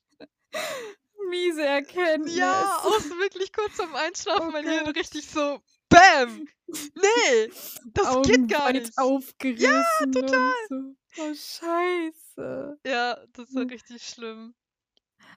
Miese 1.31 1.65
Erkenntnis. 1.65 2.37
Ja, 2.37 2.79
auch 2.83 3.01
wirklich 3.19 3.53
kurz 3.53 3.73
vorm 3.75 3.95
Einschlafen, 3.95 4.49
Oh 4.49 4.51
mein 4.51 4.69
Hirn 4.69 4.85
Gott. 4.87 4.97
richtig 4.97 5.27
so, 5.27 5.61
bam. 5.89 6.47
Nee, 6.67 7.53
das 7.93 8.07
Augen 8.07 8.23
geht 8.23 8.49
gar 8.49 8.73
nicht. 8.73 8.93
aufgerissen 8.99 10.13
total. 10.13 10.53
und 10.71 10.97
so. 11.15 11.23
Oh, 11.23 11.35
scheiße. 11.35 12.79
Ja, 12.87 13.19
das 13.33 13.55
war 13.55 13.63
Hm. 13.63 13.69
richtig 13.71 14.03
schlimm. 14.07 14.55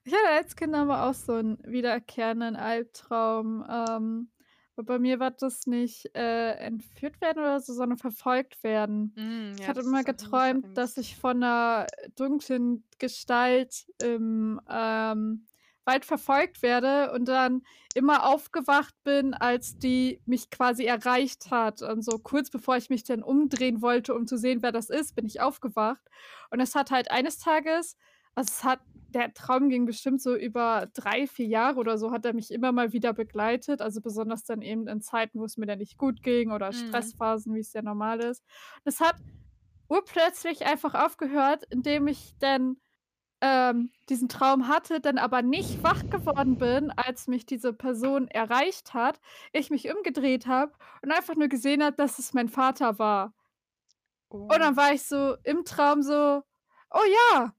Ich 0.06 0.14
hatte 0.14 0.30
als 0.30 0.56
Kind 0.56 0.74
aber 0.76 1.04
auch 1.04 1.14
so 1.14 1.34
einen 1.34 1.58
wiederkehrenden 1.66 2.56
Albtraum. 2.56 3.66
Ähm, 3.70 4.32
bei 4.84 5.00
mir 5.00 5.20
war 5.20 5.32
das 5.32 5.68
nicht 5.68 6.16
äh, 6.16 6.52
entführt 6.56 7.22
werden 7.22 7.40
oder 7.40 7.60
so, 7.60 7.74
sondern 7.74 7.98
verfolgt 7.98 8.64
werden. 8.64 9.14
Mm, 9.16 9.54
Ich 9.60 9.62
ja, 9.62 9.68
hatte 9.68 9.80
das 9.80 9.88
immer 9.88 10.04
geträumt, 10.04 10.78
dass 10.78 10.98
ich 10.98 11.16
von 11.18 11.44
einer 11.44 11.88
dunklen 12.16 12.84
Gestalt 13.00 13.88
im 14.02 14.60
ähm, 14.70 15.46
Wald 15.86 16.04
verfolgt 16.06 16.62
werde 16.62 17.12
und 17.14 17.26
dann 17.28 17.62
immer 17.94 18.26
aufgewacht 18.26 18.96
bin, 19.04 19.34
als 19.34 19.78
die 19.78 20.22
mich 20.26 20.50
quasi 20.50 20.86
erreicht 20.86 21.52
hat. 21.52 21.82
Und 21.82 22.02
so 22.04 22.18
kurz 22.20 22.50
bevor 22.50 22.76
ich 22.76 22.90
mich 22.90 23.04
dann 23.04 23.24
umdrehen 23.24 23.82
wollte, 23.82 24.14
um 24.16 24.28
zu 24.28 24.38
sehen, 24.38 24.62
wer 24.64 24.72
das 24.72 24.90
ist, 24.90 25.16
bin 25.16 25.26
ich 25.26 25.42
aufgewacht. 25.42 26.02
Und 26.50 26.60
es 26.60 26.76
hat 26.76 26.92
halt 26.92 27.12
eines 27.12 27.38
Tages, 27.38 27.98
also 28.34 28.52
es 28.52 28.64
hat, 28.64 28.80
der 29.10 29.34
Traum 29.34 29.70
ging 29.70 29.86
bestimmt 29.86 30.22
so 30.22 30.36
über 30.36 30.88
drei, 30.94 31.28
vier 31.28 31.46
Jahre 31.48 31.80
oder 31.80 31.98
so, 31.98 32.12
hat 32.12 32.26
er 32.26 32.34
mich 32.34 32.52
immer 32.52 32.72
mal 32.72 32.92
wieder 32.94 33.14
begleitet. 33.14 33.82
Also 33.82 34.02
besonders 34.02 34.44
dann 34.44 34.62
eben 34.62 34.88
in 34.88 35.02
Zeiten, 35.02 35.40
wo 35.40 35.46
es 35.46 35.58
mir 35.58 35.66
dann 35.68 35.80
nicht 35.80 35.98
gut 35.98 36.22
ging 36.24 36.52
oder 36.52 36.72
Mm. 36.72 36.72
Stressphasen, 36.74 37.54
wie 37.56 37.60
es 37.60 37.74
ja 37.74 37.82
normal 37.82 38.20
ist. 38.22 38.44
Und 38.84 38.90
es 38.94 39.00
hat 39.00 39.16
urplötzlich 39.88 40.66
einfach 40.66 40.94
aufgehört, 40.96 41.66
indem 41.70 42.08
ich 42.08 42.36
dann 42.40 42.78
ähm, 43.42 43.92
diesen 44.10 44.30
Traum 44.30 44.68
hatte, 44.68 45.02
dann 45.02 45.18
aber 45.18 45.42
nicht 45.44 45.84
wach 45.84 46.04
geworden 46.10 46.58
bin, 46.58 46.92
als 46.96 47.28
mich 47.28 47.46
diese 47.46 47.74
Person 47.74 48.28
erreicht 48.30 48.94
hat, 48.94 49.20
ich 49.54 49.70
mich 49.72 49.94
umgedreht 49.94 50.48
habe 50.48 50.74
und 51.04 51.12
einfach 51.12 51.36
nur 51.36 51.50
gesehen 51.50 51.84
habe, 51.84 51.96
dass 51.98 52.20
es 52.20 52.34
mein 52.34 52.50
Vater 52.50 53.00
war. 53.00 53.34
Und 54.48 54.60
Oh. 54.60 54.60
dann 54.60 54.76
war 54.78 54.94
ich 54.94 55.04
so 55.04 55.36
im 55.44 55.66
Traum 55.66 56.02
so, 56.02 56.44
oh 56.92 57.04
ja, 57.34 57.54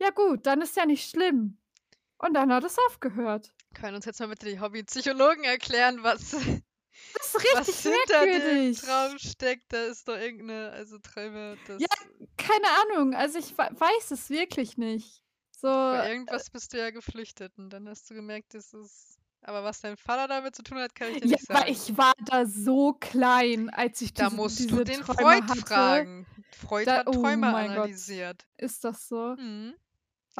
ja 0.00 0.10
gut, 0.10 0.46
dann 0.46 0.60
ist 0.62 0.76
ja 0.76 0.86
nicht 0.86 1.08
schlimm. 1.10 1.58
Und 2.18 2.34
dann 2.34 2.52
hat 2.52 2.64
es 2.64 2.76
aufgehört. 2.88 3.52
Können 3.74 3.94
uns 3.96 4.04
jetzt 4.04 4.18
mal 4.20 4.28
bitte 4.28 4.46
die 4.46 4.58
Hobbypsychologen 4.60 5.44
erklären, 5.44 6.02
was, 6.02 6.30
Das 7.14 7.26
ist 7.26 7.36
richtig 7.36 7.54
was 7.54 7.82
hinter 7.82 8.24
dem 8.24 8.30
merkwürdig. 8.42 8.80
Traum 8.80 9.18
steckt? 9.18 9.72
Da 9.72 9.84
ist 9.84 10.08
doch 10.08 10.16
irgendeine, 10.16 10.70
also 10.72 10.98
Träume, 10.98 11.56
das. 11.68 11.80
Ja, 11.80 11.86
keine 12.36 12.66
Ahnung. 12.82 13.14
Also 13.14 13.38
ich 13.38 13.56
we- 13.56 13.70
weiß 13.72 14.10
es 14.10 14.30
wirklich 14.30 14.76
nicht. 14.78 15.22
So, 15.52 15.68
Vor 15.68 15.94
äh, 16.02 16.10
irgendwas 16.12 16.50
bist 16.50 16.72
du 16.72 16.78
ja 16.78 16.90
geflüchtet 16.90 17.52
und 17.56 17.70
dann 17.70 17.88
hast 17.88 18.10
du 18.10 18.14
gemerkt, 18.14 18.54
das 18.54 18.72
ist. 18.74 19.16
Aber 19.42 19.62
was 19.62 19.80
dein 19.80 19.96
Vater 19.96 20.26
damit 20.26 20.56
zu 20.56 20.62
tun 20.64 20.78
hat, 20.78 20.94
kann 20.96 21.10
ich 21.12 21.20
dir 21.20 21.28
ja, 21.28 21.36
nicht 21.36 21.48
aber 21.50 21.60
sagen. 21.60 21.70
ich 21.72 21.96
war 21.96 22.12
da 22.26 22.44
so 22.44 22.94
klein, 22.94 23.70
als 23.70 24.00
ich 24.00 24.12
Da 24.12 24.24
diese, 24.24 24.36
musst 24.36 24.58
diese 24.58 24.68
du 24.76 24.82
den 24.84 25.00
Träume 25.00 25.20
Freud 25.20 25.42
hatte. 25.44 25.60
fragen. 25.60 26.26
Freud 26.56 26.86
Da, 26.86 26.96
hat 26.98 27.06
oh 27.08 27.12
Träume 27.12 27.46
Gott, 27.52 27.54
analysiert. 27.60 28.44
ist 28.56 28.82
das 28.82 29.06
so? 29.08 29.36
Mhm. 29.38 29.74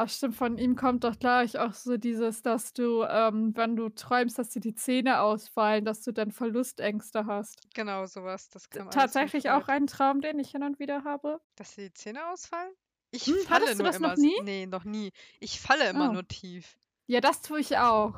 Ach 0.00 0.08
stimmt, 0.08 0.36
von 0.36 0.58
ihm 0.58 0.76
kommt 0.76 1.02
doch 1.02 1.18
gleich 1.18 1.58
auch 1.58 1.72
so 1.74 1.96
dieses, 1.96 2.42
dass 2.42 2.72
du, 2.72 3.02
ähm, 3.02 3.56
wenn 3.56 3.74
du 3.74 3.88
träumst, 3.88 4.38
dass 4.38 4.50
dir 4.50 4.60
die 4.60 4.74
Zähne 4.76 5.20
ausfallen, 5.20 5.84
dass 5.84 6.02
du 6.02 6.12
dann 6.12 6.30
Verlustängste 6.30 7.26
hast. 7.26 7.66
Genau, 7.74 8.06
sowas. 8.06 8.48
Das 8.50 8.68
kam 8.70 8.90
Tatsächlich 8.90 9.50
auch 9.50 9.68
ein 9.68 9.86
Traum, 9.86 10.20
den 10.20 10.38
ich 10.38 10.50
hin 10.50 10.62
und 10.62 10.78
wieder 10.78 11.04
habe. 11.04 11.40
Dass 11.56 11.74
dir 11.74 11.88
die 11.88 11.94
Zähne 11.94 12.28
ausfallen? 12.30 12.72
Ich 13.10 13.24
Hm, 13.26 13.34
falle 13.34 13.74
nur 13.74 13.84
das 13.86 13.96
immer. 13.96 14.14
noch 14.14 14.16
nie? 14.16 14.34
Nee, 14.36 14.66
noch 14.66 14.84
nie. 14.84 15.12
Ich 15.40 15.60
falle 15.60 15.88
immer 15.90 16.08
Oh. 16.08 16.08
nur 16.08 16.26
tief. 16.28 16.78
Ja, 17.06 17.20
das 17.20 17.42
tue 17.42 17.60
ich 17.60 17.78
auch. 17.78 18.14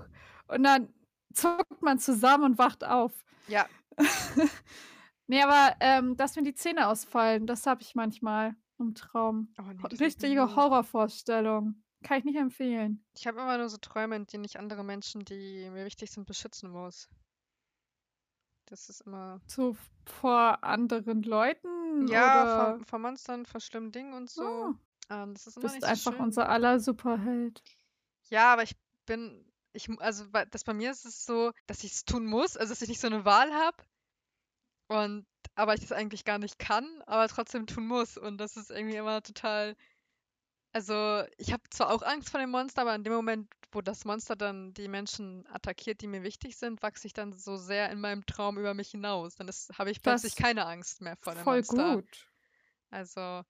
Und 0.49 0.65
dann 0.65 0.93
zuckt 1.33 1.83
man 1.83 1.99
zusammen 1.99 2.45
und 2.45 2.59
wacht 2.59 2.85
auf. 2.85 3.25
Ja. 3.47 3.71
nee, 5.27 5.43
aber 5.43 5.77
ähm, 5.81 6.17
dass 6.17 6.37
mir 6.37 6.43
die 6.43 6.55
Zähne 6.55 6.89
ausfallen, 6.89 7.47
das 7.47 7.67
habe 7.67 7.83
ich 7.83 7.95
manchmal 7.95 8.57
im 8.81 8.95
Traum. 8.95 9.53
Oh 9.59 9.63
nee, 9.63 9.97
Richtige. 9.97 10.57
Horrorvorstellung. 10.57 11.83
Kann 12.03 12.19
ich 12.19 12.25
nicht 12.25 12.39
empfehlen. 12.39 13.05
Ich 13.15 13.27
habe 13.27 13.41
immer 13.41 13.59
nur 13.59 13.69
so 13.69 13.77
Träume, 13.77 14.17
in 14.17 14.27
denen 14.27 14.45
ich 14.45 14.59
andere 14.59 14.83
Menschen, 14.83 15.25
die 15.25 15.69
mir 15.71 15.85
wichtig 15.85 16.11
sind, 16.11 16.27
beschützen 16.27 16.71
muss. 16.71 17.09
Das 18.67 18.89
ist 18.89 19.03
immer. 19.03 19.41
So 19.47 19.77
vor 20.07 20.63
anderen 20.65 21.23
Leuten 21.23 22.07
Ja, 22.09 22.43
oder. 22.43 22.77
vor, 22.79 22.87
vor 22.87 22.99
Monstern, 23.01 23.45
vor 23.45 23.61
schlimmen 23.61 23.93
Dingen 23.93 24.15
und 24.15 24.31
so. 24.31 24.45
Oh, 24.45 24.75
Ähm, 25.11 25.35
das 25.35 25.47
ist 25.49 25.57
immer 25.57 25.65
bist 25.69 25.81
so 25.81 25.87
einfach 25.87 26.13
schön. 26.13 26.21
unser 26.23 26.49
aller 26.49 26.79
Superheld. 26.81 27.63
Ja, 28.29 28.53
aber 28.53 28.63
ich 28.63 28.77
bin, 29.07 29.45
ich, 29.73 29.91
also 30.01 30.25
das 30.51 30.63
bei 30.65 30.73
mir 30.73 30.93
ist 30.93 31.05
es 31.05 31.25
so, 31.27 31.53
dass 31.67 31.83
ich 31.83 31.93
es 31.93 32.05
tun 32.05 32.27
muss, 32.27 32.57
also 32.57 32.71
dass 32.73 32.81
ich 32.83 32.89
nicht 32.89 33.01
so 33.01 33.09
eine 33.09 33.25
Wahl 33.25 33.53
habe 33.53 33.77
und 34.89 35.27
aber 35.61 35.75
ich 35.75 35.81
das 35.81 35.93
eigentlich 35.93 36.25
gar 36.25 36.39
nicht 36.39 36.59
kann, 36.59 37.03
aber 37.07 37.29
trotzdem 37.29 37.67
tun 37.67 37.87
muss 37.87 38.17
und 38.19 38.39
das 38.39 38.57
ist 38.57 38.71
irgendwie 38.71 38.97
immer 38.97 39.23
total, 39.23 39.77
also 40.73 41.25
ich 41.39 41.53
habe 41.53 41.63
zwar 41.71 41.91
auch 41.93 42.03
Angst 42.03 42.31
vor 42.31 42.41
dem 42.41 42.51
Monster, 42.51 42.83
aber 42.83 42.95
in 42.95 43.05
dem 43.05 43.13
Moment, 43.13 43.53
wo 43.73 43.81
das 43.83 44.05
Monster 44.05 44.37
dann 44.37 44.73
die 44.75 44.89
Menschen 44.89 45.47
attackiert, 45.49 46.01
die 46.01 46.07
mir 46.09 46.23
wichtig 46.23 46.57
sind, 46.57 46.83
wachse 46.83 47.07
ich 47.07 47.13
dann 47.13 47.33
so 47.33 47.57
sehr 47.57 47.91
in 47.91 48.01
meinem 48.01 48.25
Traum 48.27 48.59
über 48.59 48.75
mich 48.75 48.91
hinaus. 48.91 49.35
Dann 49.37 49.49
habe 49.49 49.91
ich 49.91 50.03
plötzlich 50.03 50.35
Das 50.35 50.37
keine 50.37 50.67
Angst 50.67 51.01
mehr 51.01 51.17
vor 51.17 51.35
dem 51.35 51.47
voll 51.47 51.49
Monster. 51.49 51.99
gut. 51.99 52.29
Also 52.91 53.43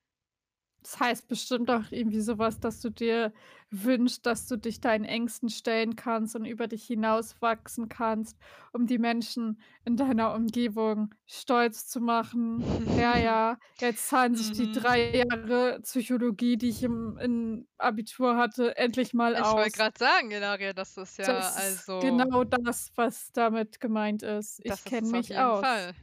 Das 0.83 0.99
heißt 0.99 1.29
bestimmt 1.29 1.71
auch 1.71 1.91
irgendwie 1.91 2.21
sowas, 2.21 2.59
dass 2.61 2.81
du 2.81 2.91
dir 2.91 3.33
wünschst, 3.71 4.25
dass 4.25 4.47
du 4.47 4.57
dich 4.57 4.81
deinen 4.81 5.05
Ängsten 5.05 5.49
stellen 5.51 5.95
kannst 5.97 6.35
und 6.37 6.45
über 6.47 6.69
dich 6.69 6.85
hinauswachsen 6.87 7.89
kannst, 7.89 8.39
um 8.73 8.87
die 8.87 8.99
Menschen 8.99 9.61
in 9.85 9.97
deiner 9.97 10.35
Umgebung 10.35 11.15
stolz 11.27 11.87
zu 11.87 12.01
machen. 12.01 12.67
Ja, 12.95 13.17
ja, 13.19 13.59
jetzt 13.79 14.09
zahlen 14.09 14.35
sich 14.35 14.53
die 14.53 14.71
Mhm. 14.71 14.73
drei 14.73 15.17
Jahre 15.31 15.81
Psychologie, 15.83 16.57
die 16.57 16.71
ich 16.71 16.83
im, 16.83 17.19
im 17.19 17.69
Abitur 17.79 18.37
hatte, 18.37 18.77
endlich 18.77 19.13
mal 19.15 19.37
Ich 19.37 19.57
wollte 19.57 19.73
aus. 19.73 19.73
gerade 19.73 19.99
sagen, 19.99 20.31
Ilaria, 20.31 20.73
das 20.73 20.97
ist 20.97 21.17
ja 21.19 21.49
Das 21.49 21.57
ist 21.57 21.57
also. 21.57 22.01
genau 22.01 22.45
das, 22.45 22.91
was 22.97 23.33
damit 23.33 23.81
gemeint 23.81 24.23
ist. 24.23 24.61
Ich 24.65 24.85
ist 24.85 24.85
kenne 24.85 25.07
es 25.07 25.13
auf 25.13 25.29
mich 25.29 25.37
jeden 25.37 25.53
aus. 25.53 25.53
Fall. 25.53 25.95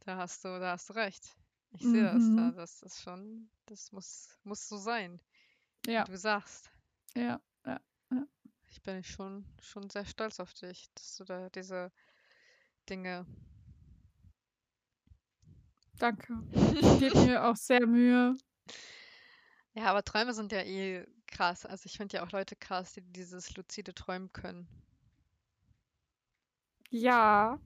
Da 0.00 0.16
hast 0.16 0.44
du, 0.44 0.48
da 0.60 0.72
hast 0.72 0.90
du 0.90 0.94
recht. 0.94 1.36
Ich 1.72 1.86
sehe 1.88 2.02
das 2.04 2.32
da. 2.32 2.50
Mhm. 2.50 2.52
Das 2.52 2.82
ist 2.82 3.00
schon, 3.02 3.50
das 3.70 3.92
muss, 3.92 4.38
muss 4.44 4.68
so 4.68 4.76
sein, 4.76 5.20
Ja, 5.86 6.04
wie 6.06 6.12
du 6.12 6.18
sagst. 6.18 6.70
ja, 7.14 7.40
ja, 7.66 7.80
ja. 8.10 8.26
Ich 8.70 8.82
bin 8.82 9.04
schon, 9.04 9.44
schon 9.60 9.90
sehr 9.90 10.06
stolz 10.06 10.40
auf 10.40 10.54
dich, 10.54 10.88
dass 10.94 11.16
du 11.16 11.24
da 11.24 11.50
diese 11.50 11.92
Dinge. 12.88 13.26
Danke. 15.98 16.34
Ich 16.80 16.98
gebe 16.98 17.18
mir 17.20 17.44
auch 17.44 17.56
sehr 17.56 17.86
Mühe. 17.86 18.34
Ja, 19.74 19.86
aber 19.86 20.04
Träume 20.04 20.32
sind 20.34 20.52
ja 20.52 20.62
eh 20.62 21.06
krass. 21.26 21.66
Also 21.66 21.86
ich 21.86 21.96
finde 21.96 22.16
ja 22.18 22.24
auch 22.24 22.30
Leute 22.32 22.54
krass, 22.56 22.92
die 22.92 23.02
dieses 23.02 23.56
luzide 23.56 23.94
Träumen 23.94 24.32
können. 24.32 24.68
Ja, 26.90 27.58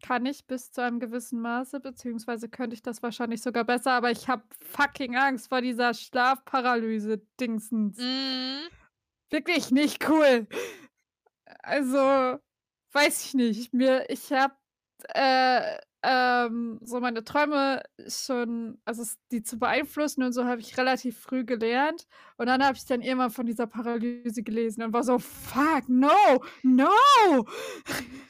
kann 0.00 0.26
ich 0.26 0.46
bis 0.46 0.72
zu 0.72 0.82
einem 0.82 0.98
gewissen 1.00 1.40
Maße, 1.40 1.80
beziehungsweise 1.80 2.48
könnte 2.48 2.74
ich 2.74 2.82
das 2.82 3.02
wahrscheinlich 3.02 3.42
sogar 3.42 3.64
besser, 3.64 3.92
aber 3.92 4.10
ich 4.10 4.28
habe 4.28 4.42
fucking 4.60 5.16
Angst 5.16 5.48
vor 5.48 5.60
dieser 5.60 5.94
Schlafparalyse-Dingsens. 5.94 7.98
Mhm. 7.98 8.68
Wirklich 9.30 9.70
nicht 9.70 10.08
cool. 10.08 10.48
Also, 11.62 12.38
weiß 12.92 13.26
ich 13.26 13.34
nicht. 13.34 13.72
Mir, 13.72 14.10
ich 14.10 14.32
habe 14.32 14.54
äh, 15.14 15.78
ähm, 16.02 16.78
so 16.82 17.00
meine 17.00 17.24
Träume 17.24 17.82
schon, 18.08 18.78
also 18.84 19.04
die 19.30 19.42
zu 19.42 19.58
beeinflussen 19.58 20.22
und 20.22 20.32
so 20.32 20.44
habe 20.44 20.60
ich 20.60 20.76
relativ 20.78 21.18
früh 21.18 21.44
gelernt. 21.44 22.06
Und 22.36 22.46
dann 22.46 22.64
habe 22.64 22.76
ich 22.76 22.86
dann 22.86 23.02
irgendwann 23.02 23.30
von 23.30 23.46
dieser 23.46 23.66
Paralyse 23.66 24.42
gelesen 24.42 24.82
und 24.82 24.92
war 24.92 25.04
so, 25.04 25.18
fuck, 25.18 25.88
no, 25.88 26.42
no! 26.62 26.90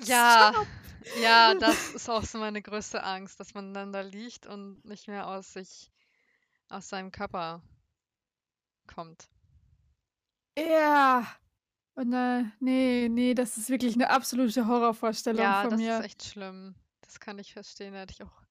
Ja, 0.04 0.52
Stop! 0.54 0.66
Ja, 1.14 1.54
das 1.54 1.88
ist 1.90 2.08
auch 2.08 2.24
so 2.24 2.38
meine 2.38 2.62
größte 2.62 3.02
Angst, 3.02 3.40
dass 3.40 3.54
man 3.54 3.72
dann 3.74 3.92
da 3.92 4.00
liegt 4.02 4.46
und 4.46 4.84
nicht 4.84 5.08
mehr 5.08 5.26
aus 5.28 5.52
sich 5.52 5.90
aus 6.68 6.88
seinem 6.88 7.12
Körper 7.12 7.62
kommt. 8.86 9.30
Ja. 10.58 11.26
Und, 11.94 12.12
äh, 12.12 12.44
ne, 12.60 13.08
ne, 13.10 13.34
das 13.34 13.58
ist 13.58 13.70
wirklich 13.70 13.96
'ne 13.96 14.10
absolute 14.10 14.66
Horrorvorstellung 14.66 15.46
Ja, 15.46 15.54
von 15.54 15.76
das 15.76 15.76
mir. 15.76 15.98
ist 15.98 16.00
echt 16.00 16.24
schlimm. 16.24 16.74
Das 17.02 17.20
kann 17.20 17.38
ich 17.38 17.52
verstehen. 17.52 17.92
Da 17.94 18.00
hätte 18.00 18.12
ich 18.14 18.22
auch 18.22 18.42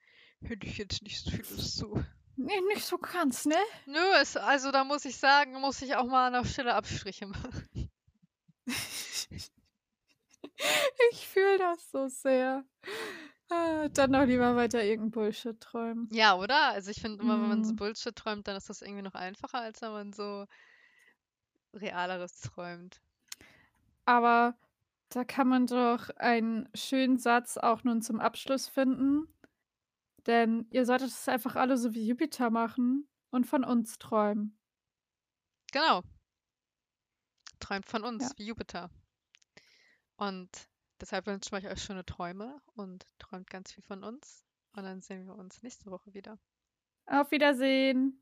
hätte 0.41 0.65
ich 0.67 0.77
jetzt 0.77 1.01
nicht 1.03 1.21
so 1.23 1.31
viel 1.31 1.45
Lust 1.49 1.77
zu. 1.77 2.03
Ne, 2.37 2.53
nicht 2.69 2.85
so 2.85 2.97
ganz, 2.97 3.45
ne? 3.45 3.55
Nö, 3.85 3.99
es 4.21 4.37
also, 4.37 4.71
da 4.71 4.83
muss 4.85 5.03
ich 5.05 5.17
sagen, 5.17 5.59
muss 5.59 5.81
ich 5.81 5.95
auch 5.95 6.05
mal 6.05 6.27
an 6.27 6.33
der 6.33 6.45
Stelle 6.49 6.75
Abstriche 6.75 7.27
machen. 7.27 7.89
Ich 11.11 11.27
fühle 11.27 11.57
das 11.57 11.89
so 11.91 12.07
sehr. 12.07 12.65
Ah, 13.49 13.87
dann 13.89 14.13
doch 14.13 14.25
lieber 14.25 14.55
weiter 14.55 14.83
irgend 14.83 15.07
'n 15.07 15.11
Bullshit 15.11 15.59
träumen. 15.59 16.11
Ja, 16.11 16.35
oder? 16.37 16.69
Also, 16.71 16.89
ich 16.89 16.99
finde 17.01 17.21
immer, 17.21 17.39
wenn 17.39 17.47
man 17.49 17.63
so 17.63 17.71
Mhm. 17.71 17.75
Bullshit 17.75 18.15
träumt, 18.15 18.47
dann 18.47 18.55
ist 18.57 18.67
das 18.67 18.81
irgendwie 18.81 19.03
noch 19.03 19.13
einfacher, 19.13 19.59
als 19.61 19.81
wenn 19.83 19.91
man 19.91 20.11
so 20.11 20.45
Realeres 21.73 22.39
träumt. 22.41 23.01
Aber 24.07 24.55
da 25.09 25.23
kann 25.23 25.47
man 25.47 25.65
doch 25.67 26.09
einen 26.17 26.69
schönen 26.75 27.17
Satz 27.17 27.57
auch 27.57 27.83
nun 27.83 28.01
zum 28.01 28.19
Abschluss 28.19 28.67
finden. 28.67 29.27
Denn 30.27 30.67
ihr 30.71 30.85
solltet 30.85 31.09
es 31.09 31.29
einfach 31.29 31.55
alle 31.57 31.77
so 31.77 31.93
wie 31.95 32.07
Jupiter 32.07 32.49
machen 32.51 33.09
und 33.31 33.47
von 33.47 33.63
uns 33.65 33.97
träumen. 33.99 34.57
Genau. 35.73 36.03
Träumt 37.61 37.85
von 37.89 38.03
Ja. 38.19 38.31
uns 38.31 38.37
wie 38.37 38.45
Jupiter. 38.45 38.89
Und 40.19 40.49
deshalb 40.99 41.27
wünschen 41.27 41.53
wir 41.53 41.71
euch 41.71 41.81
schöne 41.81 42.05
Träume 42.05 42.61
und 42.75 43.07
träumt 43.19 43.49
ganz 43.49 43.71
viel 43.71 43.83
von 43.83 44.03
uns. 44.03 44.45
Und 44.73 44.83
dann 44.83 45.01
sehen 45.01 45.25
wir 45.25 45.35
uns 45.35 45.63
nächste 45.63 45.89
Woche 45.91 46.13
wieder. 46.13 46.37
Auf 47.05 47.31
Wiedersehen. 47.31 48.21